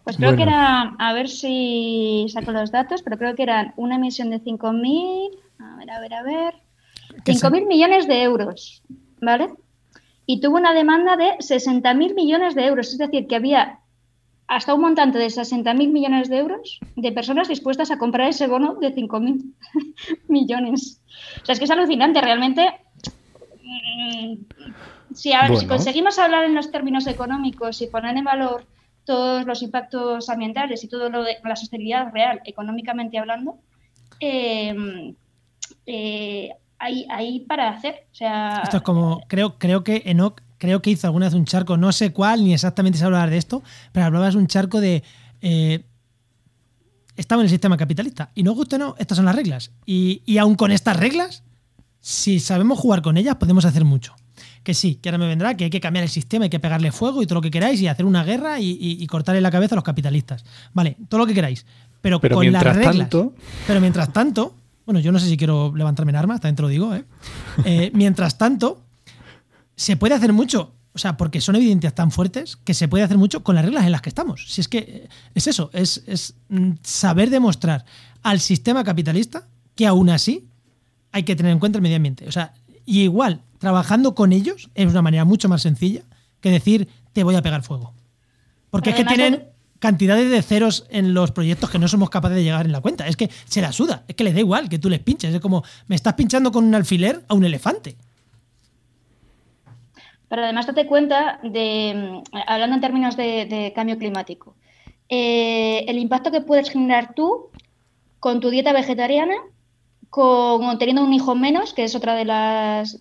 Pues 0.05 0.17
creo 0.17 0.37
que 0.37 0.43
era, 0.43 0.95
a 0.99 1.13
ver 1.13 1.29
si 1.29 2.27
saco 2.29 2.53
los 2.53 2.71
datos, 2.71 3.03
pero 3.03 3.19
creo 3.19 3.35
que 3.35 3.43
eran 3.43 3.75
una 3.77 3.97
emisión 3.97 4.31
de 4.31 4.41
5.000, 4.41 5.31
a 5.59 5.77
ver, 5.77 5.91
a 5.91 6.01
ver, 6.01 6.15
a 6.15 6.23
ver, 6.23 6.55
5.000 7.25 7.67
millones 7.67 8.07
de 8.07 8.23
euros, 8.23 8.83
¿vale? 9.21 9.49
Y 10.33 10.41
tuvo 10.41 10.57
una 10.57 10.73
demanda 10.73 11.17
de 11.17 11.37
60.000 11.39 12.15
millones 12.15 12.55
de 12.55 12.67
euros, 12.67 12.89
es 12.89 12.99
decir, 12.99 13.27
que 13.27 13.37
había 13.37 13.81
hasta 14.47 14.75
un 14.75 14.81
montante 14.81 15.19
de 15.19 15.27
60.000 15.27 15.93
millones 15.93 16.29
de 16.29 16.39
euros 16.39 16.81
de 16.97 17.13
personas 17.13 17.49
dispuestas 17.49 17.91
a 17.91 17.99
comprar 17.99 18.29
ese 18.29 18.47
bono 18.47 18.75
de 18.75 18.95
5.000 18.95 19.55
millones. 20.29 21.01
O 21.43 21.45
sea, 21.45 21.53
es 21.53 21.59
que 21.59 21.65
es 21.67 21.71
alucinante, 21.71 22.21
realmente 22.21 22.69
Mm, 23.73 24.35
si, 25.15 25.33
conseguimos 25.67 26.19
hablar 26.19 26.45
en 26.45 26.55
los 26.55 26.71
términos 26.71 27.07
económicos 27.07 27.81
y 27.83 27.87
poner 27.87 28.17
en 28.17 28.25
valor 28.25 28.67
todos 29.05 29.45
los 29.47 29.63
impactos 29.63 30.29
ambientales 30.29 30.85
y 30.85 30.89
todo 30.89 31.11
lo 31.11 31.23
de 31.25 31.37
la 31.45 31.57
sostenibilidad 31.57 32.13
real, 32.13 32.41
económicamente 32.45 33.19
hablando, 33.19 33.59
eh, 34.21 35.15
eh, 35.87 36.51
hay, 36.83 37.41
para 37.41 37.71
hacer. 37.71 38.07
Esto 38.13 38.77
es 38.77 38.83
como, 38.83 39.23
creo, 39.29 39.59
creo 39.59 39.85
que 39.85 40.03
Enoch 40.07 40.41
creo 40.59 40.81
que 40.83 40.91
hizo 40.91 41.07
alguna 41.07 41.27
vez 41.27 41.35
un 41.35 41.45
charco, 41.45 41.77
no 41.77 41.91
sé 41.93 42.13
cuál, 42.13 42.45
ni 42.45 42.55
exactamente 42.55 42.99
se 42.99 43.05
hablar 43.05 43.31
de 43.31 43.37
esto, 43.37 43.63
pero 43.91 44.07
hablabas 44.07 44.35
de 44.35 44.41
un 44.41 44.47
charco 44.47 44.81
de 44.81 45.03
eh, 45.41 45.85
estamos 47.17 47.43
en 47.43 47.47
el 47.47 47.51
sistema 47.51 47.77
capitalista 47.77 48.31
y 48.35 48.45
no 48.45 48.53
guste 48.53 48.79
no, 48.79 48.95
estas 48.99 49.17
son 49.17 49.25
las 49.25 49.35
reglas. 49.35 49.73
Y, 49.87 50.23
y 50.25 50.39
aún 50.39 50.55
con 50.55 50.71
estas 50.71 50.97
reglas, 50.97 51.43
si 52.01 52.39
sabemos 52.39 52.79
jugar 52.79 53.03
con 53.03 53.17
ellas, 53.17 53.37
podemos 53.37 53.65
hacer 53.65 53.85
mucho. 53.85 54.15
Que 54.63 54.75
sí, 54.75 54.97
que 54.97 55.09
ahora 55.09 55.19
me 55.19 55.27
vendrá 55.27 55.57
que 55.57 55.65
hay 55.65 55.71
que 55.71 55.81
cambiar 55.81 56.05
el 56.05 56.11
sistema, 56.11 56.45
hay 56.45 56.51
que 56.51 56.61
pegarle 56.61 56.93
fuego 56.93 57.23
y 57.23 57.27
todo 57.27 57.37
lo 57.37 57.43
que 57.43 57.51
queráis 57.51 57.81
y 57.81 57.89
hacer 57.89 58.07
una 58.07 58.23
guerra 58.23 58.61
y, 58.61 59.05
cortarle 59.09 59.41
la 59.41 59.51
cabeza 59.51 59.75
a 59.75 59.77
los 59.77 59.85
capitalistas. 59.85 60.45
Vale, 60.73 60.97
todo 61.09 61.19
lo 61.19 61.27
que 61.27 61.35
queráis. 61.35 61.67
Pero, 62.01 62.21
con 62.21 62.53
las 62.53 62.63
reglas. 62.63 62.97
Tanto... 62.97 63.35
Pero 63.67 63.81
mientras 63.81 64.13
tanto, 64.13 64.55
bueno, 64.85 65.01
yo 65.01 65.13
no 65.13 65.19
sé 65.19 65.29
si 65.29 65.37
quiero 65.37 65.73
levantarme 65.75 66.11
en 66.11 66.17
armas, 66.17 66.41
también 66.41 66.57
te 66.57 66.63
lo 66.63 66.69
digo, 66.69 66.95
¿eh? 66.95 67.05
Eh, 67.65 67.91
mientras 67.95 68.39
tanto, 68.39 68.83
se 69.77 69.97
puede 69.97 70.15
hacer 70.15 70.33
mucho. 70.33 70.75
O 70.95 70.99
sea, 70.99 71.17
porque 71.17 71.41
son 71.41 71.57
evidencias 71.57 71.95
tan 71.95 72.11
fuertes 72.11 72.57
que 72.57 72.75
se 72.75 72.87
puede 72.87 73.03
hacer 73.05 73.17
mucho 73.17 73.43
con 73.43 73.55
las 73.55 73.65
reglas 73.65 73.87
en 73.87 73.93
las 73.93 74.03
que 74.03 74.11
estamos. 74.11 74.45
Si 74.49 74.61
es 74.61 74.69
que 74.69 74.79
eh, 74.79 75.09
es 75.35 75.47
eso, 75.47 75.71
es, 75.73 76.03
es 76.07 76.35
mm, 76.49 76.73
saber 76.83 77.31
demostrar 77.31 77.87
al 78.23 78.41
sistema 78.41 78.85
capitalista 78.85 79.49
que 79.75 79.87
aún 79.87 80.11
así 80.11 80.49
hay 81.11 81.23
que 81.23 81.35
tener 81.35 81.53
en 81.53 81.59
cuenta 81.59 81.79
el 81.79 81.83
medio 81.83 81.97
ambiente. 81.97 82.29
O 82.29 82.33
sea, 82.33 82.53
y 82.85 83.03
igual, 83.03 83.43
trabajando 83.59 84.15
con 84.15 84.33
ellos 84.33 84.71
es 84.75 84.87
una 84.87 85.03
manera 85.03 85.25
mucho 85.25 85.49
más 85.49 85.63
sencilla 85.63 86.03
que 86.41 86.51
decir 86.51 86.89
te 87.13 87.25
voy 87.25 87.37
a 87.37 87.43
pegar 87.43 87.63
fuego. 87.63 87.95
Porque 88.71 88.91
es 88.91 88.97
que 88.97 89.05
tienen 89.05 89.45
cantidades 89.83 90.31
de 90.31 90.41
ceros 90.43 90.87
en 90.91 91.13
los 91.13 91.33
proyectos 91.33 91.69
que 91.69 91.81
no 91.81 91.89
somos 91.89 92.09
capaces 92.09 92.37
de 92.37 92.45
llegar 92.45 92.65
en 92.67 92.71
la 92.71 92.81
cuenta. 92.81 93.09
Es 93.09 93.17
que 93.17 93.29
se 93.47 93.61
la 93.61 93.73
suda, 93.73 94.05
es 94.07 94.15
que 94.15 94.23
les 94.23 94.33
da 94.33 94.39
igual 94.39 94.69
que 94.69 94.79
tú 94.79 94.89
les 94.89 95.01
pinches. 95.01 95.35
Es 95.35 95.41
como, 95.41 95.65
me 95.89 95.97
estás 95.97 96.15
pinchando 96.15 96.53
con 96.53 96.65
un 96.65 96.73
alfiler 96.77 97.25
a 97.27 97.35
un 97.35 97.45
elefante. 97.45 97.97
Pero 100.29 100.45
además 100.45 100.69
date 100.69 100.87
cuenta 100.87 101.41
de, 101.43 102.23
hablando 102.47 102.77
en 102.77 102.81
términos 102.81 103.17
de, 103.17 103.73
cambio 103.75 103.99
climático, 103.99 104.55
eh, 105.09 105.85
el 105.89 105.99
impacto 105.99 106.31
que 106.31 106.43
puedes 106.43 106.71
generar 106.71 107.15
tú 107.17 107.51
con 108.21 108.39
tu 108.39 108.51
dieta 108.51 108.73
vegetariana 108.73 109.35
con 110.11 110.79
teniendo 110.79 111.03
un 111.03 111.13
hijo 111.13 111.35
menos, 111.35 111.73
que 111.75 111.85
es 111.85 111.95
otra 111.97 112.15
de 112.15 112.27
las. 112.27 112.99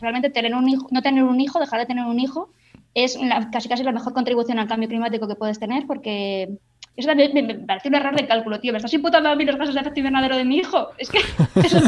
realmente 0.00 0.28
tener 0.30 0.54
un 0.54 0.68
hijo, 0.68 0.86
no 0.90 1.00
tener 1.00 1.24
un 1.24 1.40
hijo, 1.40 1.60
dejar 1.60 1.78
de 1.78 1.86
tener 1.86 2.04
un 2.04 2.20
hijo, 2.20 2.50
es 2.96 3.18
casi 3.52 3.68
casi 3.68 3.82
la 3.82 3.92
mejor 3.92 4.14
contribución 4.14 4.58
al 4.58 4.68
cambio 4.68 4.88
climático 4.88 5.28
que 5.28 5.34
puedes 5.34 5.60
tener, 5.60 5.86
porque 5.86 6.48
Eso 6.96 7.08
también 7.08 7.34
me, 7.34 7.54
parece 7.54 7.88
un 7.88 7.94
error 7.94 8.16
de 8.16 8.26
cálculo, 8.26 8.58
tío. 8.58 8.72
Me 8.72 8.78
estás 8.78 8.94
imputando 8.94 9.28
a 9.28 9.36
mí 9.36 9.44
los 9.44 9.56
gases 9.56 9.74
de 9.74 9.82
efecto 9.82 10.00
invernadero 10.00 10.34
de 10.34 10.46
mi 10.46 10.56
hijo. 10.56 10.88
Es 10.96 11.10
que. 11.10 11.18
Eso, 11.62 11.78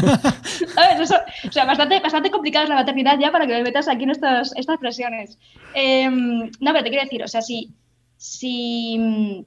¿Sabes? 0.74 1.10
o 1.48 1.50
sea, 1.50 1.64
bastante, 1.64 1.98
bastante 2.00 2.30
complicada 2.30 2.64
es 2.64 2.68
la 2.68 2.74
maternidad 2.74 3.18
ya 3.18 3.32
para 3.32 3.46
que 3.46 3.54
me 3.54 3.62
metas 3.62 3.88
aquí 3.88 4.04
en 4.04 4.10
estas, 4.10 4.54
estas 4.54 4.78
presiones. 4.78 5.38
Em, 5.72 6.50
no, 6.60 6.72
pero 6.72 6.84
te 6.84 6.90
quiero 6.90 7.04
decir, 7.04 7.22
o 7.22 7.28
sea, 7.28 7.40
si. 7.40 7.72
Si, 8.20 9.46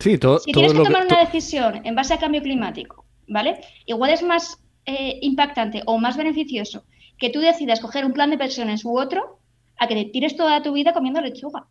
sí, 0.00 0.18
todo, 0.18 0.40
si 0.40 0.52
tienes 0.52 0.72
que 0.72 0.82
tomar 0.82 1.06
una 1.06 1.20
decisión 1.20 1.80
en 1.84 1.94
base 1.94 2.12
a 2.12 2.18
cambio 2.18 2.42
climático, 2.42 3.06
¿vale? 3.28 3.60
Igual 3.86 4.10
es 4.10 4.22
más 4.22 4.58
eh, 4.84 5.18
impactante 5.22 5.82
o 5.86 5.96
más 5.96 6.16
beneficioso 6.16 6.84
que 7.16 7.30
tú 7.30 7.38
decidas 7.38 7.78
coger 7.78 8.04
un 8.04 8.12
plan 8.12 8.30
de 8.30 8.36
pensiones 8.36 8.84
u 8.84 8.98
otro 8.98 9.38
a 9.78 9.86
que 9.86 9.94
te 9.94 10.04
tires 10.06 10.36
toda 10.36 10.62
tu 10.62 10.72
vida 10.72 10.92
comiendo 10.92 11.20
lechuga. 11.20 11.66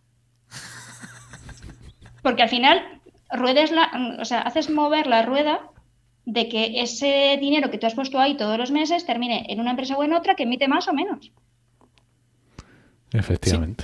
Porque 2.21 2.43
al 2.43 2.49
final 2.49 3.01
ruedes 3.31 3.71
la, 3.71 4.17
o 4.19 4.25
sea, 4.25 4.41
haces 4.41 4.69
mover 4.69 5.07
la 5.07 5.23
rueda 5.23 5.69
de 6.25 6.47
que 6.47 6.81
ese 6.81 7.37
dinero 7.39 7.69
que 7.69 7.77
tú 7.77 7.85
has 7.85 7.95
puesto 7.95 8.19
ahí 8.19 8.37
todos 8.37 8.57
los 8.57 8.71
meses 8.71 9.05
termine 9.05 9.45
en 9.49 9.59
una 9.59 9.71
empresa 9.71 9.97
o 9.97 10.03
en 10.03 10.13
otra 10.13 10.35
que 10.35 10.43
emite 10.43 10.67
más 10.67 10.87
o 10.87 10.93
menos. 10.93 11.31
Efectivamente. 13.11 13.83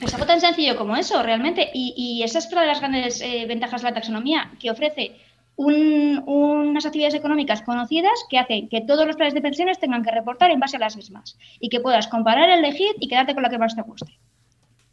Es 0.00 0.12
algo 0.12 0.26
tan 0.26 0.40
sencillo 0.40 0.76
como 0.76 0.96
eso, 0.96 1.22
realmente. 1.22 1.70
Y, 1.72 2.22
esa 2.24 2.38
es 2.38 2.50
una 2.50 2.62
de 2.62 2.66
las 2.66 2.80
grandes 2.80 3.20
eh, 3.20 3.44
ventajas 3.46 3.82
de 3.82 3.88
la 3.88 3.94
taxonomía, 3.94 4.50
que 4.58 4.70
ofrece 4.70 5.16
unas 5.56 6.84
actividades 6.84 7.14
económicas 7.14 7.62
conocidas 7.62 8.12
que 8.28 8.38
hacen 8.38 8.68
que 8.68 8.80
todos 8.80 9.06
los 9.06 9.16
planes 9.16 9.34
de 9.34 9.40
pensiones 9.40 9.78
tengan 9.78 10.02
que 10.02 10.10
reportar 10.10 10.50
en 10.50 10.60
base 10.60 10.76
a 10.76 10.80
las 10.80 10.96
mismas 10.96 11.38
y 11.60 11.68
que 11.68 11.80
puedas 11.80 12.08
comparar, 12.08 12.50
elegir 12.50 12.92
y 13.00 13.08
quedarte 13.08 13.34
con 13.34 13.42
la 13.42 13.50
que 13.50 13.58
más 13.58 13.76
te 13.76 13.82
guste. 13.82 14.18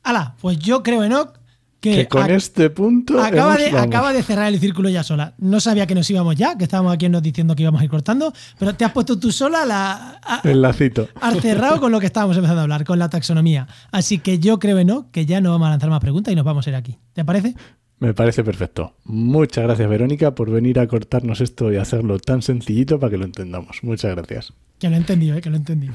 Hala, 0.03 0.35
pues 0.39 0.59
yo 0.59 0.83
creo, 0.83 1.03
Enoch, 1.03 1.41
que, 1.81 2.07
con 2.07 2.29
este 2.29 2.69
punto. 2.69 3.19
Acaba 3.19 3.57
de, 3.57 3.75
acaba 3.75 4.13
de, 4.13 4.21
cerrar 4.21 4.53
el 4.53 4.59
círculo 4.59 4.87
ya 4.89 5.01
sola. 5.01 5.33
No 5.39 5.59
sabía 5.59 5.87
que 5.87 5.95
nos 5.95 6.07
íbamos 6.11 6.35
ya, 6.35 6.55
que 6.55 6.65
estábamos 6.65 6.93
aquí 6.93 7.09
nos 7.09 7.23
diciendo 7.23 7.55
que 7.55 7.63
íbamos 7.63 7.81
a 7.81 7.83
ir 7.83 7.89
cortando, 7.89 8.31
pero 8.59 8.75
te 8.75 8.85
has 8.85 8.91
puesto 8.91 9.17
tú 9.17 9.31
sola 9.31 9.65
la. 9.65 10.21
el 10.43 10.61
lacito. 10.61 11.09
Has 11.19 11.41
cerrado 11.41 11.79
con 11.79 11.91
lo 11.91 11.99
que 11.99 12.05
estábamos 12.05 12.37
empezando 12.37 12.61
a 12.61 12.63
hablar, 12.63 12.85
con 12.85 12.99
la 12.99 13.09
taxonomía. 13.09 13.67
Así 13.91 14.19
que 14.19 14.37
yo 14.37 14.59
creo, 14.59 14.83
¿no? 14.85 15.09
Que 15.11 15.25
ya 15.25 15.41
no 15.41 15.49
vamos 15.49 15.67
a 15.67 15.71
lanzar 15.71 15.89
más 15.89 16.01
preguntas 16.01 16.31
y 16.31 16.35
nos 16.35 16.45
vamos 16.45 16.67
a 16.67 16.69
ir 16.69 16.75
aquí. 16.75 16.99
¿Te 17.13 17.25
parece? 17.25 17.55
Me 18.01 18.15
parece 18.15 18.43
perfecto. 18.43 18.95
Muchas 19.05 19.63
gracias, 19.63 19.87
Verónica, 19.87 20.33
por 20.33 20.49
venir 20.49 20.79
a 20.79 20.87
cortarnos 20.87 21.39
esto 21.39 21.71
y 21.71 21.77
hacerlo 21.77 22.17
tan 22.17 22.41
sencillito 22.41 22.99
para 22.99 23.11
que 23.11 23.17
lo 23.17 23.25
entendamos. 23.25 23.83
Muchas 23.83 24.15
gracias. 24.15 24.53
Que 24.79 24.89
lo 24.89 24.95
he 24.95 24.97
entendido, 24.97 25.37
¿eh? 25.37 25.41
que 25.41 25.51
lo 25.51 25.55
he 25.55 25.59
entendido. 25.59 25.93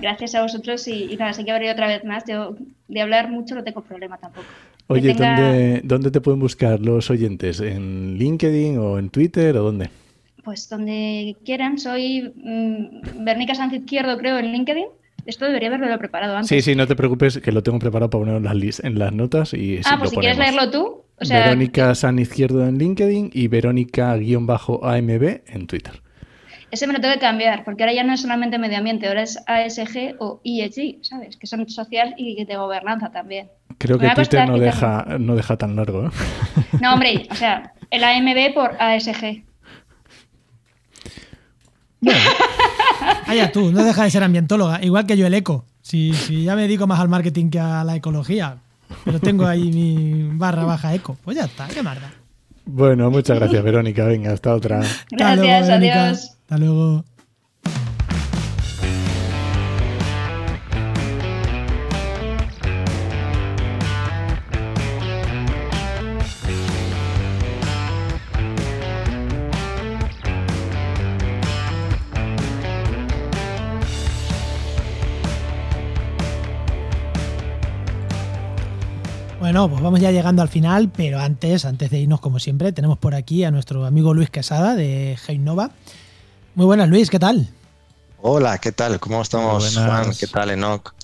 Gracias 0.00 0.36
a 0.36 0.42
vosotros 0.42 0.86
y, 0.86 1.16
nada, 1.16 1.32
sé 1.32 1.44
que 1.44 1.50
habré 1.50 1.68
otra 1.68 1.88
vez 1.88 2.04
más. 2.04 2.22
Yo 2.28 2.54
de 2.86 3.00
hablar 3.00 3.28
mucho 3.28 3.56
no 3.56 3.64
tengo 3.64 3.80
problema 3.80 4.18
tampoco. 4.18 4.46
Oye, 4.86 5.80
¿dónde, 5.82 6.10
te 6.12 6.20
pueden 6.20 6.38
buscar 6.38 6.78
los 6.78 7.10
oyentes? 7.10 7.58
¿En 7.58 8.16
LinkedIn 8.16 8.78
o 8.78 8.96
en 9.00 9.10
Twitter 9.10 9.56
o 9.56 9.64
dónde? 9.64 9.90
Pues 10.44 10.68
donde 10.68 11.36
quieran. 11.44 11.80
Soy 11.80 12.32
mm, 12.36 13.24
Verónica 13.24 13.56
Sanz 13.56 13.72
Izquierdo, 13.72 14.16
creo, 14.16 14.38
en 14.38 14.52
LinkedIn. 14.52 14.86
Esto 15.26 15.44
debería 15.44 15.68
haberlo 15.68 15.98
preparado 15.98 16.36
antes. 16.36 16.48
Sí, 16.48 16.62
sí, 16.62 16.74
no 16.74 16.86
te 16.86 16.96
preocupes, 16.96 17.38
que 17.38 17.52
lo 17.52 17.62
tengo 17.62 17.78
preparado 17.78 18.10
para 18.10 18.24
poner 18.24 18.36
en 18.36 18.44
las, 18.44 18.80
en 18.80 18.98
las 18.98 19.12
notas. 19.12 19.54
Y 19.54 19.80
ah, 19.84 19.96
pues 19.98 20.10
si 20.10 20.16
quieres 20.16 20.38
leerlo 20.38 20.70
tú. 20.70 21.04
Verónica 21.28 21.94
San 21.94 22.18
Izquierdo 22.18 22.66
en 22.66 22.78
LinkedIn 22.78 23.30
y 23.34 23.48
Verónica-AMB 23.48 25.40
en 25.46 25.66
Twitter. 25.66 26.00
Ese 26.70 26.86
me 26.86 26.92
lo 26.92 27.00
tengo 27.00 27.14
que 27.14 27.20
cambiar, 27.20 27.64
porque 27.64 27.82
ahora 27.82 27.92
ya 27.92 28.04
no 28.04 28.12
es 28.14 28.22
solamente 28.22 28.56
medio 28.56 28.78
ambiente, 28.78 29.08
ahora 29.08 29.22
es 29.22 29.42
ASG 29.46 30.14
o 30.18 30.40
ESG, 30.44 31.04
¿sabes? 31.04 31.36
Que 31.36 31.46
son 31.46 31.68
social 31.68 32.14
y 32.16 32.44
de 32.44 32.56
gobernanza 32.56 33.10
también. 33.10 33.50
Creo 33.78 33.98
que 33.98 34.08
Twitter 34.10 34.48
no 34.48 34.58
deja, 34.58 35.04
no 35.18 35.34
deja 35.34 35.56
tan 35.56 35.74
largo. 35.74 36.06
¿eh? 36.06 36.10
No, 36.80 36.94
hombre, 36.94 37.26
o 37.28 37.34
sea, 37.34 37.72
el 37.90 38.04
AMB 38.04 38.54
por 38.54 38.76
ASG. 38.78 39.49
Vaya 43.26 43.52
tú, 43.52 43.70
no 43.70 43.84
deja 43.84 44.04
de 44.04 44.10
ser 44.10 44.22
ambientóloga, 44.22 44.82
igual 44.82 45.06
que 45.06 45.16
yo 45.16 45.26
el 45.26 45.34
eco. 45.34 45.64
Si, 45.82 46.12
si 46.14 46.44
ya 46.44 46.56
me 46.56 46.62
dedico 46.62 46.86
más 46.86 47.00
al 47.00 47.08
marketing 47.08 47.50
que 47.50 47.60
a 47.60 47.84
la 47.84 47.96
ecología, 47.96 48.58
pero 49.04 49.20
tengo 49.20 49.46
ahí 49.46 49.70
mi 49.72 50.28
barra 50.36 50.64
baja 50.64 50.94
eco, 50.94 51.16
pues 51.24 51.36
ya 51.36 51.44
está, 51.44 51.68
qué 51.68 51.82
marda. 51.82 52.12
Bueno, 52.64 53.10
muchas 53.10 53.38
gracias, 53.38 53.62
Verónica. 53.64 54.04
Venga, 54.04 54.32
hasta 54.32 54.54
otra. 54.54 54.80
Gracias, 55.10 55.68
adiós. 55.68 56.36
Hasta 56.42 56.58
luego. 56.58 57.04
Bueno, 79.60 79.72
pues 79.74 79.82
vamos 79.82 80.00
ya 80.00 80.10
llegando 80.10 80.40
al 80.40 80.48
final, 80.48 80.88
pero 80.88 81.18
antes, 81.18 81.66
antes 81.66 81.90
de 81.90 82.00
irnos 82.00 82.22
como 82.22 82.38
siempre, 82.38 82.72
tenemos 82.72 82.96
por 82.96 83.14
aquí 83.14 83.44
a 83.44 83.50
nuestro 83.50 83.84
amigo 83.84 84.14
Luis 84.14 84.30
Quesada 84.30 84.74
de 84.74 85.18
Heinova. 85.28 85.72
Muy 86.54 86.64
buenas, 86.64 86.88
Luis, 86.88 87.10
¿qué 87.10 87.18
tal? 87.18 87.46
Hola, 88.22 88.56
¿qué 88.56 88.72
tal? 88.72 88.98
¿Cómo 88.98 89.20
estamos, 89.20 89.76
Juan? 89.76 90.12
¿Qué 90.18 90.26
tal, 90.28 90.48
Enoch? 90.48 90.94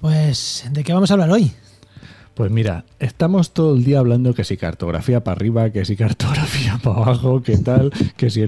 Pues, 0.00 0.66
¿de 0.70 0.84
qué 0.84 0.92
vamos 0.92 1.10
a 1.10 1.14
hablar 1.14 1.32
hoy? 1.32 1.50
Pues 2.34 2.48
mira, 2.52 2.84
estamos 3.00 3.50
todo 3.52 3.74
el 3.74 3.82
día 3.82 3.98
hablando 3.98 4.34
que 4.34 4.44
si 4.44 4.56
cartografía 4.56 5.24
para 5.24 5.34
arriba, 5.34 5.70
que 5.70 5.84
si 5.84 5.96
cartografía 5.96 6.78
para 6.80 6.96
abajo, 6.98 7.42
que 7.42 7.58
tal, 7.58 7.90
que 8.16 8.30
si 8.30 8.46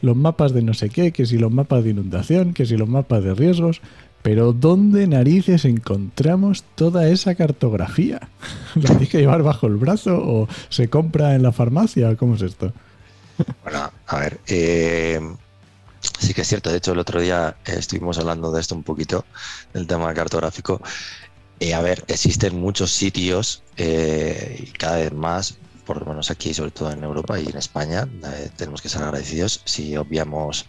los 0.00 0.16
mapas 0.16 0.54
de 0.54 0.62
no 0.62 0.72
sé 0.72 0.88
qué, 0.88 1.12
que 1.12 1.26
si 1.26 1.36
los 1.36 1.52
mapas 1.52 1.84
de 1.84 1.90
inundación, 1.90 2.54
que 2.54 2.64
si 2.64 2.78
los 2.78 2.88
mapas 2.88 3.22
de 3.22 3.34
riesgos. 3.34 3.82
Pero 4.26 4.52
¿dónde 4.52 5.06
narices 5.06 5.64
encontramos 5.64 6.64
toda 6.74 7.08
esa 7.08 7.36
cartografía? 7.36 8.28
¿La 8.74 8.88
tienes 8.88 9.08
que 9.08 9.18
llevar 9.18 9.44
bajo 9.44 9.68
el 9.68 9.76
brazo 9.76 10.16
o 10.20 10.48
se 10.68 10.90
compra 10.90 11.36
en 11.36 11.44
la 11.44 11.52
farmacia? 11.52 12.16
¿Cómo 12.16 12.34
es 12.34 12.42
esto? 12.42 12.72
Bueno, 13.62 13.88
a 14.04 14.18
ver, 14.18 14.40
eh, 14.48 15.20
sí 16.18 16.34
que 16.34 16.40
es 16.40 16.48
cierto. 16.48 16.70
De 16.70 16.78
hecho, 16.78 16.90
el 16.90 16.98
otro 16.98 17.20
día 17.20 17.54
estuvimos 17.66 18.18
hablando 18.18 18.50
de 18.50 18.60
esto 18.60 18.74
un 18.74 18.82
poquito, 18.82 19.24
del 19.72 19.86
tema 19.86 20.12
cartográfico. 20.12 20.82
Eh, 21.60 21.72
a 21.72 21.80
ver, 21.80 22.02
existen 22.08 22.60
muchos 22.60 22.90
sitios 22.90 23.62
eh, 23.76 24.64
y 24.66 24.72
cada 24.72 24.96
vez 24.96 25.12
más 25.12 25.56
por 25.86 26.00
lo 26.00 26.06
menos 26.06 26.30
aquí, 26.30 26.52
sobre 26.52 26.72
todo 26.72 26.90
en 26.90 27.02
Europa 27.02 27.38
y 27.38 27.46
en 27.46 27.56
España, 27.56 28.06
eh, 28.24 28.50
tenemos 28.56 28.82
que 28.82 28.88
ser 28.88 29.02
agradecidos. 29.02 29.62
Si 29.64 29.96
obviamos 29.96 30.66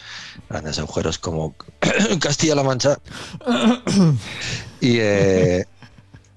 grandes 0.47 0.79
agujeros 0.79 1.17
como 1.17 1.55
Castilla-La 2.21 2.63
Mancha 2.63 2.99
y 4.79 4.99
eh, 4.99 5.65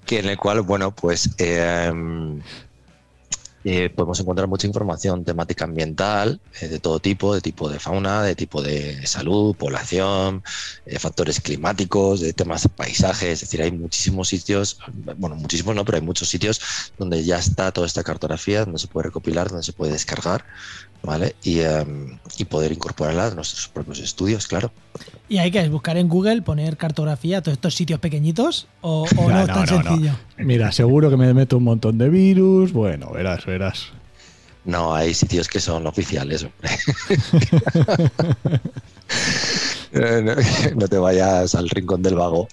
que 0.05 0.19
en 0.19 0.25
el 0.25 0.37
cual, 0.37 0.61
bueno, 0.61 0.91
pues 0.91 1.29
eh, 1.37 1.91
podemos 3.95 4.19
encontrar 4.19 4.47
mucha 4.47 4.67
información 4.67 5.23
temática 5.23 5.65
ambiental 5.65 6.41
eh, 6.59 6.67
de 6.67 6.79
todo 6.79 6.99
tipo, 6.99 7.33
de 7.35 7.41
tipo 7.41 7.69
de 7.69 7.79
fauna, 7.79 8.23
de 8.23 8.35
tipo 8.35 8.61
de 8.61 9.05
salud, 9.05 9.55
población, 9.55 10.43
eh, 10.85 10.97
factores 10.99 11.39
climáticos, 11.41 12.21
de 12.21 12.33
temas 12.33 12.67
paisajes, 12.67 13.29
es 13.29 13.41
decir, 13.41 13.61
hay 13.61 13.71
muchísimos 13.71 14.29
sitios, 14.29 14.79
bueno, 15.17 15.35
muchísimos 15.35 15.75
no, 15.75 15.85
pero 15.85 15.97
hay 15.97 16.03
muchos 16.03 16.29
sitios 16.29 16.61
donde 16.97 17.23
ya 17.23 17.37
está 17.37 17.71
toda 17.71 17.87
esta 17.87 18.03
cartografía, 18.03 18.65
donde 18.65 18.79
se 18.79 18.87
puede 18.87 19.05
recopilar, 19.05 19.49
donde 19.49 19.63
se 19.63 19.73
puede 19.73 19.91
descargar, 19.93 20.45
¿vale? 21.03 21.35
Y, 21.43 21.59
em, 21.59 22.17
y 22.37 22.45
poder 22.45 22.71
incorporarla 22.71 23.27
a 23.27 23.31
nuestros 23.31 23.67
propios 23.67 23.99
estudios, 23.99 24.47
claro. 24.47 24.71
¿Y 25.29 25.37
hay 25.37 25.51
que 25.51 25.67
buscar 25.69 25.97
en 25.97 26.07
Google, 26.09 26.41
poner 26.41 26.77
cartografía 26.77 27.39
a 27.39 27.41
todos 27.41 27.53
estos 27.53 27.75
sitios 27.75 27.99
pequeñitos? 27.99 28.67
¿O, 28.81 29.07
no, 29.15 29.41
es 29.41 29.47
tan 29.47 29.67
sencillo? 29.67 30.11
Mira, 30.37 30.71
seguro 30.71 31.09
que 31.09 31.17
me 31.17 31.33
meto 31.33 31.57
un 31.57 31.63
montón 31.63 31.97
de 31.97 32.09
virus. 32.09 32.71
Bueno, 32.73 33.11
verás, 33.11 33.45
verás. 33.45 33.87
No, 34.63 34.93
hay 34.93 35.13
sitios 35.15 35.47
que 35.47 35.59
son 35.59 35.87
oficiales, 35.87 36.43
hombre. 36.43 36.69
no 40.75 40.87
te 40.87 40.97
vayas 40.99 41.55
al 41.55 41.67
rincón 41.69 42.03
del 42.03 42.13
vago. 42.15 42.47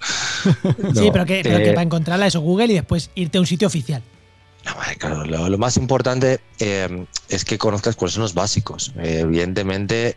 sí, 0.94 1.10
pero 1.12 1.26
que, 1.26 1.40
eh, 1.40 1.72
para 1.74 1.82
encontrarla 1.82 2.26
eso 2.26 2.40
Google 2.40 2.72
y 2.72 2.74
después 2.74 3.10
irte 3.14 3.36
a 3.36 3.42
un 3.42 3.46
sitio 3.46 3.68
oficial. 3.68 4.02
Lo, 5.26 5.58
más 5.58 5.76
importante 5.76 6.40
eh, 6.58 7.06
es 7.28 7.44
que 7.44 7.58
conozcas 7.58 7.96
cuáles 7.96 8.14
son 8.14 8.22
los 8.22 8.34
básicos. 8.34 8.92
Eh, 8.98 9.20
evidentemente, 9.20 10.16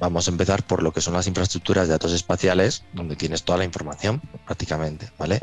Vamos 0.00 0.28
a 0.28 0.30
empezar 0.30 0.64
por 0.64 0.82
lo 0.82 0.92
que 0.92 1.00
son 1.00 1.14
las 1.14 1.26
infraestructuras 1.26 1.88
de 1.88 1.92
datos 1.92 2.12
espaciales, 2.12 2.84
donde 2.92 3.16
tienes 3.16 3.42
toda 3.42 3.58
la 3.58 3.64
información 3.64 4.22
prácticamente, 4.46 5.10
¿vale? 5.18 5.40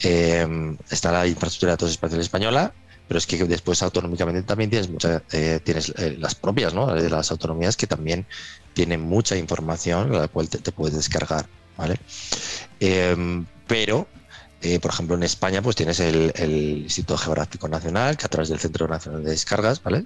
Eh, 0.00 0.76
está 0.90 1.12
la 1.12 1.26
infraestructura 1.26 1.72
de 1.72 1.74
datos 1.74 1.90
espaciales 1.90 2.26
española, 2.26 2.72
pero 3.06 3.18
es 3.18 3.26
que 3.26 3.44
después 3.44 3.82
autonómicamente 3.82 4.42
también 4.44 4.70
tienes 4.70 4.88
muchas, 4.88 5.22
eh, 5.32 5.60
tienes 5.62 5.92
eh, 5.98 6.16
las 6.18 6.34
propias, 6.34 6.72
¿no? 6.72 6.94
Las 6.94 7.30
autonomías 7.30 7.76
que 7.76 7.86
también 7.86 8.26
tienen 8.72 9.02
mucha 9.02 9.36
información, 9.36 10.10
la 10.12 10.28
cual 10.28 10.48
te, 10.48 10.72
puedes 10.72 10.96
descargar, 10.96 11.46
¿vale? 11.76 11.98
pero 13.66 14.08
eh, 14.62 14.78
por 14.80 14.92
ejemplo, 14.92 15.16
en 15.16 15.24
España, 15.24 15.60
pues 15.60 15.76
tienes 15.76 16.00
el, 16.00 16.32
Instituto 16.84 17.18
Geográfico 17.18 17.68
Nacional, 17.68 18.16
que 18.16 18.26
a 18.26 18.28
través 18.28 18.48
del 18.48 18.60
Centro 18.60 18.86
Nacional 18.86 19.24
de 19.24 19.30
Descargas, 19.30 19.82
¿vale? 19.82 20.04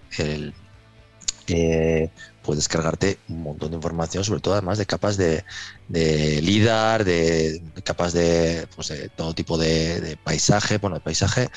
Eh, 1.49 2.11
puedes 2.43 2.65
descargarte 2.65 3.19
un 3.29 3.43
montón 3.43 3.71
de 3.71 3.77
información, 3.77 4.25
sobre 4.25 4.41
todo 4.41 4.55
además 4.55 4.79
de 4.79 4.87
capas 4.87 5.17
de, 5.17 5.45
LIDAR, 5.89 7.05
de, 7.05 7.63
capas 7.85 8.13
de, 8.15 8.67
pues, 8.75 8.93
todo 9.15 9.35
tipo 9.35 9.59
de, 9.59 10.19
paisaje, 10.25 10.79
bueno, 10.79 10.97
de 10.97 11.03
paisaje 11.03 11.49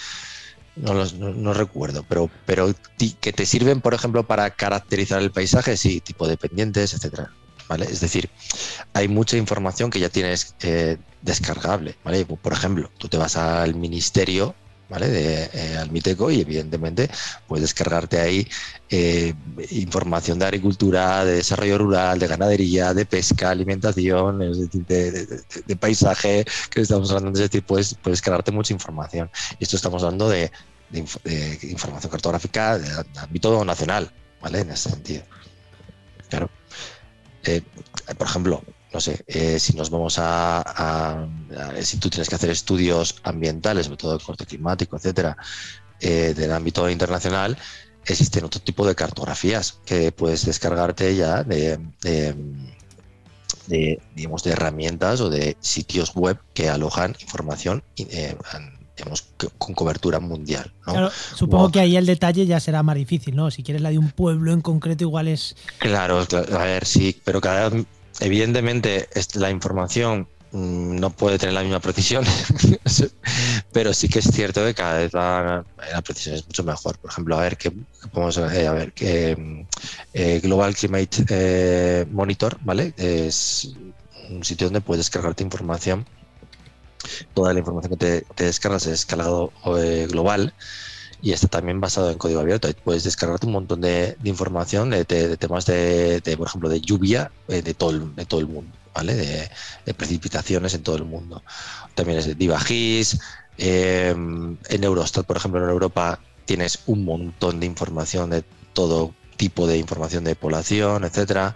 no, 0.75 0.93
no, 0.93 1.53
recuerdo, 1.53 2.05
pero, 2.07 2.29
pero 2.45 2.73
que 3.19 3.33
te 3.33 3.45
sirven, 3.45 3.81
por 3.81 3.93
ejemplo, 3.93 4.25
para 4.27 4.49
caracterizar 4.51 5.21
el 5.21 5.31
paisaje, 5.31 5.75
sí, 5.77 5.99
tipo 6.01 6.27
de 6.27 6.37
pendientes, 6.37 6.93
etcétera. 6.93 7.31
¿Vale? 7.69 7.85
Es 7.85 8.01
decir, 8.01 8.29
hay 8.93 9.07
mucha 9.07 9.37
información 9.37 9.91
que 9.91 9.99
ya 9.99 10.09
tienes 10.09 10.55
eh, 10.63 10.97
descargable, 11.21 11.95
¿vale? 12.03 12.25
Por 12.25 12.51
ejemplo, 12.51 12.91
tú 12.97 13.07
te 13.07 13.17
vas 13.17 13.37
al 13.37 13.75
ministerio 13.75 14.55
¿vale? 14.89 15.07
De 15.07 15.49
eh, 15.53 15.77
Almiteco 15.77 16.31
y 16.31 16.41
evidentemente 16.41 17.09
puedes 17.47 17.61
descargarte 17.61 18.19
ahí 18.19 18.47
eh, 18.89 19.33
información 19.71 20.39
de 20.39 20.45
agricultura, 20.45 21.23
de 21.23 21.35
desarrollo 21.35 21.77
rural, 21.77 22.19
de 22.19 22.27
ganadería, 22.27 22.93
de 22.93 23.05
pesca, 23.05 23.51
alimentación, 23.51 24.39
de, 24.39 25.75
paisaje, 25.79 26.45
que 26.71 26.81
estamos 26.81 27.11
hablando 27.11 27.37
de 27.37 27.45
ese 27.45 27.49
tipo, 27.49 27.67
puedes, 27.67 27.93
puedes 27.93 28.17
descargarte 28.17 28.51
mucha 28.51 28.73
información. 28.73 29.29
Esto 29.59 29.75
estamos 29.75 30.03
hablando 30.03 30.27
de, 30.27 30.51
información 30.91 32.11
cartográfica 32.11 32.79
de, 32.79 33.05
ámbito 33.19 33.63
nacional, 33.63 34.11
¿vale? 34.41 34.61
En 34.61 34.71
ese 34.71 34.89
sentido. 34.89 35.23
Claro. 36.29 36.49
Eh, 37.43 37.61
por 38.17 38.27
ejemplo, 38.27 38.63
no 38.93 38.99
sé, 38.99 39.23
eh, 39.27 39.59
si 39.59 39.73
nos 39.73 39.89
vamos 39.89 40.15
a, 40.17 41.27
si 41.81 41.97
tú 41.97 42.09
tienes 42.09 42.27
que 42.27 42.35
hacer 42.35 42.49
estudios 42.49 43.15
ambientales, 43.23 43.85
sobre 43.85 43.97
todo 43.97 44.17
de 44.17 44.23
corte 44.23 44.45
climático, 44.45 44.97
etcétera, 44.97 45.37
eh, 45.99 46.33
del 46.35 46.51
ámbito 46.51 46.89
internacional, 46.89 47.57
existen 48.05 48.45
otro 48.45 48.61
tipo 48.61 48.87
de 48.87 48.95
cartografías 48.95 49.79
que 49.85 50.11
puedes 50.11 50.45
descargarte 50.45 51.15
ya 51.15 51.43
de, 51.43 51.79
digamos, 54.15 54.43
de 54.43 54.51
herramientas 54.51 55.21
o 55.21 55.29
de 55.29 55.55
sitios 55.59 56.15
web 56.15 56.39
que 56.53 56.69
alojan 56.69 57.15
información 57.19 57.83
eh, 57.97 58.35
digamos, 58.99 59.25
con 59.57 59.73
cobertura 59.73 60.19
mundial. 60.19 60.71
supongo 61.35 61.71
que 61.71 61.79
ahí 61.79 61.95
el 61.95 62.05
detalle 62.05 62.45
ya 62.45 62.59
será 62.59 62.83
más 62.83 62.95
difícil, 62.95 63.35
¿no? 63.35 63.49
Si 63.49 63.63
quieres 63.63 63.81
la 63.81 63.89
de 63.89 63.97
un 63.97 64.11
pueblo 64.11 64.51
en 64.51 64.61
concreto, 64.61 65.05
igual 65.05 65.27
es. 65.27 65.55
Claro, 65.77 66.25
a 66.31 66.63
ver, 66.63 66.85
sí, 66.85 67.19
pero 67.23 67.39
cada 67.39 67.71
evidentemente 68.19 69.07
la 69.35 69.49
información 69.49 70.27
mm, 70.51 70.99
no 70.99 71.09
puede 71.11 71.37
tener 71.39 71.53
la 71.53 71.61
misma 71.61 71.79
precisión, 71.79 72.25
pero 73.71 73.93
sí 73.93 74.09
que 74.09 74.19
es 74.19 74.25
cierto 74.25 74.65
que 74.65 74.73
cada 74.73 74.99
vez 74.99 75.13
la, 75.13 75.63
precisión 76.03 76.35
es 76.35 76.45
mucho 76.45 76.63
mejor. 76.65 76.97
Por 76.97 77.11
ejemplo, 77.11 77.37
a 77.37 77.41
ver 77.41 77.57
qué 77.57 77.71
podemos 78.11 78.37
eh, 78.37 78.67
a 78.67 78.73
ver 78.73 78.91
que 78.91 79.65
eh, 80.13 80.39
Global 80.43 80.75
Climate 80.75 81.25
eh, 81.29 82.05
Monitor, 82.11 82.57
¿vale? 82.61 82.93
Es 82.97 83.73
un 84.29 84.43
sitio 84.43 84.67
donde 84.67 84.81
puedes 84.81 85.05
descargarte 85.05 85.43
información. 85.43 86.05
Toda 87.33 87.53
la 87.53 87.59
información 87.59 87.97
que 87.97 88.23
te, 88.35 88.43
descargas 88.43 88.85
es 88.85 88.93
escalado 88.93 89.51
global 90.09 90.53
y 91.21 91.33
está 91.33 91.47
también 91.47 91.81
basado 91.81 92.09
en 92.11 92.17
código 92.17 92.39
abierto. 92.39 92.69
Puedes 92.83 93.03
descargarte 93.03 93.45
un 93.45 93.53
montón 93.53 93.81
de, 93.81 94.17
información 94.23 94.89
de, 94.89 95.05
temas 95.05 95.65
de, 95.65 96.35
por 96.37 96.47
ejemplo, 96.47 96.69
de 96.69 96.81
lluvia 96.81 97.31
eh, 97.47 97.61
de, 97.61 97.73
todo 97.73 97.89
el, 97.91 98.47
mundo, 98.47 98.71
¿vale? 98.93 99.15
De, 99.15 99.93
precipitaciones 99.93 100.73
en 100.73 100.83
todo 100.83 100.95
el 100.95 101.05
mundo. 101.05 101.43
También 101.95 102.19
es 102.19 102.25
de 102.25 102.35
Divagis. 102.35 103.19
Em, 103.57 104.57
en 104.69 104.83
Eurostat, 104.83 105.25
por 105.25 105.35
ejemplo, 105.35 105.61
en 105.61 105.69
Europa 105.69 106.19
tienes 106.45 106.79
un 106.85 107.03
montón 107.03 107.59
de 107.59 107.65
información 107.65 108.29
de 108.29 108.43
todo 108.73 109.13
tipo 109.35 109.67
de 109.67 109.77
información 109.77 110.23
de 110.23 110.35
población, 110.35 111.03
etcétera. 111.03 111.55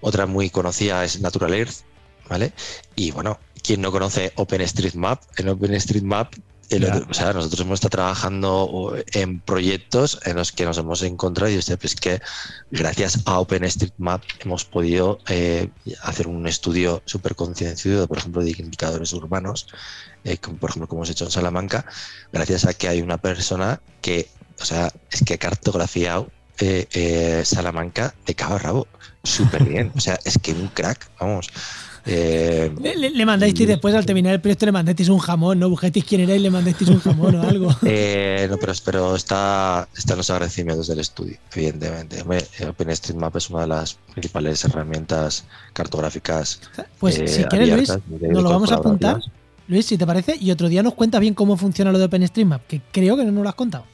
Otra 0.00 0.26
muy 0.26 0.50
conocida 0.50 1.04
es 1.04 1.20
Natural 1.20 1.54
Earth, 1.54 1.84
¿vale? 2.28 2.52
Y 2.96 3.10
bueno, 3.12 3.38
quien 3.62 3.80
no 3.80 3.92
conoce 3.92 4.32
OpenStreetMap, 4.36 5.22
en 5.36 5.48
OpenStreetMap 5.48 6.34
o 7.08 7.14
sea, 7.14 7.32
nosotros 7.32 7.60
hemos 7.60 7.74
estado 7.74 7.90
trabajando 7.90 8.94
en 9.12 9.40
proyectos 9.40 10.18
en 10.24 10.36
los 10.36 10.52
que 10.52 10.64
nos 10.64 10.78
hemos 10.78 11.02
encontrado 11.02 11.52
y 11.52 11.56
es 11.56 11.70
pues 11.78 11.94
que 11.94 12.20
gracias 12.70 13.20
a 13.26 13.40
OpenStreetMap 13.40 14.22
hemos 14.40 14.64
podido 14.64 15.18
eh, 15.28 15.68
hacer 16.02 16.28
un 16.28 16.46
estudio 16.46 17.02
súper 17.04 17.34
concienciado, 17.34 18.06
por 18.06 18.18
ejemplo, 18.18 18.42
de 18.42 18.50
indicadores 18.50 19.12
urbanos, 19.12 19.66
eh, 20.24 20.38
como, 20.38 20.56
por 20.56 20.70
ejemplo, 20.70 20.88
como 20.88 21.00
hemos 21.00 21.10
hecho 21.10 21.24
en 21.24 21.30
Salamanca, 21.30 21.84
gracias 22.32 22.64
a 22.64 22.74
que 22.74 22.88
hay 22.88 23.02
una 23.02 23.18
persona 23.18 23.80
que, 24.00 24.28
o 24.60 24.64
sea, 24.64 24.90
es 25.10 25.22
que 25.24 25.34
ha 25.34 25.38
cartografiado 25.38 26.30
eh, 26.58 27.42
Salamanca 27.44 28.14
de 28.24 28.34
cabo 28.34 28.54
a 28.54 28.58
rabo 28.58 28.88
súper 29.24 29.64
bien. 29.64 29.92
O 29.96 30.00
sea, 30.00 30.18
es 30.24 30.38
que 30.38 30.52
un 30.52 30.68
crack, 30.68 31.10
vamos. 31.18 31.48
Eh, 32.04 32.74
le, 32.80 33.10
le, 33.10 33.26
mandasteis 33.26 33.68
después 33.68 33.94
al 33.94 34.04
terminar 34.04 34.32
el 34.32 34.40
proyecto, 34.40 34.66
le 34.66 34.72
mandasteis 34.72 35.08
un 35.08 35.18
jamón, 35.18 35.60
¿no? 35.60 35.70
Buscasteis 35.70 36.04
quién 36.04 36.22
era 36.22 36.34
y 36.34 36.40
le 36.40 36.50
mandasteis 36.50 36.90
un 36.90 37.00
jamón 37.00 37.34
o 37.36 37.42
algo. 37.42 37.68
Eh, 37.84 38.46
no, 38.50 38.56
pero, 38.56 38.72
pero 38.84 39.16
está, 39.16 39.86
están 39.96 40.16
los 40.16 40.30
agradecimientos 40.30 40.88
del 40.88 41.00
estudio, 41.00 41.36
evidentemente. 41.54 42.24
OpenStreetMap 42.68 43.36
es 43.36 43.50
una 43.50 43.60
de 43.62 43.66
las 43.68 43.94
principales 44.12 44.64
herramientas 44.64 45.44
cartográficas. 45.72 46.60
Pues 46.98 47.18
eh, 47.18 47.28
si 47.28 47.44
quieres, 47.44 47.68
Luis, 47.70 47.92
nos 48.30 48.42
lo 48.42 48.50
vamos 48.50 48.72
a 48.72 48.76
apuntar. 48.76 49.20
Luis, 49.68 49.86
si 49.86 49.96
te 49.96 50.06
parece, 50.06 50.36
y 50.40 50.50
otro 50.50 50.68
día 50.68 50.82
nos 50.82 50.94
cuentas 50.94 51.20
bien 51.20 51.34
cómo 51.34 51.56
funciona 51.56 51.92
lo 51.92 51.98
de 51.98 52.06
OpenStreetMap, 52.06 52.66
que 52.66 52.80
creo 52.90 53.16
que 53.16 53.24
no 53.24 53.32
nos 53.32 53.42
lo 53.42 53.48
has 53.48 53.54
contado. 53.54 53.84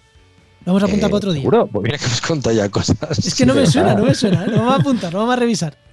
Lo 0.65 0.73
vamos 0.73 0.83
a 0.83 0.87
apuntar 0.87 1.11
para 1.11 1.17
otro 1.17 1.33
día. 1.33 1.43
¿Seguro? 1.43 1.67
Pues 1.67 1.83
mira 1.83 1.99
que 1.99 2.09
nos 2.09 2.21
contado 2.21 2.57
ya 2.57 2.69
cosas. 2.69 2.97
Es 3.19 3.35
que 3.35 3.47
no 3.47 3.55
me 3.55 3.67
suena, 3.67 3.95
no 3.95 4.05
me 4.05 4.15
suena. 4.15 4.47
Lo 4.47 4.59
vamos 4.59 4.75
a 4.75 4.77
apuntar, 4.77 5.13
lo 5.13 5.21
vamos 5.21 5.33
a 5.35 5.37
revisar. 5.37 5.88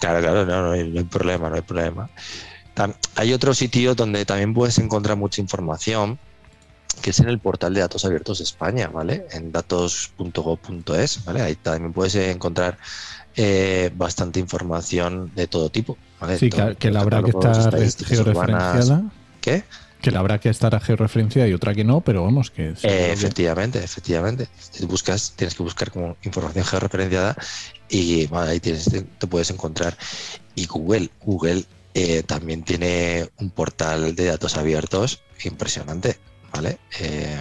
Claro, 0.00 0.20
claro, 0.20 0.46
no, 0.46 0.72
hay, 0.72 1.04
problema, 1.04 1.50
no 1.50 1.56
hay 1.56 1.60
problema. 1.62 2.10
hay 3.16 3.32
otro 3.34 3.52
sitio 3.54 3.94
donde 3.94 4.24
también 4.24 4.54
puedes 4.54 4.78
encontrar 4.78 5.16
mucha 5.16 5.42
información, 5.42 6.18
que 7.02 7.10
es 7.10 7.20
en 7.20 7.28
el 7.28 7.38
portal 7.38 7.74
de 7.74 7.80
datos 7.80 8.06
abiertos 8.06 8.38
de 8.38 8.44
España, 8.44 8.88
¿vale? 8.88 9.26
En 9.32 9.52
datos.gov.es, 9.52 11.24
¿vale? 11.24 11.42
Ahí 11.42 11.54
también 11.54 11.92
puedes 11.92 12.14
encontrar 12.14 12.78
eh, 13.36 13.90
bastante 13.94 14.40
información 14.40 15.32
de 15.34 15.46
todo 15.46 15.68
tipo. 15.68 15.98
¿vale? 16.18 16.38
Sí, 16.38 16.48
que, 16.48 16.90
la 16.90 17.00
habrá 17.00 17.22
que 17.22 17.30
estar 17.30 17.76
georreferenciada. 18.06 19.02
¿Qué? 19.42 19.64
Que 20.00 20.10
la 20.10 20.20
habrá 20.20 20.38
que 20.38 20.48
estar 20.48 20.80
georreferenciada 20.80 21.46
y 21.46 21.52
otra 21.52 21.74
que 21.74 21.84
no, 21.84 22.00
pero 22.00 22.24
vamos, 22.24 22.50
que... 22.50 22.70
Eh, 22.82 23.12
efectivamente, 23.12 23.84
efectivamente. 23.84 24.48
buscas, 24.88 25.34
tienes 25.36 25.54
que 25.54 25.62
buscar 25.62 25.90
como 25.90 26.16
información 26.22 26.64
georreferenciada 26.64 27.36
y 27.90 28.28
ahí 28.32 28.60
tienes, 28.60 28.88
te 28.90 29.26
puedes 29.26 29.50
encontrar. 29.50 29.96
Y 30.54 30.66
Google, 30.66 31.10
Google 31.20 31.64
eh, 31.92 32.22
también 32.22 32.62
tiene 32.62 33.28
un 33.38 33.50
portal 33.50 34.14
de 34.14 34.26
datos 34.26 34.56
abiertos 34.56 35.22
impresionante, 35.44 36.18
¿vale? 36.52 36.78
Eh, 37.00 37.38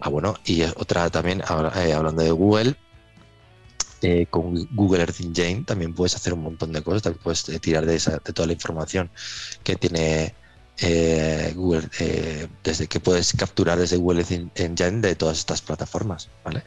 ah, 0.00 0.08
bueno, 0.08 0.34
y 0.46 0.62
otra 0.62 1.10
también, 1.10 1.42
eh, 1.42 1.92
hablando 1.92 2.22
de 2.22 2.30
Google, 2.30 2.76
con 4.28 4.68
Google 4.74 5.00
Earth 5.00 5.20
Engine 5.20 5.64
también 5.64 5.94
puedes 5.94 6.14
hacer 6.14 6.34
un 6.34 6.42
montón 6.42 6.72
de 6.72 6.82
cosas, 6.82 7.02
también 7.02 7.22
puedes 7.22 7.44
tirar 7.62 7.86
de, 7.86 7.96
esa, 7.96 8.18
de 8.18 8.32
toda 8.34 8.46
la 8.46 8.52
información 8.52 9.10
que 9.62 9.76
tiene 9.76 10.34
Google, 11.54 11.88
desde 12.62 12.86
que 12.86 13.00
puedes 13.00 13.32
capturar 13.32 13.78
desde 13.78 13.96
Google 13.96 14.20
Earth 14.20 14.50
Engine 14.56 15.00
de 15.00 15.14
todas 15.14 15.38
estas 15.38 15.62
plataformas, 15.62 16.28
¿vale? 16.44 16.64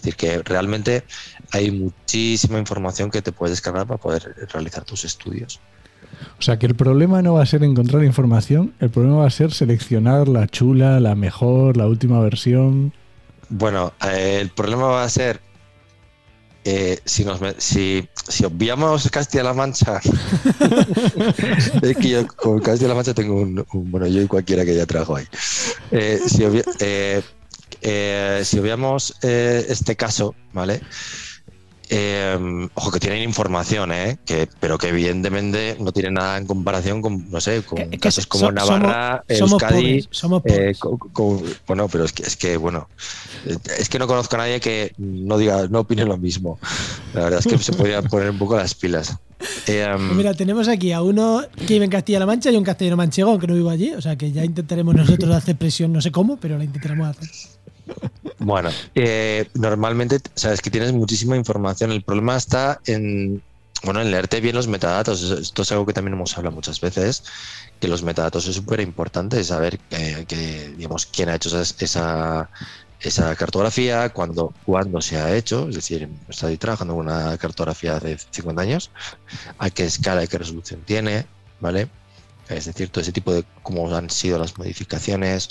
Es 0.00 0.04
decir, 0.04 0.16
que 0.16 0.42
realmente 0.42 1.04
hay 1.52 1.70
muchísima 1.70 2.58
información 2.58 3.10
que 3.10 3.20
te 3.20 3.32
puedes 3.32 3.52
descargar 3.52 3.86
para 3.86 4.00
poder 4.00 4.34
realizar 4.50 4.82
tus 4.82 5.04
estudios. 5.04 5.60
O 6.38 6.42
sea 6.42 6.58
que 6.58 6.64
el 6.64 6.74
problema 6.74 7.20
no 7.20 7.34
va 7.34 7.42
a 7.42 7.46
ser 7.46 7.62
encontrar 7.64 8.02
información, 8.02 8.72
el 8.80 8.88
problema 8.88 9.18
va 9.18 9.26
a 9.26 9.30
ser 9.30 9.52
seleccionar 9.52 10.26
la 10.26 10.46
chula, 10.46 11.00
la 11.00 11.14
mejor, 11.14 11.76
la 11.76 11.86
última 11.86 12.18
versión. 12.20 12.94
Bueno, 13.50 13.92
eh, 14.10 14.38
el 14.40 14.48
problema 14.48 14.86
va 14.86 15.04
a 15.04 15.08
ser 15.10 15.42
eh, 16.64 16.98
si, 17.04 17.26
nos, 17.26 17.40
si, 17.58 18.08
si, 18.26 18.44
obviamos 18.46 19.10
Castilla-La 19.10 19.52
Mancha, 19.52 20.00
es 21.82 21.96
que 21.98 22.08
yo 22.08 22.26
con 22.26 22.60
Castilla-La 22.60 22.94
Mancha 22.94 23.12
tengo 23.12 23.34
un, 23.34 23.66
bueno, 23.72 24.06
yo 24.06 24.22
y 24.22 24.26
cualquiera 24.26 24.64
que 24.64 24.74
ya 24.74 24.86
trabajo 24.86 25.16
ahí. 25.16 25.26
Eh, 25.90 26.20
si, 26.26 26.44
eh, 27.82 28.42
si 28.44 28.58
obviamos 28.58 29.14
este 29.22 29.96
caso, 29.96 30.34
¿vale? 30.52 30.80
eh, 31.92 32.68
ojo, 32.74 32.92
que 32.92 33.00
tienen 33.00 33.20
información, 33.22 33.90
¿eh? 33.90 34.16
Que, 34.24 34.48
pero 34.60 34.78
que 34.78 34.88
evidentemente 34.90 35.76
no 35.80 35.90
tienen 35.90 36.14
nada 36.14 36.38
en 36.38 36.46
comparación 36.46 37.02
con, 37.02 37.28
no 37.32 37.40
sé, 37.40 37.62
con 37.62 37.78
Que- 37.90 37.98
casos 37.98 38.24
so- 38.24 38.28
como 38.28 38.44
somos- 38.46 38.54
Navarra, 38.54 39.24
somos 39.36 39.52
Euskadi. 39.62 40.06
somos 40.10 40.42
eh, 40.44 40.48
pobres. 40.48 40.78
co- 40.78 40.98
co- 41.12 41.42
bueno, 41.66 41.88
pero 41.88 42.04
es 42.04 42.12
que, 42.12 42.22
es 42.22 42.36
que, 42.36 42.56
bueno, 42.56 42.88
eh, 43.44 43.56
es 43.76 43.88
que 43.88 43.98
no 43.98 44.06
conozco 44.06 44.36
a 44.36 44.38
nadie 44.38 44.60
que 44.60 44.92
no 44.98 45.36
diga, 45.36 45.66
no 45.68 45.80
opine 45.80 46.04
lo 46.04 46.16
mismo. 46.16 46.60
La 47.12 47.24
verdad 47.24 47.40
es 47.40 47.46
que 47.48 47.58
se 47.58 47.72
podía 47.72 48.02
poner 48.02 48.30
un 48.30 48.38
poco 48.38 48.56
las 48.56 48.72
pilas. 48.76 49.16
Eh, 49.66 49.84
Pues 49.96 50.12
mira, 50.16 50.32
tenemos 50.34 50.68
aquí 50.68 50.92
a 50.92 51.02
uno 51.02 51.42
que 51.66 51.74
vive 51.74 51.86
en 51.86 51.90
Castilla-La 51.90 52.26
Mancha 52.26 52.52
y 52.52 52.56
un 52.56 52.62
castellano 52.62 52.98
manchego, 52.98 53.30
aunque 53.30 53.48
no 53.48 53.54
vivo 53.54 53.70
allí. 53.70 53.90
O 53.94 54.00
sea 54.00 54.14
que 54.14 54.30
ya 54.30 54.44
intentaremos 54.44 54.94
nosotros 54.94 55.34
hacer 55.34 55.56
presión, 55.56 55.92
no 55.92 56.00
sé 56.00 56.12
cómo, 56.12 56.36
pero 56.36 56.56
la 56.56 56.62
intentaremos 56.62 57.08
hacer. 57.08 57.28
Bueno, 58.40 58.70
eh, 58.94 59.50
normalmente 59.52 60.18
sabes 60.34 60.62
que 60.62 60.70
tienes 60.70 60.92
muchísima 60.92 61.36
información. 61.36 61.92
El 61.92 62.02
problema 62.02 62.36
está 62.38 62.80
en, 62.86 63.42
bueno, 63.84 64.00
en 64.00 64.10
leerte 64.10 64.40
bien 64.40 64.56
los 64.56 64.66
metadatos. 64.66 65.22
Esto 65.22 65.60
es 65.60 65.72
algo 65.72 65.84
que 65.84 65.92
también 65.92 66.14
hemos 66.14 66.36
hablado 66.38 66.56
muchas 66.56 66.80
veces, 66.80 67.22
que 67.78 67.86
los 67.86 68.02
metadatos 68.02 68.48
es 68.48 68.54
súper 68.54 68.80
importante, 68.80 69.44
saber 69.44 69.78
eh, 69.90 70.24
que, 70.26 70.72
digamos, 70.74 71.04
quién 71.04 71.28
ha 71.28 71.34
hecho 71.34 71.60
esa, 71.60 72.50
esa, 73.00 73.36
cartografía, 73.36 74.08
cuándo, 74.08 74.54
cuándo 74.64 75.02
se 75.02 75.18
ha 75.18 75.36
hecho. 75.36 75.68
Es 75.68 75.74
decir, 75.74 76.08
estoy 76.26 76.56
trabajando 76.56 76.94
con 76.96 77.06
una 77.06 77.36
cartografía 77.36 78.00
de 78.00 78.16
50 78.18 78.62
años, 78.62 78.90
a 79.58 79.68
qué 79.68 79.84
escala 79.84 80.24
y 80.24 80.28
qué 80.28 80.38
resolución 80.38 80.80
tiene, 80.86 81.26
¿vale? 81.60 81.90
Es 82.48 82.64
decir, 82.64 82.88
todo 82.88 83.02
ese 83.02 83.12
tipo 83.12 83.34
de 83.34 83.44
cómo 83.62 83.94
han 83.94 84.08
sido 84.08 84.38
las 84.38 84.56
modificaciones, 84.56 85.50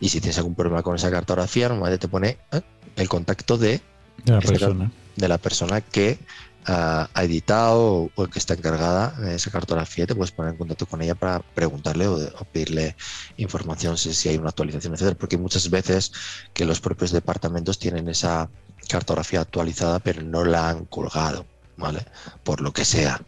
y 0.00 0.08
si 0.08 0.20
tienes 0.20 0.38
algún 0.38 0.54
problema 0.54 0.82
con 0.82 0.96
esa 0.96 1.10
cartografía, 1.10 1.68
normalmente 1.68 1.98
te 1.98 2.08
pone 2.08 2.38
eh, 2.52 2.60
el 2.96 3.08
contacto 3.08 3.56
de, 3.56 3.80
De 4.24 4.32
la 4.32 4.40
persona. 4.40 4.92
de 5.16 5.28
la 5.28 5.38
persona 5.38 5.80
que 5.80 6.18
ah, 6.66 7.08
ha 7.12 7.24
editado 7.24 8.10
o, 8.14 8.26
que 8.26 8.38
está 8.38 8.54
encargada 8.54 9.10
de 9.12 9.34
esa 9.34 9.50
cartografía 9.50 10.04
y 10.04 10.06
te 10.06 10.14
puedes 10.14 10.32
poner 10.32 10.52
en 10.52 10.58
contacto 10.58 10.86
con 10.86 11.02
ella 11.02 11.14
para 11.14 11.40
preguntarle 11.40 12.08
o, 12.08 12.18
pedirle 12.52 12.96
información 13.36 13.96
si, 13.96 14.12
si 14.12 14.28
hay 14.28 14.36
una 14.36 14.50
actualización, 14.50 14.94
etcétera. 14.94 15.16
Porque 15.18 15.38
muchas 15.38 15.70
veces 15.70 16.12
que 16.52 16.64
los 16.64 16.80
propios 16.80 17.10
departamentos 17.12 17.78
tienen 17.78 18.08
esa 18.08 18.50
cartografía 18.88 19.40
actualizada, 19.40 19.98
pero 19.98 20.22
no 20.22 20.44
la 20.44 20.68
han 20.68 20.84
colgado, 20.84 21.46
¿vale? 21.76 22.04
Por 22.44 22.60
lo 22.60 22.72
que 22.72 22.84
sea, 22.84 23.20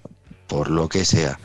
por 0.46 0.70
lo 0.70 0.88
que 0.88 1.04
sea. 1.04 1.38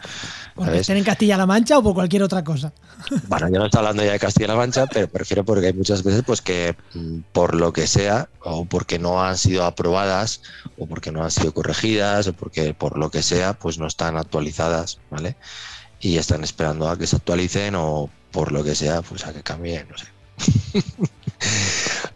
Porque 0.55 0.79
estén 0.79 0.97
en 0.97 1.03
Castilla-La 1.03 1.45
Mancha 1.45 1.77
o 1.79 1.83
por 1.83 1.93
cualquier 1.93 2.23
otra 2.23 2.43
cosa. 2.43 2.71
Bueno, 3.27 3.49
yo 3.49 3.59
no 3.59 3.65
estoy 3.65 3.79
hablando 3.79 4.03
ya 4.03 4.13
de 4.13 4.19
Castilla-La 4.19 4.55
Mancha, 4.55 4.85
pero 4.85 5.07
prefiero 5.07 5.43
porque 5.43 5.67
hay 5.67 5.73
muchas 5.73 6.03
veces 6.03 6.23
pues 6.25 6.41
que 6.41 6.75
mm, 6.93 7.19
por 7.31 7.55
lo 7.55 7.73
que 7.73 7.87
sea, 7.87 8.29
o 8.43 8.65
porque 8.65 8.99
no 8.99 9.23
han 9.23 9.37
sido 9.37 9.65
aprobadas, 9.65 10.41
o 10.77 10.85
porque 10.87 11.11
no 11.11 11.23
han 11.23 11.31
sido 11.31 11.53
corregidas, 11.53 12.27
o 12.27 12.33
porque 12.33 12.73
por 12.73 12.97
lo 12.97 13.09
que 13.09 13.23
sea, 13.23 13.53
pues 13.53 13.77
no 13.79 13.87
están 13.87 14.15
actualizadas, 14.17 14.99
¿vale? 15.09 15.35
Y 15.99 16.17
están 16.17 16.43
esperando 16.43 16.87
a 16.89 16.97
que 16.97 17.07
se 17.07 17.15
actualicen 17.17 17.75
o 17.75 18.09
por 18.31 18.51
lo 18.51 18.63
que 18.63 18.75
sea, 18.75 19.01
pues 19.01 19.25
a 19.25 19.33
que 19.33 19.41
cambie, 19.43 19.85
no 19.89 19.97
sé. 19.97 20.05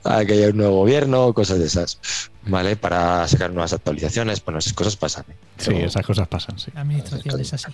a 0.04 0.26
que 0.26 0.34
haya 0.34 0.50
un 0.50 0.58
nuevo 0.58 0.78
gobierno 0.78 1.26
o 1.28 1.34
cosas 1.34 1.60
de 1.60 1.66
esas, 1.66 2.00
¿vale? 2.44 2.76
Para 2.76 3.28
sacar 3.28 3.52
nuevas 3.52 3.74
actualizaciones, 3.74 4.44
bueno, 4.44 4.60
esas 4.60 4.74
cosas 4.74 4.96
pasan. 4.96 5.26
¿eh? 5.30 5.36
Sí, 5.58 5.66
Pero- 5.72 5.88
esas 5.88 6.06
cosas 6.06 6.28
pasan, 6.28 6.58
sí. 6.60 6.72
La 6.74 6.82
administración 6.82 7.40
es 7.40 7.54
así. 7.54 7.72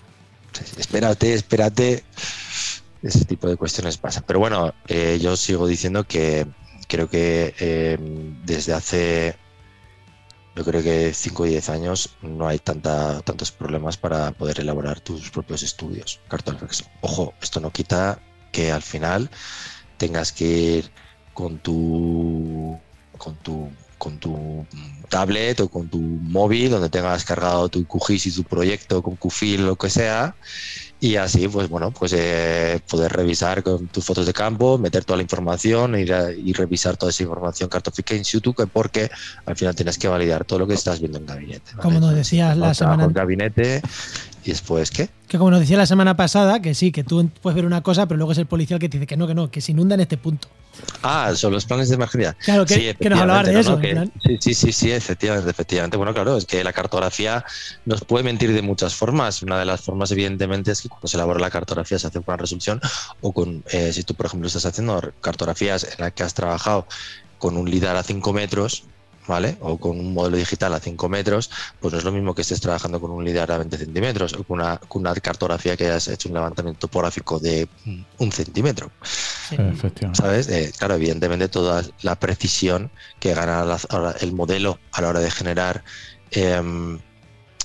Espérate, 0.78 1.34
espérate. 1.34 2.04
Ese 3.02 3.26
tipo 3.26 3.48
de 3.48 3.58
cuestiones 3.58 3.98
pasan. 3.98 4.24
Pero 4.26 4.40
bueno, 4.40 4.74
eh, 4.88 5.20
yo 5.22 5.36
sigo 5.36 5.68
diciendo 5.68 6.06
que 6.06 6.48
creo 6.88 7.10
que 7.10 7.54
eh, 7.60 7.98
desde 8.46 8.74
hace, 8.74 9.36
yo 10.56 10.64
creo 10.64 10.82
que 10.82 11.14
5 11.14 11.44
o 11.44 11.46
10 11.46 11.70
años 11.70 12.16
no 12.22 12.48
hay 12.48 12.60
tanta, 12.60 13.22
tantos 13.22 13.52
problemas 13.52 13.98
para 13.98 14.32
poder 14.32 14.60
elaborar 14.60 15.02
tus 15.02 15.30
propios 15.32 15.64
estudios 15.64 16.22
cartográficos. 16.30 16.86
Ojo, 17.02 17.34
esto 17.42 17.60
no 17.60 17.72
quita 17.72 18.22
que 18.52 18.72
al 18.72 18.84
final 18.84 19.30
tengas 19.98 20.32
que 20.32 20.46
ir 20.46 20.92
con 21.34 21.60
tu 21.60 22.80
con 23.18 23.36
tu 23.38 23.70
con 24.04 24.20
tu 24.20 24.68
tablet 25.10 25.60
o 25.62 25.70
con 25.70 25.90
tu 25.90 26.00
móvil 26.38 26.70
donde 26.72 26.90
tengas 26.90 27.24
cargado 27.24 27.70
tu 27.70 27.86
QGIS 27.86 28.26
y 28.28 28.32
tu 28.34 28.44
proyecto 28.44 29.02
con 29.02 29.16
QFIL 29.16 29.66
lo 29.66 29.76
que 29.76 29.90
sea 29.90 30.36
y 31.00 31.16
así 31.18 31.48
pues 31.48 31.68
bueno 31.70 31.92
pues 31.98 32.12
eh, 32.16 32.80
poder 32.90 33.12
revisar 33.14 33.64
con 33.64 33.88
tus 33.90 34.04
fotos 34.06 34.26
de 34.26 34.34
campo 34.34 34.78
meter 34.78 35.06
toda 35.06 35.18
la 35.18 35.24
información 35.24 35.96
ir 35.98 36.14
a- 36.14 36.32
y 36.34 36.52
revisar 36.54 36.98
toda 36.98 37.12
esa 37.12 37.24
información 37.24 37.70
cartográfica 37.70 38.16
in 38.16 38.26
situ 38.26 38.54
que 38.54 38.68
porque 38.68 39.10
al 39.46 39.56
final 39.56 39.76
tienes 39.76 39.98
que 39.98 40.08
validar 40.08 40.44
todo 40.46 40.60
lo 40.60 40.68
que 40.68 40.74
estás 40.74 41.00
viendo 41.00 41.20
en 41.20 41.26
gabinete 41.26 41.72
¿vale? 41.76 41.84
Como 41.84 42.00
nos 42.00 42.14
decías 42.16 42.58
la 42.58 42.74
semana 42.74 43.04
en 43.06 43.14
gabinete 43.14 43.82
y 44.44 44.52
después 44.52 44.92
qué 44.92 45.10
que 45.28 45.38
como 45.40 45.50
nos 45.50 45.62
decía 45.62 45.78
la 45.78 45.88
semana 45.88 46.16
pasada, 46.16 46.62
que 46.62 46.76
sí, 46.76 46.92
que 46.92 47.04
tú 47.04 47.28
puedes 47.42 47.56
ver 47.56 47.66
una 47.66 47.82
cosa, 47.82 48.06
pero 48.06 48.18
luego 48.18 48.34
es 48.34 48.38
el 48.38 48.46
policial 48.46 48.80
que 48.80 48.88
te 48.88 48.98
dice 49.00 49.08
que 49.08 49.18
no, 49.18 49.26
que 49.26 49.34
no, 49.34 49.50
que 49.50 49.62
se 49.62 49.72
inunda 49.72 49.96
en 49.96 50.02
este 50.02 50.16
punto. 50.16 50.48
Ah, 51.02 51.32
son 51.36 51.54
los 51.54 51.66
planes 51.66 51.90
de 51.90 51.96
emergencia. 51.96 52.38
Claro, 52.44 52.66
que, 52.66 52.74
Sí, 52.76 52.94
que 53.00 53.10
nos 53.10 53.20
hablabas 53.20 53.48
de 53.48 53.60
eso. 53.60 53.72
¿no? 53.72 53.80
Que- 53.80 54.10
sí, 54.24 54.38
sí, 54.40 54.54
sí, 54.54 54.72
sí, 54.72 54.92
efectivamente, 54.92 55.50
efectivamente. 55.50 55.98
Bueno, 55.98 56.14
claro, 56.14 56.38
es 56.38 56.46
que 56.46 56.64
la 56.64 56.72
cartografía 56.72 57.44
nos 57.86 58.02
puede 58.06 58.24
mentir 58.24 58.54
de 58.54 58.62
muchas 58.62 58.94
formas. 58.94 59.42
Una 59.42 59.58
de 59.58 59.66
las 59.66 59.82
formas, 59.82 60.12
evidentemente, 60.12 60.72
es 60.72 60.82
que 60.84 60.90
cuando 60.90 61.08
se 61.08 61.18
elabora 61.18 61.40
la 61.40 61.50
cartografía 61.50 61.98
se 61.98 62.08
hace 62.08 62.20
con 62.22 62.26
una 62.34 62.38
resolución 62.38 62.80
o 63.22 63.34
con, 63.34 63.64
eh, 63.72 63.92
si 63.92 64.04
tú, 64.04 64.14
por 64.14 64.28
ejemplo, 64.28 64.46
estás 64.48 64.66
haciendo 64.68 65.02
cartografías 65.22 65.84
en 65.84 65.96
las 65.98 66.14
que 66.14 66.22
has 66.22 66.36
trabajado 66.36 66.86
con 67.40 67.58
un 67.58 67.70
LIDAR 67.70 67.96
a 67.96 68.04
5 68.04 68.34
metros, 68.34 68.84
¿vale? 69.28 69.58
O 69.62 69.78
con 69.80 70.00
un 70.00 70.14
modelo 70.14 70.38
digital 70.38 70.74
a 70.74 70.80
5 70.80 71.08
metros, 71.10 71.50
pues 71.80 71.94
no 71.94 72.00
es 72.00 72.06
lo 72.06 72.12
mismo 72.12 72.34
que 72.36 72.42
estés 72.42 72.60
trabajando 72.62 73.00
con 73.00 73.12
un 73.12 73.24
LIDAR 73.24 73.52
a 73.52 73.58
20 73.58 73.78
centímetros 73.78 74.34
o 74.34 74.44
con 74.44 74.60
una, 74.60 74.78
con 74.78 75.02
una 75.02 75.14
cartografía 75.16 75.78
que 75.78 75.86
hayas 75.86 76.08
hecho 76.10 76.30
un 76.30 76.36
levantamiento 76.36 76.80
topográfico 76.88 77.40
de 77.40 77.68
un 78.20 78.32
centímetro. 78.32 78.92
sí. 79.50 79.56
Efectivamente. 79.60 80.22
¿Sabes? 80.22 80.48
Eh, 80.50 80.72
claro, 80.78 80.96
evidentemente 80.96 81.48
toda 81.50 81.84
la 82.02 82.16
precisión 82.20 82.92
que 83.20 83.34
gana 83.34 83.64
la- 83.66 84.16
el 84.20 84.34
modelo 84.34 84.80
a 84.92 85.02
la 85.02 85.10
hora 85.10 85.20
de 85.20 85.32
generar 85.32 85.84
em, 86.32 87.00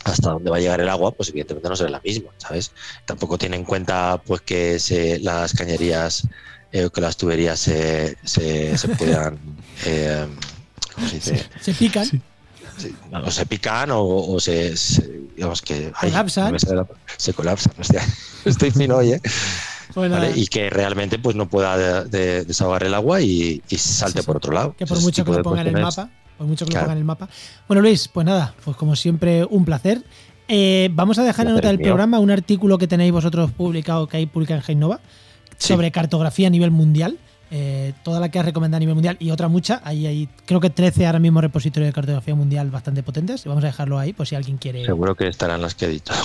hasta 0.05 0.31
dónde 0.31 0.51
va 0.51 0.57
a 0.57 0.61
llegar 0.61 0.81
el 0.81 0.89
agua, 0.89 1.13
pues 1.13 1.29
evidentemente 1.31 1.69
no 1.69 1.77
será 1.77 1.91
la 1.91 2.01
misma, 2.05 2.31
¿sabes? 2.39 2.73
Tampoco 3.05 3.37
tiene 3.37 3.57
en 3.57 3.65
cuenta 3.65 4.21
pues 4.25 4.41
que 4.43 4.79
se, 4.79 5.19
las 5.21 5.53
cañerías 5.55 6.27
eh, 6.73 6.85
o 6.85 6.91
que 6.91 7.01
las 7.01 7.17
tuberías 7.17 7.59
se, 7.59 8.17
se, 8.25 8.77
se 8.79 8.89
puedan 8.89 9.39
em, 11.03 11.11
¿cómo 11.11 11.63
se 11.63 11.75
pican. 11.75 12.05
Sí. 12.05 12.21
Sí, 12.77 12.95
o 13.13 13.31
se 13.31 13.45
pican 13.47 13.91
o, 13.91 14.05
o 14.05 14.39
se, 14.39 14.77
se- 14.77 15.21
digamos 15.35 15.63
que 15.63 15.91
ay, 15.97 16.11
Colapsan. 16.11 16.53
no 16.53 16.75
la- 16.75 16.87
se 17.17 17.33
colapsan 17.35 17.73
hostia, 17.81 18.03
estoy 18.45 18.71
fino 18.71 18.97
hoy 18.97 19.13
¿eh? 19.15 19.21
Y 20.37 20.47
que 20.47 20.71
realmente 20.71 21.19
pues 21.19 21.35
no 21.35 21.49
pueda 21.49 21.77
de- 21.77 22.09
de- 22.09 22.45
desahogar 22.45 22.85
el 22.85 22.95
agua 22.95 23.21
y, 23.21 23.63
y 23.69 23.77
salte 23.79 24.19
Sí, 24.19 24.23
sí. 24.23 24.27
por 24.27 24.37
otro 24.37 24.53
lado. 24.53 24.77
que 24.79 24.87
por 24.87 25.01
mucho 25.01 25.25
que 25.25 25.33
lo 25.33 25.43
pongan 25.43 25.67
en 25.67 25.77
el 25.77 25.83
mapa, 25.83 26.09
por 26.37 26.47
mucho 26.47 26.65
que 26.67 26.71
lo 26.71 26.75
Claro. 26.75 26.85
pongan 26.87 26.99
en 26.99 27.03
el 27.03 27.05
mapa. 27.05 27.29
Bueno, 27.67 27.81
Luis, 27.83 28.07
pues 28.07 28.25
nada, 28.25 28.55
pues 28.65 28.77
como 28.77 28.95
siempre, 28.95 29.45
un 29.45 29.65
placer. 29.65 30.03
Eh, 30.47 30.89
vamos 30.93 31.19
a 31.19 31.25
dejar 31.25 31.47
en 31.49 31.55
nota 31.55 31.69
del 31.69 31.79
mío. 31.79 31.87
programa 31.89 32.21
un 32.21 32.31
artículo 32.31 32.79
que 32.79 32.87
tenéis 32.87 33.13
vosotros 33.13 33.51
publicado, 33.51 34.07
que 34.07 34.19
hay 34.19 34.27
publicado 34.27 34.59
en 34.61 34.65
Genova, 34.65 35.01
Sí. 35.59 35.69
sobre 35.69 35.91
cartografía 35.91 36.47
a 36.47 36.51
nivel 36.51 36.71
mundial. 36.71 37.19
Eh, 37.51 37.95
toda 38.03 38.21
la 38.21 38.29
que 38.31 38.39
has 38.39 38.45
recomendado 38.45 38.77
a 38.77 38.81
nivel 38.81 38.95
mundial 38.95 39.17
y 39.21 39.31
otra 39.31 39.49
mucha. 39.49 39.81
Ahí 39.85 40.07
hay, 40.07 40.29
creo 40.45 40.61
que 40.61 40.69
13 40.71 41.07
ahora 41.07 41.19
mismo 41.19 41.41
repositorios 41.41 41.89
de 41.89 41.93
cartografía 41.95 42.35
mundial 42.35 42.71
bastante 42.71 43.03
potentes. 43.03 43.47
Y 43.47 43.49
vamos 43.49 43.65
a 43.65 43.69
dejarlo 43.69 43.99
ahí 43.99 44.13
por 44.13 44.27
si 44.27 44.35
alguien 44.35 44.59
quiere. 44.59 44.85
Seguro 44.85 45.15
que 45.15 45.29
estarán 45.29 45.63
las 45.63 45.75
que 45.75 45.87
he 45.87 45.89
dicho. 45.89 46.13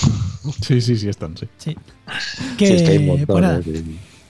Sí, 0.62 0.82
sí, 0.82 0.98
sí, 0.98 1.08
están, 1.08 1.38
sí. 1.38 1.48
Sí. 1.58 1.78
Sí, 2.38 2.56
Que, 2.58 2.76
es 2.76 2.84
que 2.84 2.90
hay 2.90 2.98
un 2.98 3.06
montón, 3.08 3.26
pues 3.28 3.42
nada, 3.42 3.60
¿eh? 3.60 3.84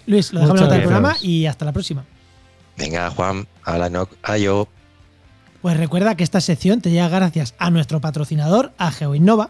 Luis, 0.06 0.32
lo 0.34 0.40
dejamos 0.42 0.42
en 0.42 0.48
Muchas 0.48 0.50
nota 0.50 0.74
del 0.76 0.82
gracias. 0.82 0.82
programa 0.88 1.18
y 1.22 1.46
hasta 1.48 1.66
la 1.66 1.72
próxima. 1.72 2.06
Venga, 2.78 3.10
Juan, 3.10 3.48
a 3.64 3.78
la 3.78 3.90
NOC, 3.90 4.10
a 4.22 4.38
yo. 4.38 4.68
Pues 5.64 5.78
recuerda 5.78 6.16
que 6.16 6.24
esta 6.24 6.42
sección 6.42 6.82
te 6.82 6.92
llega 6.92 7.08
gracias 7.10 7.56
a 7.58 7.70
nuestro 7.72 8.02
patrocinador, 8.02 8.74
a 8.78 8.92
GeoInnova, 8.92 9.50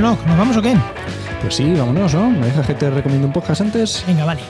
No, 0.00 0.10
¿nos 0.26 0.38
vamos 0.38 0.56
o 0.58 0.62
qué? 0.62 0.74
Pues 1.40 1.54
sí, 1.54 1.72
vámonos, 1.72 2.12
¿no? 2.12 2.28
¿Me 2.30 2.46
dejas 2.46 2.66
que 2.66 2.74
te 2.74 2.90
recomiende 2.90 3.26
un 3.26 3.32
podcast 3.32 3.62
antes? 3.62 4.04
Venga, 4.06 4.26
vale. 4.26 4.42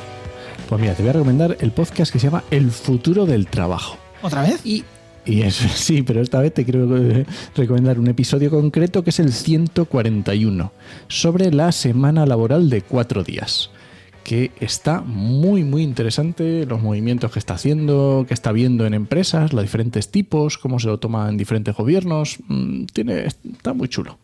Pues 0.68 0.80
mira, 0.80 0.94
te 0.94 1.02
voy 1.02 1.10
a 1.10 1.12
recomendar 1.12 1.56
el 1.60 1.70
podcast 1.70 2.12
que 2.12 2.18
se 2.18 2.26
llama 2.26 2.42
El 2.50 2.72
futuro 2.72 3.26
del 3.26 3.46
trabajo. 3.46 3.96
¿Otra 4.22 4.42
vez? 4.42 4.60
Y 4.64 4.84
Y 5.24 5.42
eso 5.42 5.68
sí, 5.74 6.02
pero 6.02 6.20
esta 6.20 6.40
vez 6.40 6.52
te 6.52 6.64
quiero 6.64 6.96
eh, 6.96 7.24
recomendar 7.54 8.00
un 8.00 8.08
episodio 8.08 8.50
concreto 8.50 9.04
que 9.04 9.10
es 9.10 9.20
el 9.20 9.32
141, 9.32 10.72
sobre 11.06 11.52
la 11.52 11.70
semana 11.70 12.26
laboral 12.26 12.68
de 12.68 12.82
cuatro 12.82 13.22
días 13.22 13.70
que 14.24 14.50
está 14.58 15.02
muy 15.02 15.62
muy 15.62 15.84
interesante 15.84 16.66
los 16.66 16.82
movimientos 16.82 17.30
que 17.30 17.38
está 17.38 17.54
haciendo, 17.54 18.24
que 18.26 18.34
está 18.34 18.50
viendo 18.50 18.84
en 18.84 18.92
empresas, 18.94 19.52
los 19.52 19.62
diferentes 19.62 20.10
tipos, 20.10 20.58
cómo 20.58 20.80
se 20.80 20.88
lo 20.88 20.98
toma 20.98 21.28
en 21.28 21.36
diferentes 21.36 21.76
gobiernos, 21.76 22.38
mm, 22.48 22.86
tiene 22.86 23.26
está 23.26 23.72
muy 23.72 23.86
chulo. 23.86 24.18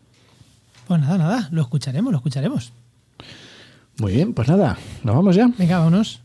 Pues 0.87 1.01
nada, 1.01 1.17
nada, 1.17 1.49
lo 1.51 1.61
escucharemos, 1.61 2.11
lo 2.11 2.17
escucharemos. 2.17 2.73
Muy 3.99 4.13
bien, 4.13 4.33
pues 4.33 4.47
nada, 4.47 4.77
nos 5.03 5.15
vamos 5.15 5.35
ya. 5.35 5.49
Venga, 5.57 5.79
vámonos. 5.79 6.21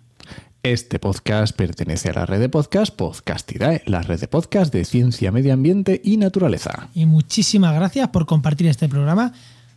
Este 0.62 0.98
podcast 0.98 1.54
pertenece 1.56 2.10
a 2.10 2.14
la 2.14 2.26
red 2.26 2.40
de 2.40 2.48
podcast 2.48 2.94
Podcastidae, 2.94 3.82
la 3.86 4.02
red 4.02 4.18
de 4.18 4.26
podcast 4.26 4.72
de 4.72 4.84
ciencia, 4.84 5.30
medio 5.30 5.54
ambiente 5.54 6.00
y 6.02 6.16
naturaleza. 6.16 6.88
Y 6.94 7.06
muchísimas 7.06 7.74
gracias 7.74 8.08
por 8.08 8.26
compartir 8.26 8.66
este 8.66 8.88
programa. 8.88 9.32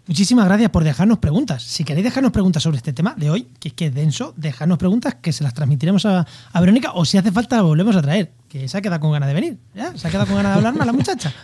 Muchísimas 0.08 0.46
gracias 0.46 0.72
por 0.72 0.84
dejarnos 0.84 1.20
preguntas. 1.20 1.62
Si 1.62 1.84
queréis 1.84 2.06
dejarnos 2.06 2.32
preguntas 2.32 2.64
sobre 2.64 2.78
este 2.78 2.94
tema 2.94 3.14
de 3.16 3.30
hoy, 3.30 3.48
que 3.60 3.68
es 3.68 3.74
que 3.76 3.86
es 3.86 3.94
denso, 3.94 4.34
dejadnos 4.36 4.80
preguntas 4.80 5.16
que 5.22 5.32
se 5.32 5.44
las 5.44 5.54
transmitiremos 5.54 6.06
a, 6.08 6.26
a 6.52 6.60
Verónica 6.60 6.94
o 6.94 7.06
si 7.06 7.20
hace 7.20 7.32
falta 7.32 7.58
la 7.58 7.62
volvemos 7.62 7.96
a 7.96 8.02
traer, 8.02 8.32
que 8.50 8.68
se 8.68 8.78
ha 8.78 8.82
quedado 8.82 9.00
con 9.00 9.12
ganas 9.12 9.30
de 9.30 9.36
venir. 9.36 9.58
¿ya? 9.76 9.96
Se 9.96 10.08
ha 10.08 10.12
quedado 10.12 10.26
con 10.26 10.38
ganas 10.38 10.54
de 10.54 10.58
hablarnos 10.58 10.86
la 10.86 10.94
muchacha. 10.94 11.34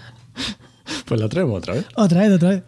Pues 1.05 1.19
la 1.19 1.27
traemos 1.27 1.57
otra 1.57 1.73
vez. 1.73 1.85
Otra 1.95 2.21
vez, 2.21 2.31
otra 2.31 2.49
vez. 2.49 2.63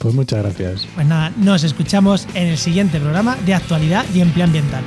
Pues 0.00 0.14
muchas 0.14 0.42
gracias. 0.42 0.86
Pues 0.94 1.06
nada, 1.06 1.30
nos 1.36 1.62
escuchamos 1.62 2.26
en 2.32 2.46
el 2.46 2.56
siguiente 2.56 2.98
programa 2.98 3.36
de 3.44 3.52
actualidad 3.52 4.06
y 4.14 4.22
empleo 4.22 4.46
ambiental. 4.46 4.82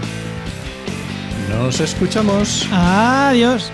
Nos 1.52 1.80
escuchamos. 1.80 2.68
Adiós. 2.72 3.72